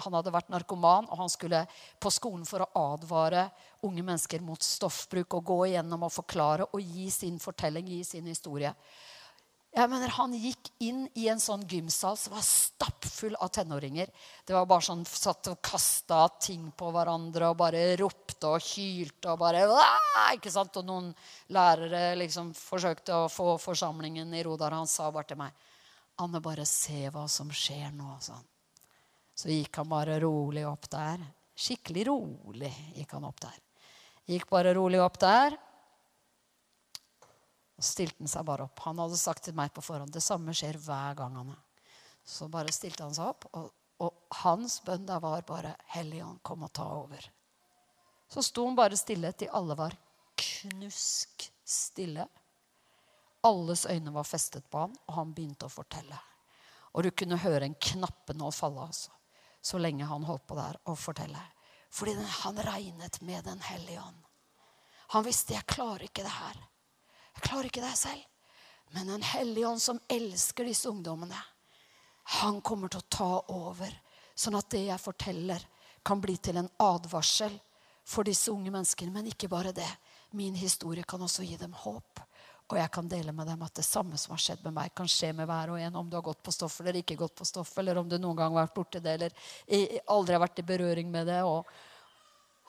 han 0.02 0.16
hadde 0.18 0.32
vært 0.34 0.50
narkoman, 0.50 1.06
og 1.06 1.18
han 1.22 1.30
skulle 1.30 1.60
på 2.00 2.10
skolen 2.10 2.42
for 2.44 2.64
å 2.64 2.94
advare 2.94 3.46
unge 3.86 4.02
mennesker 4.02 4.42
mot 4.42 4.60
stoffbruk 4.60 5.38
og 5.38 5.44
gå 5.44 5.60
igjennom 5.68 6.02
og 6.02 6.12
forklare 6.12 6.66
og 6.74 6.82
gi 6.82 7.06
sin 7.10 7.38
fortelling, 7.38 7.86
gi 7.86 8.02
sin 8.04 8.26
historie. 8.26 8.74
Jeg 9.70 9.86
mener, 9.86 10.10
Han 10.18 10.32
gikk 10.34 10.72
inn 10.82 11.04
i 11.14 11.28
en 11.30 11.38
sånn 11.38 11.62
gymsal 11.70 12.16
som 12.18 12.34
var 12.34 12.42
stappfull 12.42 13.36
av 13.38 13.52
tenåringer. 13.54 14.10
Det 14.44 14.54
var 14.56 14.66
bare 14.66 14.82
sånn, 14.82 15.04
Satt 15.06 15.46
og 15.52 15.60
kasta 15.62 16.24
ting 16.42 16.72
på 16.74 16.90
hverandre 16.90 17.52
og 17.52 17.58
bare 17.60 17.84
ropte 18.00 18.50
og 18.50 18.64
hylte. 18.72 19.30
Og 19.30 19.38
bare, 19.38 19.62
ikke 20.34 20.50
sant? 20.50 20.80
Og 20.80 20.88
noen 20.88 21.12
lærere 21.54 22.16
liksom 22.18 22.50
forsøkte 22.58 23.14
å 23.14 23.30
få 23.30 23.54
forsamlingen 23.62 24.34
i 24.34 24.42
ro 24.46 24.56
der. 24.58 24.74
Han 24.74 24.90
sa 24.90 25.10
bare 25.14 25.30
til 25.30 25.38
meg 25.38 25.66
Anne, 26.20 26.42
bare 26.44 26.66
se 26.68 27.06
hva 27.08 27.24
som 27.30 27.48
skjer 27.48 27.94
nå. 27.96 28.18
Sånn. 28.20 28.42
Så 29.38 29.48
gikk 29.48 29.78
han 29.80 29.88
bare 29.88 30.18
rolig 30.20 30.66
opp 30.68 30.90
der. 30.92 31.22
Skikkelig 31.56 32.08
rolig 32.10 32.72
gikk 32.98 33.14
han 33.16 33.24
opp 33.28 33.38
der. 33.40 33.56
Gikk 34.28 34.50
bare 34.50 34.74
rolig 34.76 35.00
opp 35.00 35.16
der. 35.22 35.56
Og 37.80 37.86
stilte 37.88 38.20
han 38.20 38.28
seg 38.28 38.44
bare 38.44 38.66
opp. 38.68 38.82
Han 38.84 39.00
hadde 39.00 39.16
sagt 39.16 39.46
til 39.46 39.56
meg 39.56 39.72
på 39.72 39.80
forhånd 39.80 40.12
det 40.12 40.20
samme 40.20 40.52
skjer 40.52 40.76
hver 40.84 41.16
gang. 41.16 41.36
han 41.40 41.54
er. 41.54 41.60
Så 42.24 42.50
bare 42.52 42.72
stilte 42.72 43.06
han 43.06 43.16
seg 43.16 43.30
opp, 43.32 43.46
og, 43.56 43.70
og 44.04 44.36
hans 44.42 44.82
bønn 44.84 45.06
der 45.08 45.20
var 45.24 45.40
bare 45.48 45.76
'Helligånd, 45.94 46.42
kom 46.42 46.62
og 46.62 46.72
ta 46.72 46.84
over'. 46.84 47.30
Så 48.28 48.42
sto 48.44 48.66
han 48.66 48.76
bare 48.76 49.00
stille 49.00 49.32
til 49.32 49.48
alle 49.48 49.74
var 49.74 49.96
knusk 50.36 51.48
stille. 51.64 52.28
Alles 53.42 53.86
øyne 53.86 54.12
var 54.12 54.28
festet 54.28 54.68
på 54.70 54.84
han, 54.84 54.94
og 55.08 55.14
han 55.14 55.32
begynte 55.34 55.66
å 55.66 55.72
fortelle. 55.72 56.18
Og 56.92 57.02
du 57.02 57.10
kunne 57.10 57.40
høre 57.40 57.64
en 57.64 57.74
knappenål 57.80 58.52
falle, 58.52 58.84
altså. 58.86 59.10
Så 59.62 59.78
lenge 59.78 60.04
han 60.04 60.24
holdt 60.24 60.46
på 60.46 60.56
der 60.56 60.76
å 60.84 60.94
fortelle. 60.96 61.40
Fordi 61.90 62.14
han 62.14 62.60
regnet 62.60 63.20
med 63.22 63.44
Den 63.44 63.60
hellige 63.60 64.00
ånd. 64.00 64.20
Han 65.08 65.24
visste 65.24 65.54
'jeg 65.54 65.66
klarer 65.66 66.04
ikke 66.04 66.22
det 66.22 66.36
her'. 66.36 66.66
Jeg 67.36 67.46
klarer 67.46 67.70
ikke 67.70 67.84
det 67.84 67.96
selv. 67.98 68.26
Men 68.94 69.10
en 69.14 69.22
hellig 69.22 69.66
ånd 69.68 69.82
som 69.82 70.00
elsker 70.10 70.66
disse 70.66 70.88
ungdommene, 70.90 71.38
han 72.40 72.60
kommer 72.62 72.90
til 72.90 73.02
å 73.02 73.10
ta 73.10 73.32
over. 73.54 73.92
Sånn 74.34 74.58
at 74.58 74.70
det 74.72 74.86
jeg 74.88 75.02
forteller, 75.02 75.62
kan 76.02 76.20
bli 76.20 76.36
til 76.40 76.56
en 76.56 76.70
advarsel 76.80 77.52
for 78.08 78.24
disse 78.24 78.50
unge 78.50 78.72
menneskene. 78.72 79.12
Men 79.14 79.28
ikke 79.30 79.50
bare 79.52 79.74
det. 79.76 79.88
Min 80.34 80.56
historie 80.58 81.04
kan 81.04 81.22
også 81.22 81.44
gi 81.46 81.58
dem 81.60 81.74
håp. 81.76 82.22
Og 82.70 82.78
jeg 82.78 82.90
kan 82.94 83.08
dele 83.10 83.32
med 83.34 83.48
dem 83.50 83.62
at 83.66 83.74
det 83.74 83.84
samme 83.84 84.18
som 84.18 84.36
har 84.36 84.42
skjedd 84.42 84.62
med 84.64 84.76
meg, 84.76 84.92
kan 84.94 85.08
skje 85.10 85.32
med 85.34 85.48
hver 85.50 85.72
og 85.74 85.80
en. 85.82 85.96
Om 85.98 86.10
du 86.10 86.16
har 86.16 86.26
gått 86.26 86.42
på 86.46 86.54
stoff 86.54 86.78
eller 86.80 87.00
ikke 87.00 87.18
gått 87.18 87.34
på 87.38 87.46
stoff, 87.46 87.72
eller 87.82 87.98
om 87.98 88.08
du 88.08 88.16
noen 88.18 88.38
gang 88.38 88.54
har 88.54 88.68
vært 88.68 88.76
borti 88.78 89.02
det, 89.02 89.16
eller 89.18 90.02
aldri 90.14 90.36
har 90.36 90.44
vært 90.44 90.62
i 90.62 90.66
berøring 90.68 91.10
med 91.10 91.26
det, 91.26 91.40
og 91.42 91.66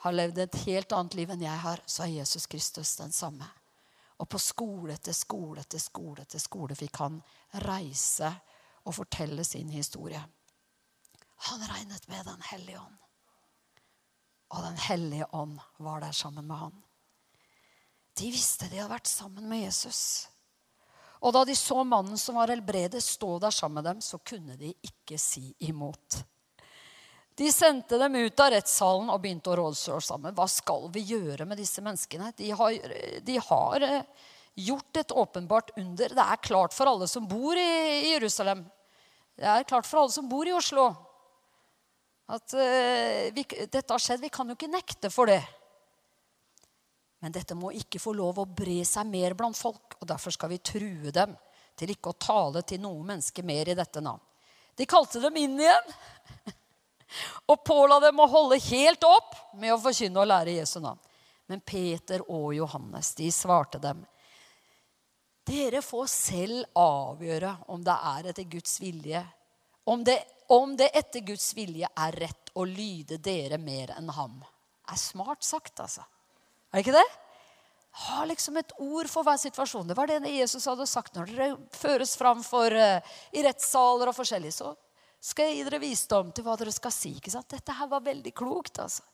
har 0.02 0.16
levd 0.16 0.42
et 0.42 0.60
helt 0.66 0.94
annet 0.98 1.14
liv 1.14 1.30
enn 1.30 1.44
jeg 1.46 1.64
har, 1.66 1.82
så 1.86 2.02
er 2.02 2.16
Jesus 2.18 2.48
Kristus 2.50 2.96
den 2.98 3.14
samme. 3.14 3.46
Og 4.22 4.28
på 4.30 4.38
skole 4.38 4.94
etter 4.94 5.16
skole 5.16 5.64
etter 5.64 5.82
skole 5.82 6.22
etter 6.22 6.42
skole 6.42 6.76
fikk 6.78 7.00
han 7.02 7.18
reise 7.66 8.30
og 8.86 8.94
fortelle 8.94 9.44
sin 9.46 9.70
historie. 9.74 10.22
Han 11.50 11.64
regnet 11.66 12.06
med 12.08 12.24
Den 12.26 12.42
hellige 12.52 12.78
ånd. 12.78 12.98
Og 14.54 14.62
Den 14.62 14.76
hellige 14.78 15.26
ånd 15.34 15.58
var 15.78 16.00
der 16.00 16.12
sammen 16.12 16.46
med 16.46 16.56
han. 16.56 16.82
De 18.18 18.30
visste 18.30 18.68
de 18.68 18.78
hadde 18.78 18.92
vært 18.92 19.10
sammen 19.10 19.48
med 19.48 19.64
Jesus. 19.64 20.28
Og 21.22 21.32
da 21.34 21.44
de 21.46 21.54
så 21.56 21.82
mannen 21.86 22.18
som 22.18 22.36
var 22.36 22.50
helbredet, 22.50 23.02
stå 23.02 23.38
der 23.42 23.54
sammen 23.54 23.80
med 23.80 23.90
dem, 23.90 24.00
så 24.00 24.18
kunne 24.18 24.56
de 24.58 24.74
ikke 24.82 25.18
si 25.18 25.54
imot. 25.66 26.22
De 27.34 27.52
sendte 27.52 27.98
dem 27.98 28.14
ut 28.14 28.40
av 28.40 28.50
rettssalen 28.52 29.08
og 29.12 29.22
begynte 29.22 29.52
å 29.52 29.56
rådslå 29.56 30.00
sammen. 30.04 30.34
Hva 30.36 30.44
skal 30.50 30.90
vi 30.92 31.04
gjøre 31.14 31.46
med 31.48 31.60
disse 31.60 31.80
menneskene? 31.84 32.32
De 32.36 32.50
har, 32.52 32.76
de 33.24 33.38
har 33.46 33.86
eh, 33.86 34.28
gjort 34.54 35.00
et 35.00 35.14
åpenbart 35.16 35.72
under. 35.80 36.12
Det 36.12 36.26
er 36.34 36.42
klart 36.44 36.76
for 36.76 36.90
alle 36.90 37.08
som 37.08 37.28
bor 37.28 37.56
i, 37.56 38.12
Jerusalem. 38.12 38.66
Det 39.38 39.48
er 39.48 39.64
klart 39.64 39.88
for 39.88 40.02
alle 40.02 40.12
som 40.12 40.28
bor 40.28 40.48
i 40.48 40.52
Oslo, 40.52 40.90
at 42.32 42.52
uh, 42.54 43.32
vi, 43.34 43.42
dette 43.64 43.88
har 43.88 44.00
skjedd. 44.00 44.20
Vi 44.22 44.30
kan 44.32 44.48
jo 44.48 44.54
ikke 44.56 44.68
nekte 44.70 45.08
for 45.12 45.32
det. 45.32 45.40
Men 47.24 47.32
dette 47.32 47.56
må 47.56 47.72
ikke 47.76 48.00
få 48.02 48.12
lov 48.16 48.42
å 48.42 48.48
bre 48.48 48.82
seg 48.88 49.08
mer 49.08 49.34
blant 49.38 49.56
folk, 49.56 49.96
og 50.00 50.08
derfor 50.10 50.34
skal 50.36 50.52
vi 50.52 50.60
true 50.60 51.12
dem 51.14 51.32
til 51.78 51.94
ikke 51.94 52.12
å 52.12 52.20
tale 52.20 52.62
til 52.68 52.82
noe 52.82 53.00
menneske 53.06 53.44
mer 53.46 53.72
i 53.72 53.76
dette 53.78 54.04
navn. 54.04 54.20
De 54.76 54.86
kalte 54.88 55.20
dem 55.20 55.36
inn 55.40 55.58
igjen 55.60 55.92
og 57.46 57.64
påla 57.66 58.00
dem 58.00 58.20
å 58.20 58.28
holde 58.30 58.60
helt 58.68 59.04
opp 59.04 59.36
med 59.58 59.74
å 59.74 59.80
forkynne 59.82 60.22
og 60.22 60.30
lære 60.30 60.56
Jesu 60.58 60.78
navn. 60.80 61.00
Men 61.50 61.60
Peter 61.60 62.22
og 62.30 62.52
Johannes 62.56 63.14
de 63.18 63.28
svarte 63.34 63.80
dem. 63.82 64.04
Dere 65.46 65.82
får 65.82 66.06
selv 66.10 66.78
avgjøre 66.78 67.56
om 67.74 67.82
det 67.84 67.96
er 68.12 68.30
etter 68.30 68.46
Guds 68.48 68.76
vilje. 68.80 69.22
Om 69.84 70.04
det, 70.06 70.20
om 70.54 70.76
det 70.78 70.92
etter 70.94 71.24
Guds 71.26 71.48
vilje 71.58 71.88
er 71.90 72.18
rett 72.22 72.52
å 72.54 72.64
lyde 72.68 73.18
dere 73.18 73.58
mer 73.58 73.90
enn 73.96 74.12
ham. 74.14 74.38
Det 74.38 74.94
er 74.94 75.02
smart 75.02 75.42
sagt, 75.44 75.80
altså. 75.82 76.04
Er 76.70 76.78
det 76.78 76.84
ikke 76.86 77.00
det? 77.00 77.08
Ha 78.06 78.22
liksom 78.24 78.56
et 78.56 78.72
ord 78.80 79.10
for 79.10 79.26
hver 79.26 79.36
situasjon. 79.40 79.90
Det 79.90 79.96
var 79.98 80.08
det 80.08 80.22
Jesus 80.30 80.64
hadde 80.70 80.86
sagt 80.88 81.18
når 81.18 81.32
dere 81.32 81.48
føres 81.76 82.14
fram 82.16 82.40
for, 82.46 82.72
uh, 82.72 83.18
i 83.34 83.42
rettssaler 83.44 84.08
og 84.08 84.16
forskjellig. 84.16 84.54
Så 84.54 84.70
skal 85.22 85.48
jeg 85.48 85.60
gi 85.60 85.64
dere 85.68 85.78
visdom 85.82 86.32
til 86.34 86.44
hva 86.46 86.56
dere 86.58 86.72
skal 86.74 86.94
si. 86.94 87.14
ikke 87.18 87.30
sant? 87.30 87.50
Dette 87.52 87.74
her 87.78 87.88
var 87.90 88.02
veldig 88.02 88.32
klokt. 88.34 88.80
altså. 88.82 89.04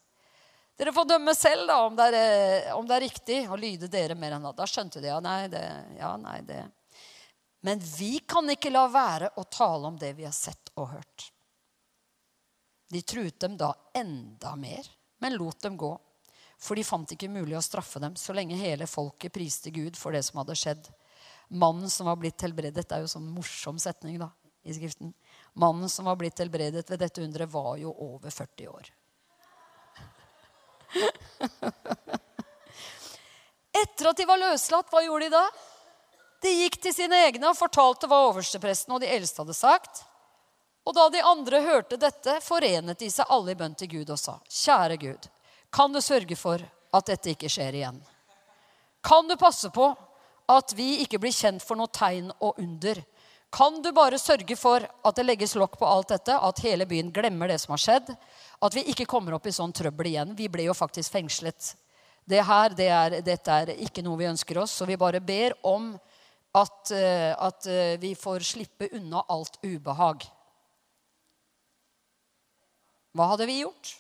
Dere 0.79 0.95
får 0.95 1.09
dømme 1.11 1.35
selv 1.35 1.67
da, 1.69 1.79
om 1.85 1.97
det, 1.99 2.09
er, 2.15 2.73
om 2.79 2.87
det 2.87 2.97
er 2.97 3.05
riktig 3.05 3.39
å 3.51 3.59
lyde 3.59 3.91
dere 3.93 4.15
mer 4.15 4.37
enn 4.37 4.47
da. 4.49 4.67
Skjønte 4.67 5.03
de 5.03 5.11
ja, 5.11 5.19
nei, 5.21 5.49
det, 5.53 5.65
ja, 5.99 6.13
nei, 6.23 6.39
det. 6.47 6.63
Men 7.67 7.83
vi 7.83 8.21
kan 8.23 8.47
ikke 8.53 8.71
la 8.71 8.85
være 8.89 9.33
å 9.37 9.45
tale 9.51 9.91
om 9.91 9.99
det 9.99 10.13
vi 10.17 10.25
har 10.25 10.37
sett 10.37 10.71
og 10.79 10.93
hørt. 10.95 11.33
De 12.89 13.03
truet 13.03 13.37
dem 13.43 13.59
da 13.59 13.73
enda 13.93 14.55
mer, 14.57 14.87
men 15.21 15.37
lot 15.37 15.61
dem 15.67 15.77
gå. 15.77 15.91
For 16.59 16.79
de 16.79 16.87
fant 16.87 17.11
ikke 17.13 17.31
mulig 17.31 17.59
å 17.59 17.63
straffe 17.63 18.01
dem 18.03 18.17
så 18.19 18.35
lenge 18.35 18.57
hele 18.59 18.89
folket 18.89 19.35
priste 19.35 19.75
Gud 19.75 19.99
for 19.99 20.15
det 20.15 20.25
som 20.27 20.41
hadde 20.41 20.57
skjedd. 20.59 20.89
Mannen 21.49 21.91
som 21.91 22.09
var 22.09 22.19
blitt 22.21 22.43
helbredet, 22.43 22.87
det 22.87 22.97
er 22.97 23.05
jo 23.05 23.11
sånn 23.11 23.29
morsom 23.35 23.79
setning 23.83 24.19
da, 24.23 24.31
i 24.63 24.75
Skriften. 24.79 25.13
Mannen 25.59 25.89
som 25.89 26.05
var 26.05 26.17
blitt 26.17 26.39
helbredet 26.39 26.91
ved 26.91 27.01
dette 27.03 27.23
underet, 27.23 27.51
var 27.51 27.77
jo 27.77 27.91
over 27.91 28.31
40 28.31 28.69
år. 28.69 28.91
Etter 33.83 34.11
at 34.11 34.17
de 34.17 34.27
var 34.27 34.39
løslatt, 34.39 34.87
hva 34.91 35.03
gjorde 35.03 35.25
de 35.27 35.31
da? 35.35 35.43
De 36.43 36.53
gikk 36.61 36.79
til 36.83 36.95
sine 36.95 37.19
egne 37.27 37.51
og 37.51 37.59
fortalte 37.59 38.07
hva 38.07 38.21
overstepresten 38.29 38.95
og 38.95 39.03
de 39.03 39.11
eldste 39.11 39.43
hadde 39.43 39.57
sagt. 39.59 40.05
Og 40.87 40.95
da 40.95 41.09
de 41.11 41.27
andre 41.27 41.61
hørte 41.67 41.99
dette, 42.01 42.39
forenet 42.41 43.03
de 43.03 43.11
seg 43.11 43.27
alle 43.29 43.53
i 43.53 43.59
bønn 43.59 43.75
til 43.75 43.91
Gud 43.99 44.15
og 44.15 44.21
sa, 44.23 44.39
Kjære 44.47 44.97
Gud, 45.03 45.27
kan 45.75 45.93
du 45.93 46.01
sørge 46.01 46.39
for 46.39 46.63
at 46.63 47.11
dette 47.11 47.35
ikke 47.35 47.51
skjer 47.51 47.83
igjen? 47.83 47.99
Kan 49.03 49.27
du 49.27 49.35
passe 49.41 49.75
på 49.75 49.91
at 50.49 50.73
vi 50.79 51.03
ikke 51.03 51.19
blir 51.19 51.35
kjent 51.35 51.67
for 51.67 51.75
noe 51.77 51.91
tegn 51.91 52.31
og 52.39 52.63
under? 52.63 53.03
Kan 53.51 53.81
du 53.83 53.93
bare 53.97 54.19
sørge 54.21 54.57
for 54.61 54.85
at 54.85 55.17
det 55.17 55.25
legges 55.25 55.55
lokk 55.57 55.79
på 55.81 55.89
alt 55.89 56.11
dette, 56.13 56.35
at 56.37 56.61
hele 56.67 56.85
byen 56.89 57.13
glemmer 57.15 57.49
det 57.49 57.57
som 57.63 57.73
har 57.73 57.81
skjedd? 57.81 58.11
At 58.61 58.75
vi 58.77 58.85
ikke 58.93 59.09
kommer 59.09 59.37
opp 59.39 59.47
i 59.49 59.55
sånn 59.57 59.73
trøbbel 59.73 60.11
igjen? 60.11 60.35
Vi 60.37 60.51
ble 60.53 60.67
jo 60.67 60.77
faktisk 60.77 61.15
fengslet. 61.15 61.73
Det 62.29 62.43
her, 62.45 62.75
det 62.77 62.89
er, 62.93 63.17
dette 63.25 63.55
er 63.63 63.73
ikke 63.87 64.05
noe 64.05 64.21
vi 64.21 64.29
ønsker 64.29 64.61
oss, 64.61 64.75
så 64.77 64.85
vi 64.85 64.99
bare 65.01 65.23
ber 65.25 65.57
om 65.65 65.95
at, 66.59 66.91
eh, 66.93 67.33
at 67.33 67.69
eh, 67.73 67.95
vi 68.01 68.13
får 68.19 68.45
slippe 68.45 68.91
unna 68.99 69.23
alt 69.33 69.57
ubehag. 69.65 70.27
Hva 73.17 73.31
hadde 73.33 73.49
vi 73.49 73.63
gjort? 73.63 73.95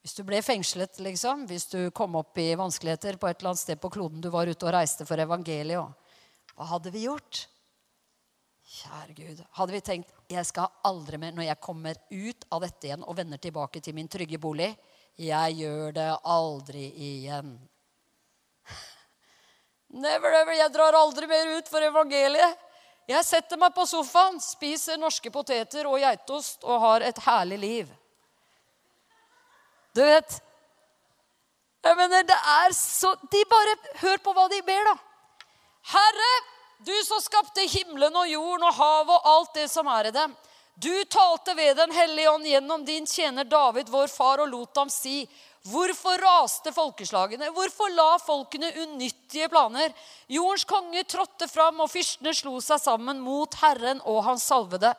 Hvis 0.00 0.14
du 0.16 0.22
ble 0.24 0.38
fengslet, 0.46 1.02
liksom, 1.02 1.42
hvis 1.50 1.66
du 1.74 1.90
kom 1.90 2.14
opp 2.16 2.38
i 2.40 2.54
vanskeligheter 2.56 3.18
på 3.20 3.28
et 3.28 3.40
eller 3.40 3.52
annet 3.52 3.64
sted 3.66 3.80
på 3.82 3.90
kloden 3.92 4.22
du 4.22 4.30
var 4.32 4.48
ute 4.48 4.64
og 4.64 4.72
reiste 4.78 5.04
for 5.08 5.20
evangeliet, 5.20 5.98
hva 6.60 6.66
hadde 6.74 6.90
vi 6.92 7.06
gjort? 7.06 7.46
Kjære 8.68 9.14
Gud. 9.16 9.38
Hadde 9.56 9.72
vi 9.72 9.78
tenkt 9.80 10.10
jeg 10.28 10.44
skal 10.44 10.68
aldri 10.84 11.16
mer, 11.16 11.32
når 11.32 11.46
jeg 11.46 11.64
kommer 11.64 11.96
ut 12.12 12.44
av 12.52 12.60
dette 12.66 12.86
igjen 12.86 13.06
og 13.08 13.16
vender 13.16 13.40
tilbake 13.40 13.80
til 13.80 13.96
min 13.96 14.10
trygge 14.12 14.38
bolig 14.38 14.68
Jeg 15.16 15.56
gjør 15.56 15.96
det 15.96 16.10
aldri 16.28 16.84
igjen. 17.06 17.54
Never 20.04 20.36
ever. 20.42 20.52
Jeg 20.52 20.76
drar 20.76 21.00
aldri 21.00 21.26
mer 21.32 21.56
ut 21.56 21.72
for 21.72 21.82
evangeliet. 21.82 22.68
Jeg 23.08 23.26
setter 23.26 23.58
meg 23.58 23.72
på 23.74 23.88
sofaen, 23.88 24.36
spiser 24.44 25.00
norske 25.00 25.32
poteter 25.32 25.88
og 25.88 25.98
geitost 25.98 26.62
og 26.68 26.84
har 26.84 27.08
et 27.08 27.24
herlig 27.24 27.58
liv. 27.64 27.92
Du 29.96 30.04
vet 30.04 30.42
Jeg 31.80 31.96
mener, 31.96 32.22
det 32.22 32.36
er 32.36 32.74
så 32.76 33.14
De 33.32 33.40
bare 33.50 33.72
Hør 34.04 34.20
på 34.22 34.34
hva 34.36 34.44
de 34.52 34.60
ber, 34.62 34.84
da. 34.92 35.09
Herre, 35.90 36.32
du 36.86 36.94
som 37.02 37.18
skapte 37.22 37.66
himmelen 37.66 38.14
og 38.16 38.28
jorden 38.30 38.66
og 38.68 38.76
havet 38.76 39.16
og 39.16 39.28
alt 39.32 39.56
det 39.58 39.66
som 39.72 39.88
er 39.90 40.10
i 40.10 40.14
dem. 40.14 40.36
Du 40.80 40.92
talte 41.10 41.52
ved 41.58 41.76
Den 41.76 41.92
hellige 41.92 42.30
ånd 42.30 42.46
gjennom 42.46 42.84
din 42.86 43.06
tjener 43.06 43.44
David, 43.44 43.90
vår 43.90 44.06
far, 44.08 44.40
og 44.40 44.48
lot 44.48 44.78
ham 44.78 44.92
si 44.92 45.24
Hvorfor 45.68 46.16
raste 46.16 46.72
folkeslagene? 46.72 47.50
Hvorfor 47.52 47.90
la 47.92 48.14
folkene 48.22 48.70
unyttige 48.80 49.50
planer? 49.52 49.92
Jordens 50.32 50.64
konge 50.64 51.02
trådte 51.04 51.50
fram, 51.52 51.82
og 51.84 51.90
fyrstene 51.92 52.32
slo 52.32 52.54
seg 52.64 52.80
sammen 52.80 53.20
mot 53.20 53.58
Herren 53.60 54.00
og 54.08 54.22
hans 54.24 54.46
salvede. 54.48 54.94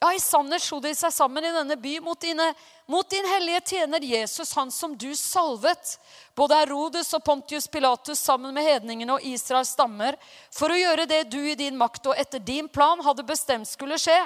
Ja, 0.00 0.14
I 0.14 0.20
sannhet 0.20 0.62
slo 0.64 0.78
de 0.80 0.94
seg 0.96 1.12
sammen 1.12 1.44
i 1.44 1.50
denne 1.52 1.76
by 1.76 1.98
mot, 2.00 2.16
dine, 2.20 2.46
mot 2.88 3.08
din 3.10 3.26
hellige 3.28 3.60
tjener 3.74 4.00
Jesus, 4.00 4.54
han 4.56 4.70
som 4.72 4.94
du 4.96 5.10
salvet. 5.16 5.98
Både 6.34 6.56
Herodes 6.56 7.12
og 7.18 7.24
Pontius 7.26 7.68
Pilatus 7.68 8.22
sammen 8.24 8.54
med 8.56 8.64
hedningene 8.64 9.18
og 9.18 9.26
Israels 9.28 9.74
stammer, 9.76 10.16
for 10.56 10.72
å 10.72 10.78
gjøre 10.80 11.04
det 11.10 11.26
du 11.28 11.42
i 11.44 11.58
din 11.58 11.76
makt 11.76 12.08
og 12.08 12.16
etter 12.16 12.40
din 12.40 12.70
plan 12.72 13.04
hadde 13.04 13.26
bestemt 13.28 13.68
skulle 13.68 14.00
skje. 14.00 14.16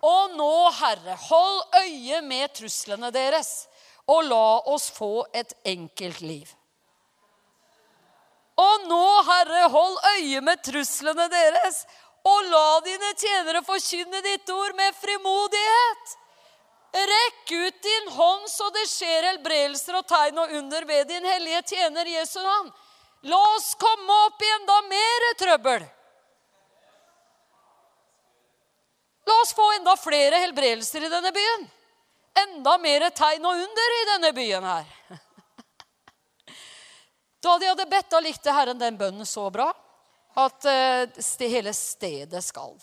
Og 0.00 0.32
nå, 0.38 0.54
Herre, 0.80 1.18
hold 1.28 1.76
øye 1.82 2.22
med 2.24 2.56
truslene 2.56 3.12
deres 3.12 3.52
og 4.08 4.24
la 4.26 4.46
oss 4.72 4.88
få 4.96 5.26
et 5.36 5.52
enkelt 5.68 6.24
liv. 6.24 6.48
Og 8.56 8.88
nå, 8.88 9.04
Herre, 9.28 9.68
hold 9.76 10.00
øye 10.16 10.40
med 10.40 10.64
truslene 10.64 11.28
deres, 11.32 11.84
og 12.28 12.50
la 12.50 12.66
dine 12.86 13.12
tjenere 13.18 13.62
forkynne 13.66 14.20
ditt 14.22 14.50
ord 14.54 14.76
med 14.78 14.94
frimodighet. 14.94 16.14
Rekk 16.92 17.52
ut 17.52 17.82
din 17.82 18.08
hånd 18.14 18.48
så 18.52 18.68
det 18.76 18.84
skjer 18.90 19.28
helbredelser 19.30 19.96
og 19.98 20.06
tegn 20.06 20.38
og 20.42 20.54
under 20.58 20.84
ved 20.86 21.08
din 21.08 21.24
hellige 21.24 21.62
tjener 21.74 22.10
Jesu 22.14 22.38
navn. 22.42 22.70
La 23.32 23.38
oss 23.56 23.72
komme 23.80 24.18
opp 24.26 24.42
i 24.42 24.54
enda 24.58 24.78
mer 24.90 25.28
trøbbel. 25.40 25.84
La 29.26 29.38
oss 29.42 29.54
få 29.56 29.68
enda 29.78 29.94
flere 29.96 30.42
helbredelser 30.44 31.06
i 31.06 31.12
denne 31.12 31.32
byen 31.34 31.70
enda 32.38 32.78
mer 32.80 33.08
tegn 33.10 33.44
og 33.46 33.60
under 33.60 33.94
i 33.98 34.08
denne 34.14 34.32
byen 34.36 34.70
her. 34.72 34.96
Da 37.42 37.56
de 37.58 37.66
hadde 37.66 37.88
bedt, 37.90 38.06
da 38.06 38.20
likte 38.22 38.52
Herren 38.54 38.78
den 38.78 38.94
bønnen 38.94 39.26
så 39.26 39.48
bra 39.50 39.72
at 40.38 40.64
eh, 40.64 41.48
hele 41.50 41.72
stedet 41.76 42.44
skalv 42.44 42.80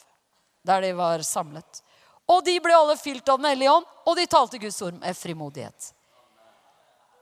der 0.65 0.81
de 0.81 0.91
var 0.93 1.21
samlet. 1.25 1.83
Og 2.29 2.43
de 2.45 2.59
ble 2.61 2.75
alle 2.75 2.97
fylt 2.99 3.29
av 3.29 3.39
Den 3.39 3.49
hellige 3.49 3.71
ånd, 3.73 3.87
og 4.05 4.17
de 4.17 4.25
talte 4.29 4.59
Guds 4.61 4.81
ord 4.85 4.99
med 4.99 5.17
frimodighet. 5.17 5.93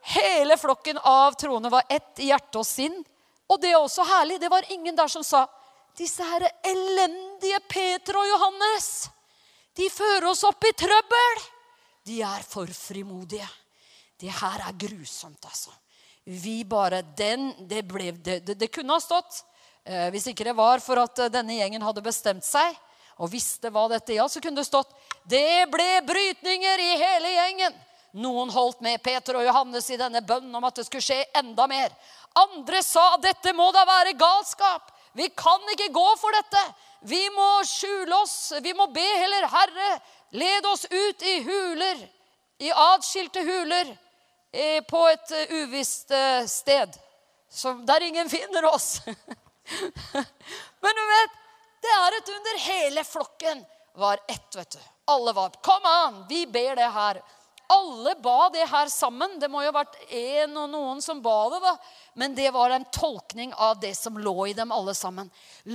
Hele 0.07 0.57
flokken 0.57 0.99
av 1.03 1.35
troende 1.39 1.71
var 1.71 1.87
ett 1.89 2.19
i 2.23 2.31
hjerte 2.31 2.59
og 2.59 2.67
sinn. 2.67 2.95
Og 3.47 3.59
det 3.61 3.71
er 3.71 3.79
også 3.79 4.03
herlig. 4.07 4.39
Det 4.39 4.51
var 4.51 4.67
ingen 4.71 4.95
der 4.95 5.07
som 5.11 5.23
sa 5.23 5.45
disse 5.97 6.23
her 6.23 6.45
elendige 6.67 7.59
Peter 7.67 8.19
og 8.19 8.27
Johannes, 8.29 9.09
de 9.77 9.87
fører 9.89 10.27
oss 10.29 10.43
opp 10.45 10.63
i 10.65 10.73
trøbbel. 10.77 11.41
De 12.05 12.21
er 12.25 12.45
for 12.45 12.69
frimodige. 12.73 13.47
Det 14.17 14.29
her 14.33 14.63
er 14.65 14.77
grusomt, 14.79 15.43
altså. 15.45 15.73
Vi 16.27 16.63
bare 16.67 17.01
Den 17.15 17.53
Det, 17.67 17.83
ble, 17.87 18.11
det, 18.11 18.39
det, 18.45 18.55
det 18.59 18.67
kunne 18.73 18.93
ha 18.97 18.99
stått. 18.99 19.43
Eh, 19.87 20.09
hvis 20.11 20.25
ikke 20.27 20.43
det 20.43 20.55
var 20.57 20.81
for 20.83 20.99
at 20.99 21.19
eh, 21.23 21.31
denne 21.31 21.55
gjengen 21.55 21.83
hadde 21.85 22.03
bestemt 22.03 22.43
seg 22.43 22.75
og 23.23 23.31
visste 23.31 23.71
hva 23.71 23.85
dette 23.87 24.17
gjaldt, 24.17 24.33
så 24.35 24.41
kunne 24.43 24.59
det 24.59 24.67
stått 24.67 24.91
Det 25.23 25.63
ble 25.71 26.01
brytninger 26.05 26.83
i 26.83 26.97
hele 26.99 27.31
gjengen. 27.31 27.77
Noen 28.19 28.51
holdt 28.51 28.81
med 28.83 28.99
Peter 29.03 29.39
og 29.39 29.45
Johannes 29.47 29.87
i 29.93 29.99
denne 29.99 30.21
bønnen 30.27 30.53
om 30.59 30.67
at 30.67 30.75
det 30.75 30.85
skulle 30.89 31.05
skje 31.05 31.21
enda 31.39 31.69
mer. 31.71 31.95
Andre 32.37 32.81
sa 32.83 33.15
dette 33.23 33.53
må 33.55 33.69
da 33.71 33.85
være 33.87 34.17
galskap. 34.19 34.91
Vi 35.17 35.29
kan 35.31 35.63
ikke 35.73 35.89
gå 35.95 36.05
for 36.19 36.35
dette. 36.35 36.65
Vi 37.07 37.23
må 37.33 37.47
skjule 37.67 38.19
oss. 38.19 38.53
Vi 38.61 38.75
må 38.75 38.89
be 38.91 39.07
heller 39.07 39.47
Herre, 39.55 39.89
Led 40.35 40.65
oss 40.67 40.83
ut 40.91 41.23
i 41.23 41.37
huler, 41.45 42.01
i 42.59 42.67
atskilte 42.67 43.39
huler, 43.47 43.93
eh, 44.51 44.81
på 44.83 45.05
et 45.07 45.31
uvisst 45.55 46.11
sted 46.51 46.97
der 47.87 48.03
ingen 48.03 48.29
finner 48.29 48.67
oss. 48.73 48.97
Men 50.83 50.99
du 50.99 51.03
vet, 51.13 51.39
det 51.81 51.95
er 51.95 52.17
et 52.17 52.29
under. 52.35 52.61
Hele 52.67 53.03
flokken 53.03 53.65
var 53.97 54.19
ett, 54.27 54.55
vet 54.55 54.77
du. 54.77 54.79
Alle 55.07 55.33
var 55.33 55.49
Kom 55.63 55.85
an, 55.85 56.25
vi 56.29 56.45
ber 56.47 56.75
det 56.75 56.89
her. 56.93 57.21
Alle 57.69 58.15
ba 58.15 58.49
det 58.49 58.65
her 58.65 58.87
sammen. 58.87 59.39
Det 59.39 59.49
må 59.51 59.61
jo 59.63 59.71
ha 59.71 59.79
vært 59.81 59.97
en 60.13 60.57
og 60.57 60.69
noen 60.71 61.01
som 61.03 61.21
ba 61.21 61.49
det. 61.51 61.59
da. 61.63 61.73
Men 62.13 62.35
det 62.35 62.51
var 62.55 62.71
en 62.71 62.85
tolkning 62.91 63.53
av 63.53 63.79
det 63.79 63.95
som 63.95 64.17
lå 64.17 64.47
i 64.47 64.53
dem 64.55 64.71
alle 64.71 64.95
sammen. 64.95 65.31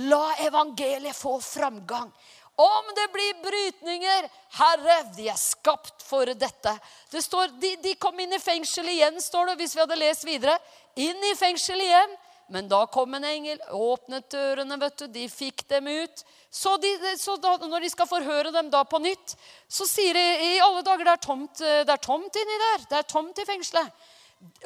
La 0.09 0.33
evangeliet 0.41 1.15
få 1.15 1.39
framgang. 1.41 2.09
Om 2.55 2.89
det 2.95 3.07
blir 3.13 3.37
brytninger 3.41 4.27
Herre, 4.59 4.97
de 5.15 5.29
er 5.29 5.37
skapt 5.37 6.03
for 6.05 6.29
dette. 6.37 6.73
Det 7.09 7.21
står, 7.21 7.55
de, 7.61 7.75
de 7.81 7.95
kom 7.97 8.19
inn 8.21 8.33
i 8.33 8.41
fengsel 8.41 8.89
igjen, 8.93 9.17
står 9.21 9.49
det, 9.49 9.55
hvis 9.61 9.73
vi 9.73 9.81
hadde 9.81 9.97
lest 9.97 10.27
videre. 10.27 10.59
Inn 11.01 11.25
i 11.29 11.33
fengsel 11.37 11.81
igjen. 11.81 12.13
Men 12.51 12.67
da 12.67 12.83
kom 12.91 13.13
en 13.15 13.23
engel, 13.23 13.61
åpnet 13.71 14.27
dørene, 14.33 14.77
vet 14.81 14.97
du, 14.99 15.05
de 15.15 15.27
fikk 15.31 15.63
dem 15.71 15.87
ut. 15.87 16.23
Så, 16.53 16.75
de, 16.77 16.91
så 17.17 17.37
da, 17.41 17.55
når 17.61 17.85
de 17.85 17.91
skal 17.93 18.09
forhøre 18.09 18.51
dem 18.53 18.69
da 18.73 18.83
på 18.85 18.99
nytt, 19.01 19.35
så 19.71 19.87
sier 19.89 20.17
de 20.17 20.25
i 20.49 20.59
alle 20.61 20.83
dager 20.85 21.07
det 21.07 21.15
er 21.15 21.23
tomt, 21.23 21.63
det 21.63 21.95
er 21.95 22.03
tomt 22.03 22.41
inni 22.41 22.59
der. 22.65 22.83
Det 22.89 22.99
er 22.99 23.07
tomt 23.09 23.39
i 23.39 23.47
fengselet. 23.47 24.03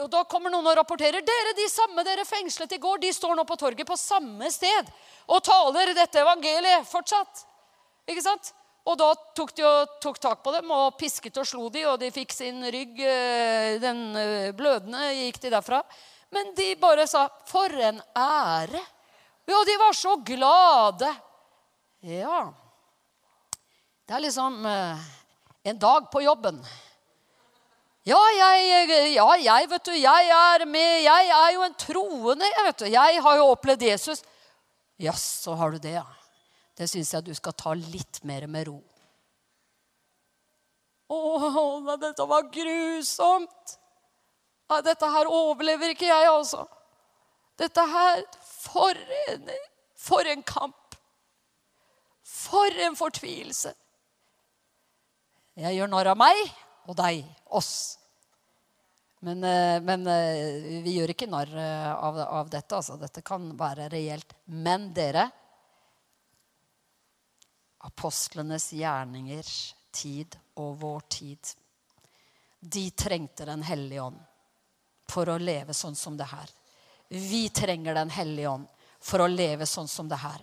Og 0.01 0.09
Da 0.09 0.23
kommer 0.25 0.49
noen 0.49 0.65
og 0.71 0.77
rapporterer 0.79 1.21
dere 1.21 1.53
de 1.57 1.67
samme 1.69 2.01
dere 2.05 2.25
fengslet 2.25 2.73
i 2.73 2.81
går, 2.81 2.97
de 3.01 3.13
står 3.13 3.35
nå 3.37 3.45
på 3.45 3.59
torget 3.61 3.85
på 3.85 3.97
samme 3.99 4.49
sted 4.49 4.89
og 5.29 5.43
taler 5.45 5.93
dette 5.93 6.21
evangeliet 6.23 6.87
fortsatt. 6.89 7.43
Ikke 8.09 8.23
sant? 8.25 8.53
Og 8.87 8.95
da 8.99 9.09
tok 9.35 9.51
de 9.57 9.65
og 9.67 9.97
tok 10.01 10.19
tak 10.23 10.43
på 10.45 10.53
dem 10.55 10.69
og 10.71 10.95
pisket 10.99 11.37
og 11.41 11.47
slo 11.47 11.67
de, 11.73 11.83
og 11.91 11.97
de 11.99 12.09
fikk 12.15 12.31
sin 12.33 12.63
rygg 12.71 13.01
eh, 13.03 13.75
den 13.83 13.99
eh, 14.15 14.51
blødende 14.55 15.09
gikk 15.17 15.41
de 15.43 15.51
derfra. 15.51 15.81
Men 16.31 16.53
de 16.55 16.75
bare 16.75 17.07
sa 17.07 17.29
'For 17.45 17.71
en 17.71 18.01
ære'. 18.15 18.85
Ja, 19.47 19.63
de 19.65 19.77
var 19.79 19.93
så 19.93 20.15
glade. 20.15 21.15
Ja. 21.99 22.53
Det 24.05 24.15
er 24.15 24.19
liksom 24.19 24.65
eh, 24.65 24.97
en 25.63 25.79
dag 25.79 26.11
på 26.11 26.21
jobben. 26.21 26.59
Ja, 28.07 28.19
jeg, 28.37 29.13
ja, 29.15 29.27
jeg, 29.35 29.69
vet 29.69 29.85
du, 29.85 29.91
jeg 29.91 30.29
er 30.31 30.65
med. 30.65 31.01
Jeg 31.03 31.27
er 31.27 31.53
jo 31.53 31.63
en 31.63 31.73
troende. 31.73 32.45
Jeg, 32.45 32.65
vet 32.65 32.79
du. 32.79 32.85
jeg 32.85 33.23
har 33.23 33.35
jo 33.35 33.49
opplevd 33.51 33.81
Jesus. 33.83 34.23
Jaså, 34.99 35.55
har 35.55 35.71
du 35.71 35.77
det, 35.77 35.97
ja? 35.99 36.05
det 36.77 36.87
syns 36.89 37.11
jeg 37.13 37.25
du 37.25 37.33
skal 37.35 37.55
ta 37.57 37.73
litt 37.73 38.21
mer 38.27 38.45
med 38.47 38.69
ro. 38.69 38.77
Å, 41.07 41.19
men 41.83 41.99
dette 42.01 42.25
var 42.29 42.47
grusomt. 42.53 43.77
Dette 44.67 45.09
her 45.11 45.29
overlever 45.31 45.93
ikke 45.93 46.09
jeg, 46.09 46.27
altså. 46.27 46.65
Dette 47.57 47.83
her 47.89 48.23
For 48.51 48.97
en, 49.31 49.51
for 49.95 50.27
en 50.27 50.43
kamp. 50.43 50.97
For 52.27 52.81
en 52.83 52.97
fortvilelse. 52.99 53.71
Jeg 55.57 55.77
gjør 55.77 55.89
narr 55.89 56.11
av 56.11 56.19
meg 56.19 56.41
og 56.87 56.97
deg, 56.99 57.23
oss. 57.55 57.97
Men, 59.25 59.41
eh, 59.43 59.79
men, 59.81 60.05
eh, 60.07 60.81
vi 60.83 60.97
gjør 60.99 61.15
ikke 61.15 61.29
narr 61.31 61.49
eh, 61.57 61.93
av, 61.93 62.19
av 62.21 62.51
dette. 62.51 62.75
Altså. 62.75 62.99
Dette 63.01 63.23
kan 63.25 63.49
være 63.57 63.89
reelt. 63.89 64.35
Men 64.45 64.91
dere 64.93 65.25
apostlenes 67.87 68.69
gjerningers 68.75 69.55
tid 69.95 70.37
og 70.61 70.77
vår 70.83 71.07
tid. 71.09 71.53
De 72.59 72.89
trengte 72.91 73.45
Den 73.47 73.63
hellige 73.65 74.03
ånd 74.03 74.21
for 75.09 75.29
å 75.29 75.37
leve 75.37 75.73
sånn 75.73 75.95
som 75.95 76.17
det 76.17 76.27
her. 76.29 76.49
Vi 77.09 77.47
trenger 77.49 77.95
Den 77.95 78.09
hellige 78.09 78.49
ånd 78.49 78.67
for 78.99 79.23
å 79.23 79.27
leve 79.27 79.65
sånn 79.65 79.87
som 79.87 80.09
det 80.09 80.19
her. 80.19 80.41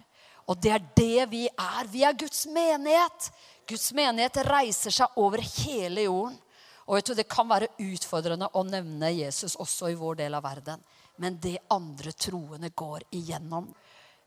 Og 0.49 0.61
det 0.61 0.71
er 0.73 0.87
det 0.97 1.27
vi 1.33 1.45
er. 1.49 1.85
Vi 1.89 2.05
er 2.05 2.17
Guds 2.17 2.47
menighet. 2.47 3.31
Guds 3.69 3.93
menighet 3.97 4.43
reiser 4.49 4.93
seg 4.93 5.21
over 5.21 5.41
hele 5.41 6.07
jorden. 6.07 6.39
Og 6.85 6.99
vet 6.99 7.07
du, 7.07 7.15
Det 7.15 7.29
kan 7.29 7.49
være 7.49 7.71
utfordrende 7.81 8.51
å 8.53 8.63
nevne 8.63 9.13
Jesus 9.13 9.57
også 9.57 9.89
i 9.91 9.97
vår 9.97 10.21
del 10.21 10.35
av 10.35 10.45
verden. 10.45 10.83
Men 11.17 11.39
det 11.41 11.59
andre 11.71 12.13
troende 12.13 12.71
går 12.71 13.07
igjennom 13.11 13.73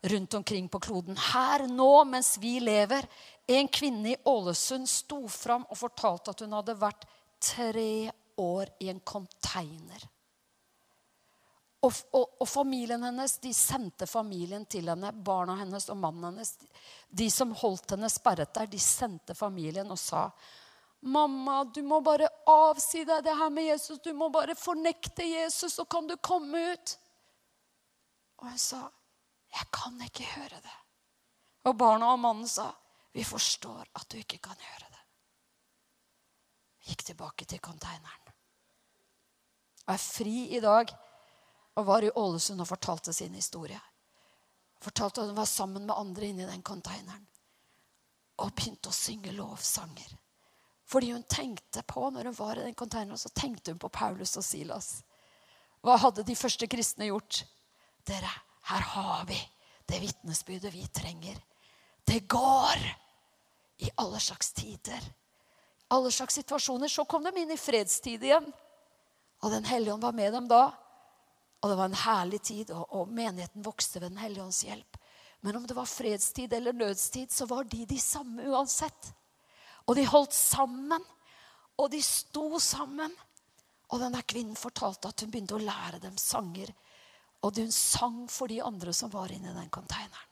rundt 0.02 0.34
omkring 0.34 0.70
på 0.70 0.80
kloden. 0.80 1.18
Her 1.18 1.68
nå, 1.68 2.04
mens 2.06 2.38
vi 2.42 2.60
lever, 2.60 3.06
en 3.48 3.68
kvinne 3.68 4.14
i 4.14 4.20
Ålesund 4.26 4.90
sto 4.90 5.28
fram 5.28 5.66
og 5.70 5.78
fortalte 5.78 6.32
at 6.32 6.42
hun 6.42 6.56
hadde 6.58 6.78
vært 6.80 7.06
tre 7.42 8.10
år 8.38 8.72
i 8.80 8.90
en 8.90 9.00
container. 9.00 10.08
Og, 11.88 11.94
og, 12.12 12.42
og, 12.42 12.48
familien 12.50 13.04
hennes, 13.06 13.38
de 13.40 13.54
sendte 13.56 14.08
familien 14.10 14.66
til 14.68 14.90
henne, 14.92 15.14
barna 15.14 15.56
hennes 15.62 15.88
og 15.94 16.00
mannen 16.02 16.26
hennes. 16.32 16.58
De 17.08 17.30
som 17.32 17.54
holdt 17.56 17.94
henne 17.96 18.10
sperret 18.12 18.52
der, 18.58 18.68
de 18.68 18.80
sendte 18.82 19.36
familien 19.38 19.92
og 19.94 20.00
sa 20.02 20.28
Mamma, 21.08 21.62
du 21.64 21.84
må 21.86 22.00
bare 22.02 22.26
avsi 22.50 23.04
deg 23.06 23.22
det 23.24 23.36
her 23.38 23.52
med 23.54 23.68
Jesus. 23.68 24.00
Du 24.02 24.10
må 24.18 24.32
bare 24.34 24.56
fornekte 24.58 25.28
Jesus, 25.30 25.76
så 25.78 25.86
kan 25.86 26.10
du 26.10 26.16
komme 26.18 26.58
ut. 26.74 26.98
Og 28.42 28.50
hun 28.50 28.58
sa, 28.58 28.90
'Jeg 29.54 29.72
kan 29.72 30.02
ikke 30.02 30.26
høre 30.26 30.60
det.' 30.62 30.82
Og 31.66 31.78
barna 31.78 32.12
og 32.12 32.20
mannen 32.20 32.48
sa, 32.48 32.72
'Vi 33.14 33.24
forstår 33.24 33.86
at 33.96 34.10
du 34.12 34.18
ikke 34.18 34.38
kan 34.38 34.58
høre 34.58 34.90
det.' 34.90 35.06
Gikk 36.90 37.06
tilbake 37.06 37.46
til 37.46 37.60
konteineren. 37.60 38.34
Og 39.88 39.94
er 39.94 39.98
fri 39.98 40.58
i 40.58 40.60
dag 40.60 40.88
og 41.78 41.86
var 41.86 42.06
i 42.06 42.12
Ålesund 42.16 42.62
og 42.62 42.70
fortalte 42.70 43.14
sin 43.14 43.36
historie. 43.38 43.80
Fortalte 44.82 45.22
at 45.22 45.30
hun 45.30 45.38
var 45.38 45.50
sammen 45.50 45.86
med 45.86 45.98
andre 45.98 46.30
inni 46.30 46.46
den 46.46 46.64
konteineren. 46.66 47.26
Og 48.42 48.54
begynte 48.54 48.90
å 48.90 48.96
synge 48.96 49.34
lovsanger. 49.34 50.16
Fordi 50.88 51.12
hun 51.12 51.26
tenkte 51.30 51.84
på, 51.84 52.08
når 52.10 52.30
hun 52.30 52.38
var 52.38 52.58
i 52.58 52.66
den 52.66 52.78
konteineren, 52.78 53.20
så 53.20 53.30
tenkte 53.30 53.74
hun 53.74 53.82
på 53.82 53.92
Paulus 53.94 54.38
og 54.40 54.46
Silas. 54.46 55.02
Hva 55.86 55.98
hadde 56.02 56.26
de 56.26 56.38
første 56.38 56.70
kristne 56.70 57.10
gjort? 57.10 57.44
Dere, 58.08 58.30
her 58.72 58.90
har 58.94 59.26
vi 59.30 59.38
det 59.88 60.00
vitnesbyrdet 60.02 60.74
vi 60.74 60.86
trenger. 60.88 61.38
Det 62.08 62.24
går 62.30 62.82
i 63.84 63.92
alle 64.02 64.20
slags 64.24 64.54
tider. 64.58 65.04
Alle 65.94 66.12
slags 66.12 66.40
situasjoner. 66.40 66.88
Så 66.88 67.06
kom 67.06 67.24
de 67.24 67.36
inn 67.38 67.52
i 67.54 67.60
fredstid 67.60 68.24
igjen. 68.24 68.50
Og 69.44 69.52
Den 69.52 69.68
hellige 69.70 69.94
ånd 69.94 70.04
var 70.04 70.16
med 70.18 70.34
dem 70.34 70.48
da. 70.50 70.72
Og 71.62 71.70
det 71.72 71.78
var 71.80 71.90
en 71.90 72.02
herlig 72.04 72.42
tid, 72.46 72.72
og, 72.72 72.86
og 72.94 73.14
menigheten 73.14 73.66
vokste 73.66 74.02
ved 74.02 74.12
Den 74.14 74.22
hellige 74.22 74.44
ånds 74.44 74.64
hjelp. 74.64 74.98
Men 75.46 75.56
om 75.56 75.68
det 75.68 75.78
var 75.78 75.90
fredstid 75.90 76.54
eller 76.54 76.74
nødstid, 76.74 77.32
så 77.32 77.46
var 77.46 77.64
de 77.64 77.86
de 77.86 78.00
samme 78.00 78.46
uansett. 78.50 79.14
Og 79.88 79.96
de 79.96 80.06
holdt 80.06 80.34
sammen, 80.34 81.04
og 81.78 81.92
de 81.92 82.02
sto 82.04 82.60
sammen. 82.60 83.14
Og 83.88 84.02
denne 84.02 84.22
kvinnen 84.28 84.58
fortalte 84.60 85.10
at 85.10 85.22
hun 85.24 85.32
begynte 85.32 85.56
å 85.56 85.64
lære 85.64 86.02
dem 86.04 86.18
sanger. 86.20 86.74
Og 87.46 87.62
hun 87.62 87.72
sang 87.72 88.26
for 88.32 88.52
de 88.52 88.60
andre 88.66 88.94
som 88.94 89.14
var 89.14 89.32
inni 89.32 89.54
den 89.54 89.70
konteineren 89.74 90.28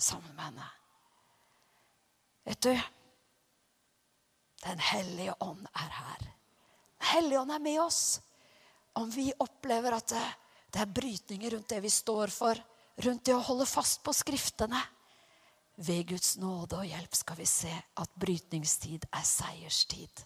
sammen 0.00 0.34
med 0.34 0.44
henne. 0.44 0.68
Vet 2.44 2.60
du 2.60 2.80
Den 4.60 4.78
hellige 4.78 5.34
ånd 5.40 5.66
er 5.72 5.88
her. 5.88 6.24
Den 6.98 7.06
hellige 7.08 7.40
ånd 7.40 7.52
er 7.52 7.62
med 7.64 7.80
oss. 7.80 8.20
Om 8.92 9.10
vi 9.10 9.32
opplever 9.38 9.94
at 9.96 10.08
det, 10.12 10.24
det 10.70 10.80
er 10.82 10.94
brytninger 10.94 11.56
rundt 11.56 11.68
det 11.72 11.80
vi 11.82 11.90
står 11.90 12.32
for, 12.34 12.58
rundt 13.02 13.24
det 13.26 13.34
å 13.34 13.44
holde 13.44 13.66
fast 13.68 14.02
på 14.04 14.14
Skriftene 14.14 14.80
Ved 15.80 16.10
Guds 16.10 16.34
nåde 16.36 16.76
og 16.76 16.88
hjelp 16.88 17.14
skal 17.16 17.38
vi 17.38 17.46
se 17.48 17.70
at 17.72 18.16
brytningstid 18.20 19.06
er 19.16 19.24
seierstid. 19.24 20.24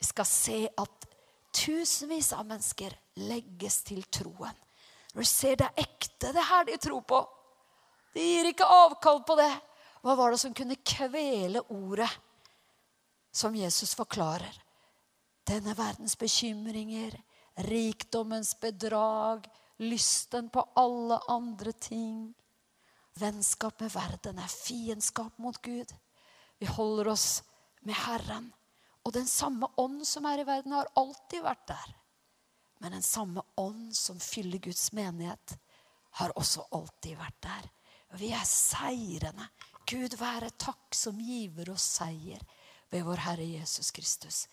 Vi 0.00 0.08
skal 0.08 0.26
se 0.26 0.58
at 0.66 1.06
tusenvis 1.54 2.32
av 2.34 2.48
mennesker 2.48 2.96
legges 3.28 3.78
til 3.86 4.02
troen. 4.10 4.56
Når 5.14 5.22
du 5.22 5.30
ser 5.30 5.60
det 5.60 5.68
er 5.70 5.86
ekte, 5.86 6.32
det 6.34 6.44
her 6.50 6.66
de 6.66 6.76
tror 6.82 7.04
på. 7.06 7.22
De 8.16 8.24
gir 8.24 8.50
ikke 8.50 8.66
avkall 8.66 9.22
på 9.28 9.36
det. 9.38 9.52
Hva 10.02 10.16
var 10.18 10.34
det 10.34 10.40
som 10.42 10.54
kunne 10.54 10.80
kvele 10.82 11.62
ordet 11.72 12.10
som 13.32 13.54
Jesus 13.56 13.94
forklarer? 13.96 14.58
Denne 15.46 15.76
verdens 15.78 16.18
bekymringer, 16.18 17.14
rikdommens 17.56 18.60
bedrag, 18.60 19.48
lysten 19.76 20.50
på 20.50 20.64
alle 20.74 21.18
andre 21.28 21.72
ting. 21.72 22.34
Vennskap 23.16 23.80
med 23.80 23.92
verden 23.92 24.38
er 24.38 24.52
fiendskap 24.52 25.38
mot 25.38 25.62
Gud. 25.62 25.92
Vi 26.58 26.66
holder 26.66 27.08
oss 27.08 27.42
med 27.80 27.96
Herren. 27.96 28.50
Og 29.06 29.12
den 29.14 29.26
samme 29.26 29.68
ånd 29.76 30.02
som 30.06 30.26
er 30.26 30.42
i 30.42 30.48
verden, 30.48 30.74
har 30.74 30.90
alltid 30.98 31.44
vært 31.44 31.68
der. 31.70 31.94
Men 32.78 32.92
den 32.92 33.06
samme 33.06 33.42
ånd 33.56 33.94
som 33.96 34.18
fyller 34.20 34.58
Guds 34.58 34.90
menighet, 34.92 35.56
har 36.18 36.32
også 36.36 36.64
alltid 36.74 37.16
vært 37.16 37.40
der. 37.44 37.70
Vi 38.16 38.32
er 38.34 38.44
seirende. 38.48 39.48
Gud 39.86 40.16
være 40.18 40.50
takk 40.58 40.96
som 40.96 41.20
giver 41.20 41.70
oss 41.70 41.84
seier 42.00 42.42
ved 42.90 43.04
vår 43.06 43.22
Herre 43.22 43.46
Jesus 43.46 43.92
Kristus. 43.94 44.46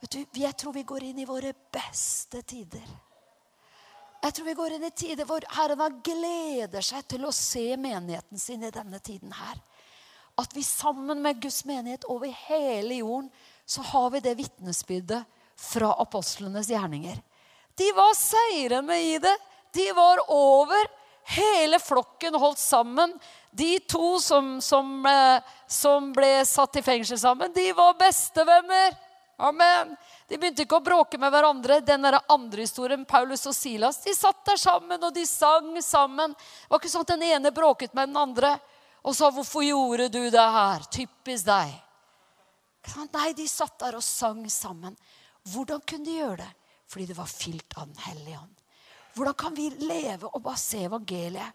Vet 0.00 0.10
du, 0.10 0.24
Jeg 0.40 0.56
tror 0.56 0.72
vi 0.72 0.86
går 0.86 1.10
inn 1.10 1.18
i 1.18 1.28
våre 1.28 1.52
beste 1.72 2.42
tider. 2.42 2.86
Jeg 4.22 4.34
tror 4.34 4.46
vi 4.48 4.56
går 4.58 4.74
inn 4.74 4.86
i 4.88 4.94
tider 4.94 5.26
hvor 5.26 5.44
Herren 5.54 6.00
gleder 6.04 6.82
seg 6.82 7.06
til 7.06 7.26
å 7.26 7.34
se 7.34 7.76
menigheten 7.78 8.38
sin 8.38 8.64
i 8.66 8.74
denne 8.74 8.98
tiden 8.98 9.32
her. 9.34 9.58
At 10.38 10.54
vi 10.54 10.62
sammen 10.62 11.22
med 11.22 11.40
Guds 11.42 11.64
menighet 11.66 12.06
over 12.10 12.30
hele 12.46 13.00
jorden 13.00 13.30
så 13.66 13.82
har 13.82 14.10
vi 14.14 14.22
det 14.22 14.36
vitnesbyrdet 14.38 15.22
fra 15.58 15.92
apostlenes 16.02 16.70
gjerninger. 16.70 17.18
De 17.78 17.88
var 17.94 18.14
seirende 18.18 18.96
i 19.02 19.18
det. 19.22 19.34
De 19.74 19.90
var 19.94 20.22
over. 20.34 20.86
Hele 21.28 21.78
flokken 21.82 22.38
holdt 22.40 22.58
sammen. 22.58 23.12
De 23.50 23.78
to 23.90 24.16
som, 24.22 24.56
som, 24.64 25.06
eh, 25.06 25.42
som 25.66 26.12
ble 26.14 26.40
satt 26.48 26.78
i 26.78 26.82
fengsel 26.82 27.18
sammen, 27.20 27.52
de 27.54 27.66
var 27.76 27.98
bestevenner. 28.00 28.96
Amen. 29.38 29.92
De 30.26 30.34
begynte 30.34 30.64
ikke 30.64 30.80
å 30.80 30.82
bråke 30.82 31.18
med 31.20 31.30
hverandre. 31.30 31.78
Den 31.86 32.02
der 32.02 32.18
andre 32.26 32.64
historien, 32.64 33.04
Paulus 33.06 33.46
og 33.46 33.54
Silas, 33.54 34.00
de 34.02 34.10
satt 34.16 34.40
der 34.48 34.58
sammen, 34.58 34.98
og 34.98 35.12
de 35.14 35.22
sang 35.30 35.76
sammen. 35.84 36.34
Det 36.34 36.72
var 36.72 36.80
ikke 36.82 36.90
sånn 36.90 37.06
at 37.06 37.12
den 37.12 37.26
ene 37.28 37.52
bråket 37.54 37.94
med 37.94 38.10
den 38.10 38.18
andre 38.18 38.56
og 39.06 39.14
sa 39.14 39.30
'Hvorfor 39.30 39.62
gjorde 39.62 40.08
du 40.10 40.30
det 40.30 40.48
her?' 40.58 40.82
Typisk 40.90 41.46
deg. 41.46 41.70
Nei, 43.12 43.32
de 43.32 43.46
satt 43.48 43.78
der 43.78 43.94
og 43.94 44.02
sang 44.02 44.42
sammen. 44.50 44.96
Hvordan 45.46 45.80
kunne 45.86 46.04
de 46.04 46.18
gjøre 46.18 46.36
det? 46.36 46.52
Fordi 46.88 47.06
det 47.06 47.16
var 47.16 47.26
fylt 47.26 47.74
av 47.76 47.86
Den 47.86 48.02
hellige 48.02 48.38
ånd. 48.38 48.56
Hvordan 49.14 49.34
kan 49.34 49.54
vi 49.54 49.70
leve 49.70 50.26
og 50.34 50.42
bare 50.42 50.56
se 50.56 50.84
evangeliet? 50.84 51.52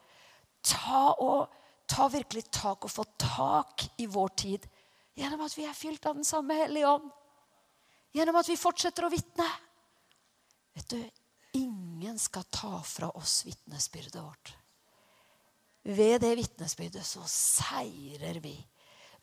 Ta, 0.63 1.15
og, 1.19 1.49
ta 1.87 2.07
virkelig 2.07 2.51
tak 2.51 2.85
og 2.85 2.91
få 2.91 3.03
tak 3.17 3.83
i 3.97 4.05
vår 4.05 4.29
tid 4.29 4.67
gjennom 5.15 5.41
at 5.41 5.57
vi 5.57 5.65
er 5.65 5.73
fylt 5.73 6.05
av 6.05 6.15
Den 6.15 6.23
samme 6.23 6.53
hellige 6.53 6.87
ånd 6.87 7.11
gjennom 8.13 8.37
at 8.39 8.49
vi 8.49 8.57
fortsetter 8.59 9.07
å 9.07 9.11
vitne. 9.11 9.47
Vet 10.73 10.89
du, 10.93 10.99
ingen 11.59 12.19
skal 12.19 12.45
ta 12.49 12.79
fra 12.85 13.09
oss 13.17 13.41
vitnesbyrdet 13.45 14.21
vårt. 14.21 14.53
Ved 15.83 16.21
det 16.23 16.35
vitnesbyrdet 16.39 17.05
så 17.05 17.25
seirer 17.27 18.39
vi. 18.39 18.55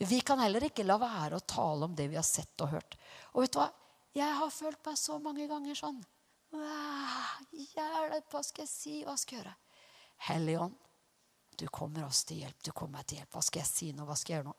Vi 0.01 0.21
kan 0.25 0.41
heller 0.41 0.65
ikke 0.69 0.85
la 0.85 0.97
være 1.01 1.39
å 1.39 1.47
tale 1.49 1.87
om 1.89 1.95
det 1.97 2.09
vi 2.09 2.19
har 2.19 2.27
sett 2.27 2.61
og 2.65 2.75
hørt. 2.75 2.97
Og 3.33 3.45
vet 3.45 3.55
du 3.55 3.61
hva? 3.61 3.71
Jeg 4.17 4.37
har 4.41 4.51
følt 4.51 4.87
meg 4.87 4.99
så 4.99 5.19
mange 5.23 5.47
ganger 5.49 5.79
sånn. 5.79 5.99
Hjelp, 6.51 8.31
hva 8.33 8.43
skal 8.43 8.65
jeg 8.65 8.71
si? 8.71 8.95
Hva 9.07 9.15
skal 9.21 9.37
jeg 9.37 9.45
gjøre? 9.45 9.57
Hellig 10.31 10.57
ånd, 10.61 10.79
du 11.61 11.67
kommer 11.69 12.07
oss 12.09 12.25
til 12.29 12.43
hjelp. 12.43 12.59
Du 12.65 12.73
kommer 12.73 12.99
meg 12.99 13.09
til 13.09 13.21
hjelp. 13.21 13.33
Hva 13.37 13.45
skal 13.45 13.63
jeg 13.63 13.71
si 13.71 13.91
nå? 13.95 14.07
Hva 14.09 14.17
skal 14.19 14.35
jeg 14.35 14.41
gjøre 14.41 14.51
nå? 14.51 14.57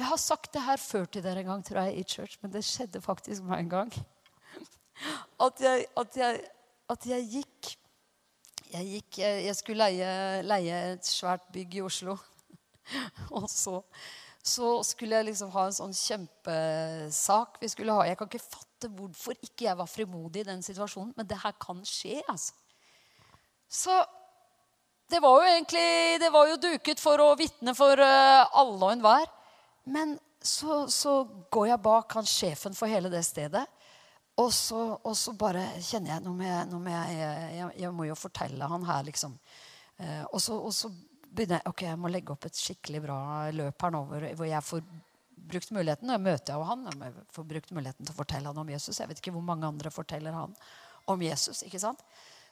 Jeg 0.00 0.08
har 0.08 0.16
sagt 0.16 0.54
det 0.54 0.62
her 0.64 0.80
før 0.80 1.04
til 1.12 1.20
dere 1.20 1.42
en 1.42 1.50
gang, 1.50 1.62
tror 1.66 1.82
jeg, 1.84 2.00
i 2.00 2.04
church, 2.08 2.38
men 2.40 2.52
det 2.54 2.62
skjedde 2.64 3.02
faktisk 3.04 3.44
meg 3.44 3.66
en 3.66 3.72
gang. 3.74 3.90
At 5.46 5.60
jeg, 5.60 5.84
at 5.96 6.16
jeg, 6.16 6.40
at 6.92 7.06
jeg 7.08 7.26
gikk 7.32 7.68
jeg, 8.70 8.86
gikk, 8.86 9.18
jeg 9.18 9.54
skulle 9.56 9.86
leie, 9.88 10.42
leie, 10.46 10.80
et 10.94 11.06
svært 11.08 11.46
bygg 11.52 11.78
i 11.78 11.82
Oslo. 11.84 12.14
Og 13.38 13.48
så, 13.50 13.80
så, 14.42 14.70
skulle 14.86 15.18
jeg 15.18 15.30
liksom 15.30 15.50
ha 15.54 15.64
en 15.66 15.76
sånn 15.76 15.96
kjempesak 15.96 17.58
vi 17.60 17.70
skulle 17.72 17.96
ha. 17.96 18.06
Jeg 18.08 18.20
kan 18.20 18.30
ikke 18.30 18.44
fatte 18.44 18.92
hvorfor 18.92 19.36
ikke 19.40 19.66
jeg 19.66 19.80
var 19.80 19.90
frimodig 19.90 20.44
i 20.44 20.48
den 20.52 20.64
situasjonen, 20.64 21.12
men 21.16 21.28
det 21.28 21.40
her 21.42 21.56
kan 21.60 21.82
skje, 21.88 22.22
altså. 22.28 22.56
Så 23.70 23.98
det 25.10 25.20
var 25.22 25.40
jo 25.40 25.50
egentlig 25.50 26.22
det 26.22 26.30
var 26.32 26.48
jo 26.48 26.62
duket 26.62 27.02
for 27.02 27.20
å 27.22 27.34
vitne 27.38 27.74
for 27.78 28.00
eh, 28.00 28.56
alle 28.62 28.80
og 28.80 28.94
enhver. 28.96 29.28
Men 29.84 30.18
så, 30.42 30.86
så, 30.90 31.24
går 31.50 31.68
jeg 31.68 31.82
bak 31.84 32.16
han 32.16 32.28
sjefen 32.28 32.76
for 32.76 32.90
hele 32.90 33.10
det 33.12 33.22
stedet. 33.26 33.64
Og 34.40 34.52
så, 34.54 34.78
og 35.04 35.16
så 35.18 35.34
bare 35.36 35.66
kjenner 35.84 36.14
jeg 36.14 36.24
Nå 36.24 36.32
må 36.32 36.46
jeg, 36.46 36.68
nå 36.70 36.78
må 36.80 36.92
jeg, 36.92 37.16
jeg, 37.18 37.68
jeg, 37.82 37.92
må 37.92 38.06
jo 38.08 38.16
fortelle 38.16 38.68
han 38.72 38.86
her, 38.88 39.04
liksom. 39.08 39.36
Eh, 40.00 40.24
og, 40.30 40.40
så, 40.40 40.56
og, 40.56 40.72
så, 40.72 40.88
begynner 41.30 41.60
jeg 41.60 41.70
ok, 41.70 41.84
jeg 41.86 42.00
må 42.00 42.10
legge 42.10 42.32
opp 42.34 42.46
et 42.48 42.58
skikkelig 42.58 43.04
bra 43.04 43.20
løp 43.54 43.84
her 43.84 43.92
nå 43.94 44.00
hvor, 44.08 44.46
jeg 44.48 44.66
får 44.66 44.80
brukt 45.50 45.72
muligheten. 45.76 46.08
Nå 46.08 46.16
møter 46.22 46.54
jeg 46.54 46.58
jo 46.58 46.68
han. 46.68 46.88
Jeg 46.90 47.26
får 47.36 47.48
brukt 47.52 47.74
muligheten 47.76 48.06
til 48.06 48.14
å 48.14 48.18
fortelle 48.18 48.50
han 48.50 48.62
om 48.64 48.72
Jesus. 48.72 48.98
Jeg 48.98 49.10
vet 49.10 49.20
ikke 49.22 49.34
hvor 49.36 49.46
mange 49.46 49.68
andre 49.68 49.92
forteller 49.94 50.36
han 50.36 50.56
om 51.10 51.22
Jesus. 51.22 51.62
ikke 51.66 51.82
sant? 51.82 52.02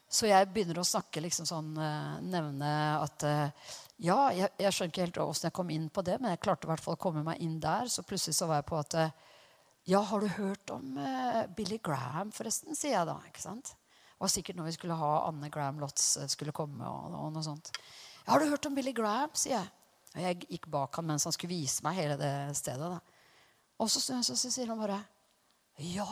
Så 0.08 0.28
jeg 0.28 0.48
begynner 0.52 0.80
å 0.80 0.86
snakke 0.88 1.20
liksom 1.20 1.48
sånn 1.48 1.74
eh, 1.76 2.14
Nevne 2.32 2.70
at 2.96 3.24
eh, 3.28 3.74
Ja, 3.98 4.28
jeg, 4.30 4.52
jeg 4.62 4.74
skjønner 4.74 4.92
ikke 4.92 5.04
helt 5.06 5.20
åssen 5.24 5.48
jeg 5.48 5.56
kom 5.58 5.70
inn 5.74 5.88
på 5.90 6.04
det, 6.06 6.20
men 6.22 6.30
jeg 6.30 6.42
klarte 6.44 6.68
i 6.68 6.70
hvert 6.70 6.84
fall 6.84 6.94
å 6.94 7.00
komme 7.02 7.24
meg 7.26 7.40
inn 7.42 7.56
der. 7.62 7.90
Så 7.90 8.04
plutselig 8.06 8.36
så 8.38 8.46
var 8.50 8.60
jeg 8.60 8.68
på 8.70 8.78
at 8.78 8.94
eh, 8.98 9.16
Ja, 9.90 10.02
har 10.06 10.20
du 10.20 10.28
hørt 10.36 10.70
om 10.70 10.98
Billy 11.56 11.80
Graham, 11.82 12.30
forresten? 12.34 12.76
sier 12.76 12.94
jeg 12.94 13.08
da. 13.08 13.16
ikke 13.26 13.42
sant? 13.42 13.72
Det 13.72 14.20
var 14.20 14.30
sikkert 14.34 14.58
når 14.58 14.68
vi 14.68 14.76
skulle 14.76 14.98
ha 14.98 15.10
Anne 15.28 15.48
Graham 15.50 15.78
Lotz 15.82 16.06
skulle 16.30 16.54
komme. 16.54 16.82
og, 16.84 17.14
og 17.14 17.32
noe 17.34 17.42
sånt. 17.46 17.70
Ja, 18.26 18.32
'Har 18.32 18.40
du 18.40 18.50
hørt 18.50 18.66
om 18.66 18.74
Billy 18.74 18.92
Graham?' 18.92 19.34
sier 19.34 19.56
jeg. 19.56 19.68
Og 20.14 20.22
jeg 20.22 20.40
gikk 20.48 20.66
bak 20.68 20.96
han 20.96 21.06
mens 21.06 21.24
han 21.24 21.32
skulle 21.32 21.54
vise 21.54 21.84
meg 21.86 21.96
hele 21.96 22.16
det 22.20 22.32
stedet. 22.58 22.90
Da. 22.92 22.98
Og 23.78 23.90
så, 23.90 24.00
så, 24.02 24.20
så 24.22 24.50
sier 24.50 24.68
han 24.68 24.80
bare 24.80 25.00
'Ja, 25.78 26.08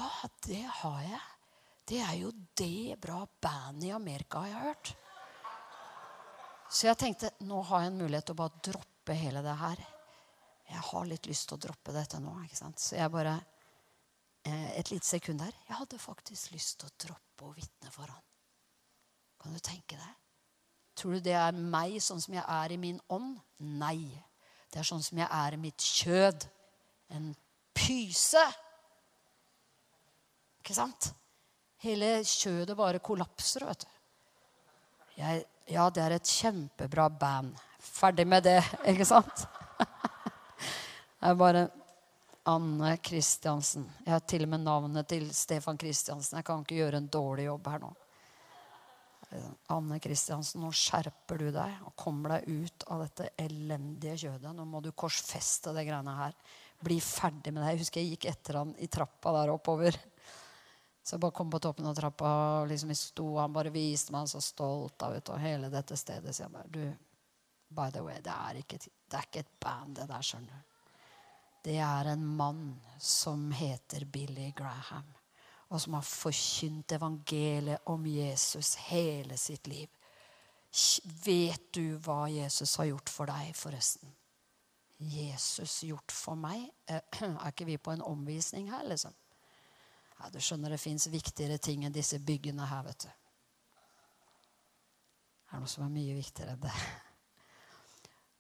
det 0.47 0.63
har 0.81 1.01
jeg. 1.03 1.25
Det 1.87 1.99
er 2.03 2.15
jo 2.19 2.31
det 2.57 2.99
bra 3.03 3.27
bandet 3.43 3.91
i 3.91 3.95
Amerika 3.95 4.47
jeg 4.47 4.55
har 4.55 4.71
hørt.' 4.71 4.95
Så 6.69 6.89
jeg 6.89 6.99
tenkte 6.99 7.31
nå 7.47 7.61
har 7.69 7.85
jeg 7.85 7.93
en 7.93 8.01
mulighet 8.01 8.27
til 8.29 8.37
å 8.37 8.41
bare 8.41 8.63
droppe 8.69 9.17
hele 9.17 9.43
det 9.45 9.55
her. 9.61 9.83
Jeg 10.67 10.83
har 10.89 11.07
litt 11.07 11.29
lyst 11.31 11.49
til 11.49 11.59
å 11.59 11.63
droppe 11.63 11.95
dette 11.95 12.19
nå. 12.23 12.33
ikke 12.45 12.59
sant? 12.59 12.83
Så 12.83 12.99
jeg 12.99 13.13
bare 13.15 13.37
eh, 14.47 14.79
Et 14.81 14.91
lite 14.91 15.07
sekund 15.07 15.41
der. 15.41 15.55
Jeg 15.69 15.79
hadde 15.79 16.03
faktisk 16.03 16.53
lyst 16.57 16.81
til 16.81 16.91
å 16.91 16.97
droppe 17.07 17.47
å 17.47 17.55
vitne 17.55 17.93
for 17.95 18.11
han. 18.11 18.25
Kan 19.43 19.55
du 19.55 19.63
tenke 19.63 19.99
deg? 19.99 20.15
Tror 20.97 21.17
du 21.17 21.21
det 21.21 21.37
er 21.39 21.53
meg 21.55 21.99
sånn 22.03 22.23
som 22.25 22.35
jeg 22.35 22.43
er 22.43 22.73
i 22.73 22.81
min 22.81 22.99
ånd? 23.13 23.37
Nei. 23.61 24.09
Det 24.73 24.81
er 24.81 24.89
sånn 24.89 25.05
som 25.05 25.19
jeg 25.21 25.29
er 25.31 25.55
i 25.55 25.61
mitt 25.61 25.85
kjød. 25.85 26.49
En 27.15 27.29
pyse. 27.77 28.43
Ikke 30.65 30.75
sant? 30.75 31.13
Hele 31.85 32.25
kjødet 32.27 32.75
bare 32.79 33.03
kollapser, 33.05 33.67
vet 33.69 33.85
du. 33.85 33.93
Jeg, 35.21 35.45
ja, 35.67 35.89
det 35.91 36.03
er 36.03 36.17
et 36.17 36.31
kjempebra 36.31 37.09
band. 37.11 37.57
Ferdig 37.83 38.27
med 38.29 38.47
det, 38.47 38.61
ikke 38.93 39.07
sant? 39.09 39.47
Det 39.77 41.33
er 41.33 41.39
bare 41.39 41.67
Anne 42.47 42.97
Kristiansen. 43.03 43.87
Jeg 44.05 44.15
har 44.15 44.27
til 44.29 44.47
og 44.47 44.53
med 44.53 44.63
navnet 44.63 45.09
til 45.11 45.27
Stefan 45.35 45.79
Kristiansen. 45.81 46.39
Jeg 46.39 46.47
kan 46.47 46.63
ikke 46.63 46.79
gjøre 46.79 47.01
en 47.01 47.09
dårlig 47.11 47.49
jobb 47.49 47.71
her 47.73 47.83
nå. 47.83 47.95
Anne 49.75 49.99
Kristiansen, 50.01 50.63
nå 50.63 50.71
skjerper 50.71 51.41
du 51.41 51.49
deg 51.51 51.81
og 51.83 51.97
kommer 51.99 52.37
deg 52.37 52.47
ut 52.47 52.87
av 52.95 53.03
dette 53.03 53.33
elendige 53.43 54.15
kjødet. 54.23 54.53
Nå 54.55 54.67
må 54.69 54.81
du 54.85 54.93
korsfeste 54.95 55.75
det 55.75 55.89
greiene 55.89 56.15
her. 56.21 56.37
Bli 56.87 57.01
ferdig 57.03 57.51
med 57.51 57.65
det. 57.65 57.73
Jeg 57.73 57.83
husker 57.83 58.03
jeg 58.03 58.15
gikk 58.15 58.29
etter 58.31 58.61
han 58.61 58.75
i 58.79 58.87
trappa 58.93 59.35
der 59.41 59.53
oppover. 59.57 59.99
Så 61.07 61.15
jeg 61.15 61.23
bare 61.23 61.37
kom 61.39 61.51
på 61.53 61.61
toppen 61.63 61.87
av 61.87 61.95
trappa, 61.95 62.31
og 62.61 62.71
liksom 62.71 62.91
jeg 62.91 62.99
sto, 62.99 63.27
han 63.39 63.55
bare 63.55 63.71
viste 63.71 64.15
meg 64.15 64.27
så 64.27 64.41
stolt 64.43 65.05
av 65.07 65.15
ut, 65.15 65.31
og 65.31 65.39
hele 65.39 65.71
dette 65.71 65.99
stedet. 65.99 66.35
Så 66.35 66.43
jeg 66.43 66.55
bare 66.55 66.73
Du, 66.73 66.83
by 67.69 67.93
the 67.95 68.03
way, 68.03 68.19
det 68.25 68.35
er 68.35 68.59
ikke, 68.63 68.81
det 68.83 69.21
er 69.21 69.29
ikke 69.29 69.45
et 69.45 69.55
band, 69.63 69.95
det 70.01 70.09
der, 70.11 70.27
skjønner. 70.27 70.65
Det 71.67 71.79
er 71.83 72.11
en 72.11 72.27
mann 72.27 72.67
som 72.99 73.49
heter 73.55 74.05
Billy 74.11 74.51
Graham 74.55 75.15
og 75.69 75.81
som 75.83 75.97
har 75.99 76.07
forkynt 76.07 76.93
evangeliet 76.95 77.89
om 77.91 78.07
Jesus 78.07 78.75
hele 78.87 79.37
sitt 79.37 79.67
liv. 79.67 79.91
Vet 81.25 81.73
du 81.75 81.97
hva 82.05 82.27
Jesus 82.31 82.77
har 82.79 82.91
gjort 82.91 83.11
for 83.11 83.31
deg, 83.31 83.55
forresten? 83.57 84.13
Jesus 84.97 85.83
gjort 85.85 86.13
for 86.13 86.39
meg? 86.39 86.69
Eh, 86.87 87.03
er 87.27 87.51
ikke 87.51 87.69
vi 87.69 87.79
på 87.79 87.95
en 87.95 88.05
omvisning 88.05 88.71
her, 88.71 88.85
liksom? 88.87 89.15
Ja, 90.17 90.31
du 90.33 90.39
skjønner, 90.41 90.73
det 90.73 90.81
fins 90.81 91.09
viktigere 91.13 91.59
ting 91.63 91.85
enn 91.85 91.95
disse 91.95 92.19
byggene 92.25 92.69
her, 92.71 92.87
vet 92.87 93.07
du. 93.07 93.11
Det 95.47 95.55
er 95.55 95.63
noe 95.63 95.71
som 95.71 95.85
er 95.87 95.93
mye 95.95 96.17
viktigere 96.17 96.57
enn 96.57 96.65
det. 96.65 96.77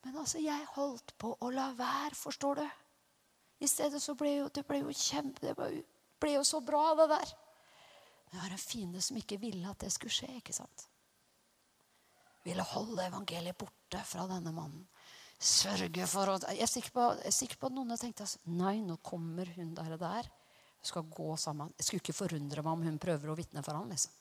Men 0.07 0.17
altså, 0.23 0.41
jeg 0.43 0.71
holdt 0.77 1.17
på 1.19 1.35
å 1.43 1.51
la 1.51 1.73
være, 1.77 2.15
forstår 2.17 2.63
du. 2.63 2.67
I 3.65 3.69
stedet 3.71 4.01
så 4.03 4.15
ble 4.19 4.33
jo, 4.39 4.49
det 4.53 4.67
ble 4.69 4.85
jo 4.85 4.95
kjempe... 4.95 5.43
Det 5.43 5.55
ble 5.59 5.85
ble 6.21 6.37
jo 6.37 6.45
så 6.47 6.63
bra, 6.65 6.95
det 6.99 7.09
der. 7.13 7.33
Men 8.27 8.39
jeg 8.39 8.43
har 8.45 8.55
en 8.55 8.63
fiende 8.63 9.03
som 9.05 9.19
ikke 9.21 9.41
ville 9.43 9.69
at 9.71 9.83
det 9.85 9.93
skulle 9.95 10.15
skje. 10.15 10.31
ikke 10.41 10.57
sant? 10.57 10.87
Ville 12.47 12.65
holde 12.73 13.07
evangeliet 13.07 13.59
borte 13.59 14.03
fra 14.07 14.27
denne 14.31 14.53
mannen. 14.55 14.87
Sørge 15.37 16.07
for 16.09 16.33
å 16.33 16.39
Jeg 16.49 16.63
er 16.65 16.71
sikker 16.71 16.93
på, 16.95 17.07
er 17.21 17.35
sikker 17.35 17.59
på 17.61 17.69
at 17.69 17.75
noen 17.77 17.93
har 17.93 18.01
tenkt 18.01 18.23
altså, 18.25 18.41
nei, 18.49 18.79
nå 18.81 18.97
kommer 19.05 19.51
hun 19.59 19.75
der 19.77 19.97
og 19.99 20.01
der. 20.01 20.31
Skal 20.83 21.07
gå 21.11 21.37
sammen. 21.41 21.73
Jeg 21.79 21.87
skulle 21.87 22.05
ikke 22.05 22.17
forundre 22.17 22.63
meg 22.63 22.73
om 22.73 22.85
hun 22.87 22.99
prøver 23.03 23.33
å 23.33 23.37
vitne 23.39 23.63
for 23.65 23.79
ham. 23.79 23.89
Liksom. 23.91 24.13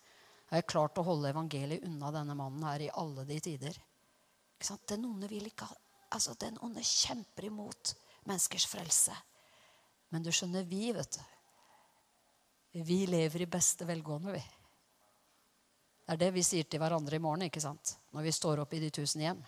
Jeg 0.50 0.62
har 0.62 0.70
klart 0.70 0.98
å 1.02 1.06
holde 1.06 1.32
evangeliet 1.34 1.86
unna 1.88 2.12
denne 2.14 2.36
mannen 2.38 2.64
her 2.68 2.86
i 2.86 2.94
alle 3.02 3.26
de 3.28 3.40
tider. 3.44 3.78
Den 4.88 5.06
onde 5.06 5.30
vil 5.30 5.50
ikke 5.52 5.68
ha 5.70 5.82
Altså, 6.16 6.36
den 6.40 6.56
onde 6.64 6.80
kjemper 6.86 7.48
imot 7.50 7.90
menneskers 8.30 8.68
frelse. 8.70 9.12
Men 10.14 10.24
du 10.24 10.30
skjønner, 10.32 10.64
vi, 10.64 10.94
vet 10.96 11.18
du, 11.18 11.24
vi 12.86 13.02
lever 13.10 13.44
i 13.44 13.48
beste 13.50 13.88
velgående, 13.90 14.36
vi. 14.38 14.44
Det 16.06 16.14
er 16.14 16.22
det 16.22 16.30
vi 16.38 16.44
sier 16.46 16.68
til 16.70 16.80
hverandre 16.80 17.18
i 17.18 17.24
morgen 17.24 17.48
ikke 17.48 17.64
sant? 17.64 17.98
når 18.14 18.28
vi 18.28 18.34
står 18.38 18.62
opp 18.64 18.74
i 18.78 18.80
de 18.84 18.92
tusen 18.94 19.26
hjem. 19.26 19.42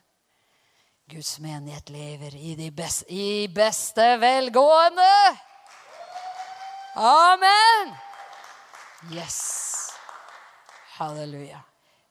Guds 1.08 1.38
menighet 1.40 1.92
lever 1.94 2.36
i, 2.36 2.72
beste, 2.74 3.06
i 3.14 3.48
beste 3.48 4.10
velgående. 4.20 5.08
Amen! 7.00 7.94
Yes. 9.14 9.90
Halleluja. 10.98 11.60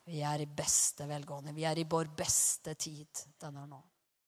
Vi 0.05 0.21
er 0.23 0.39
i 0.39 0.45
beste 0.47 1.03
velgående. 1.09 1.51
Vi 1.51 1.65
er 1.67 1.81
i 1.81 1.83
vår 1.83 2.07
beste 2.15 2.71
tid 2.79 3.25
denne 3.41 3.65
nå. 3.67 3.81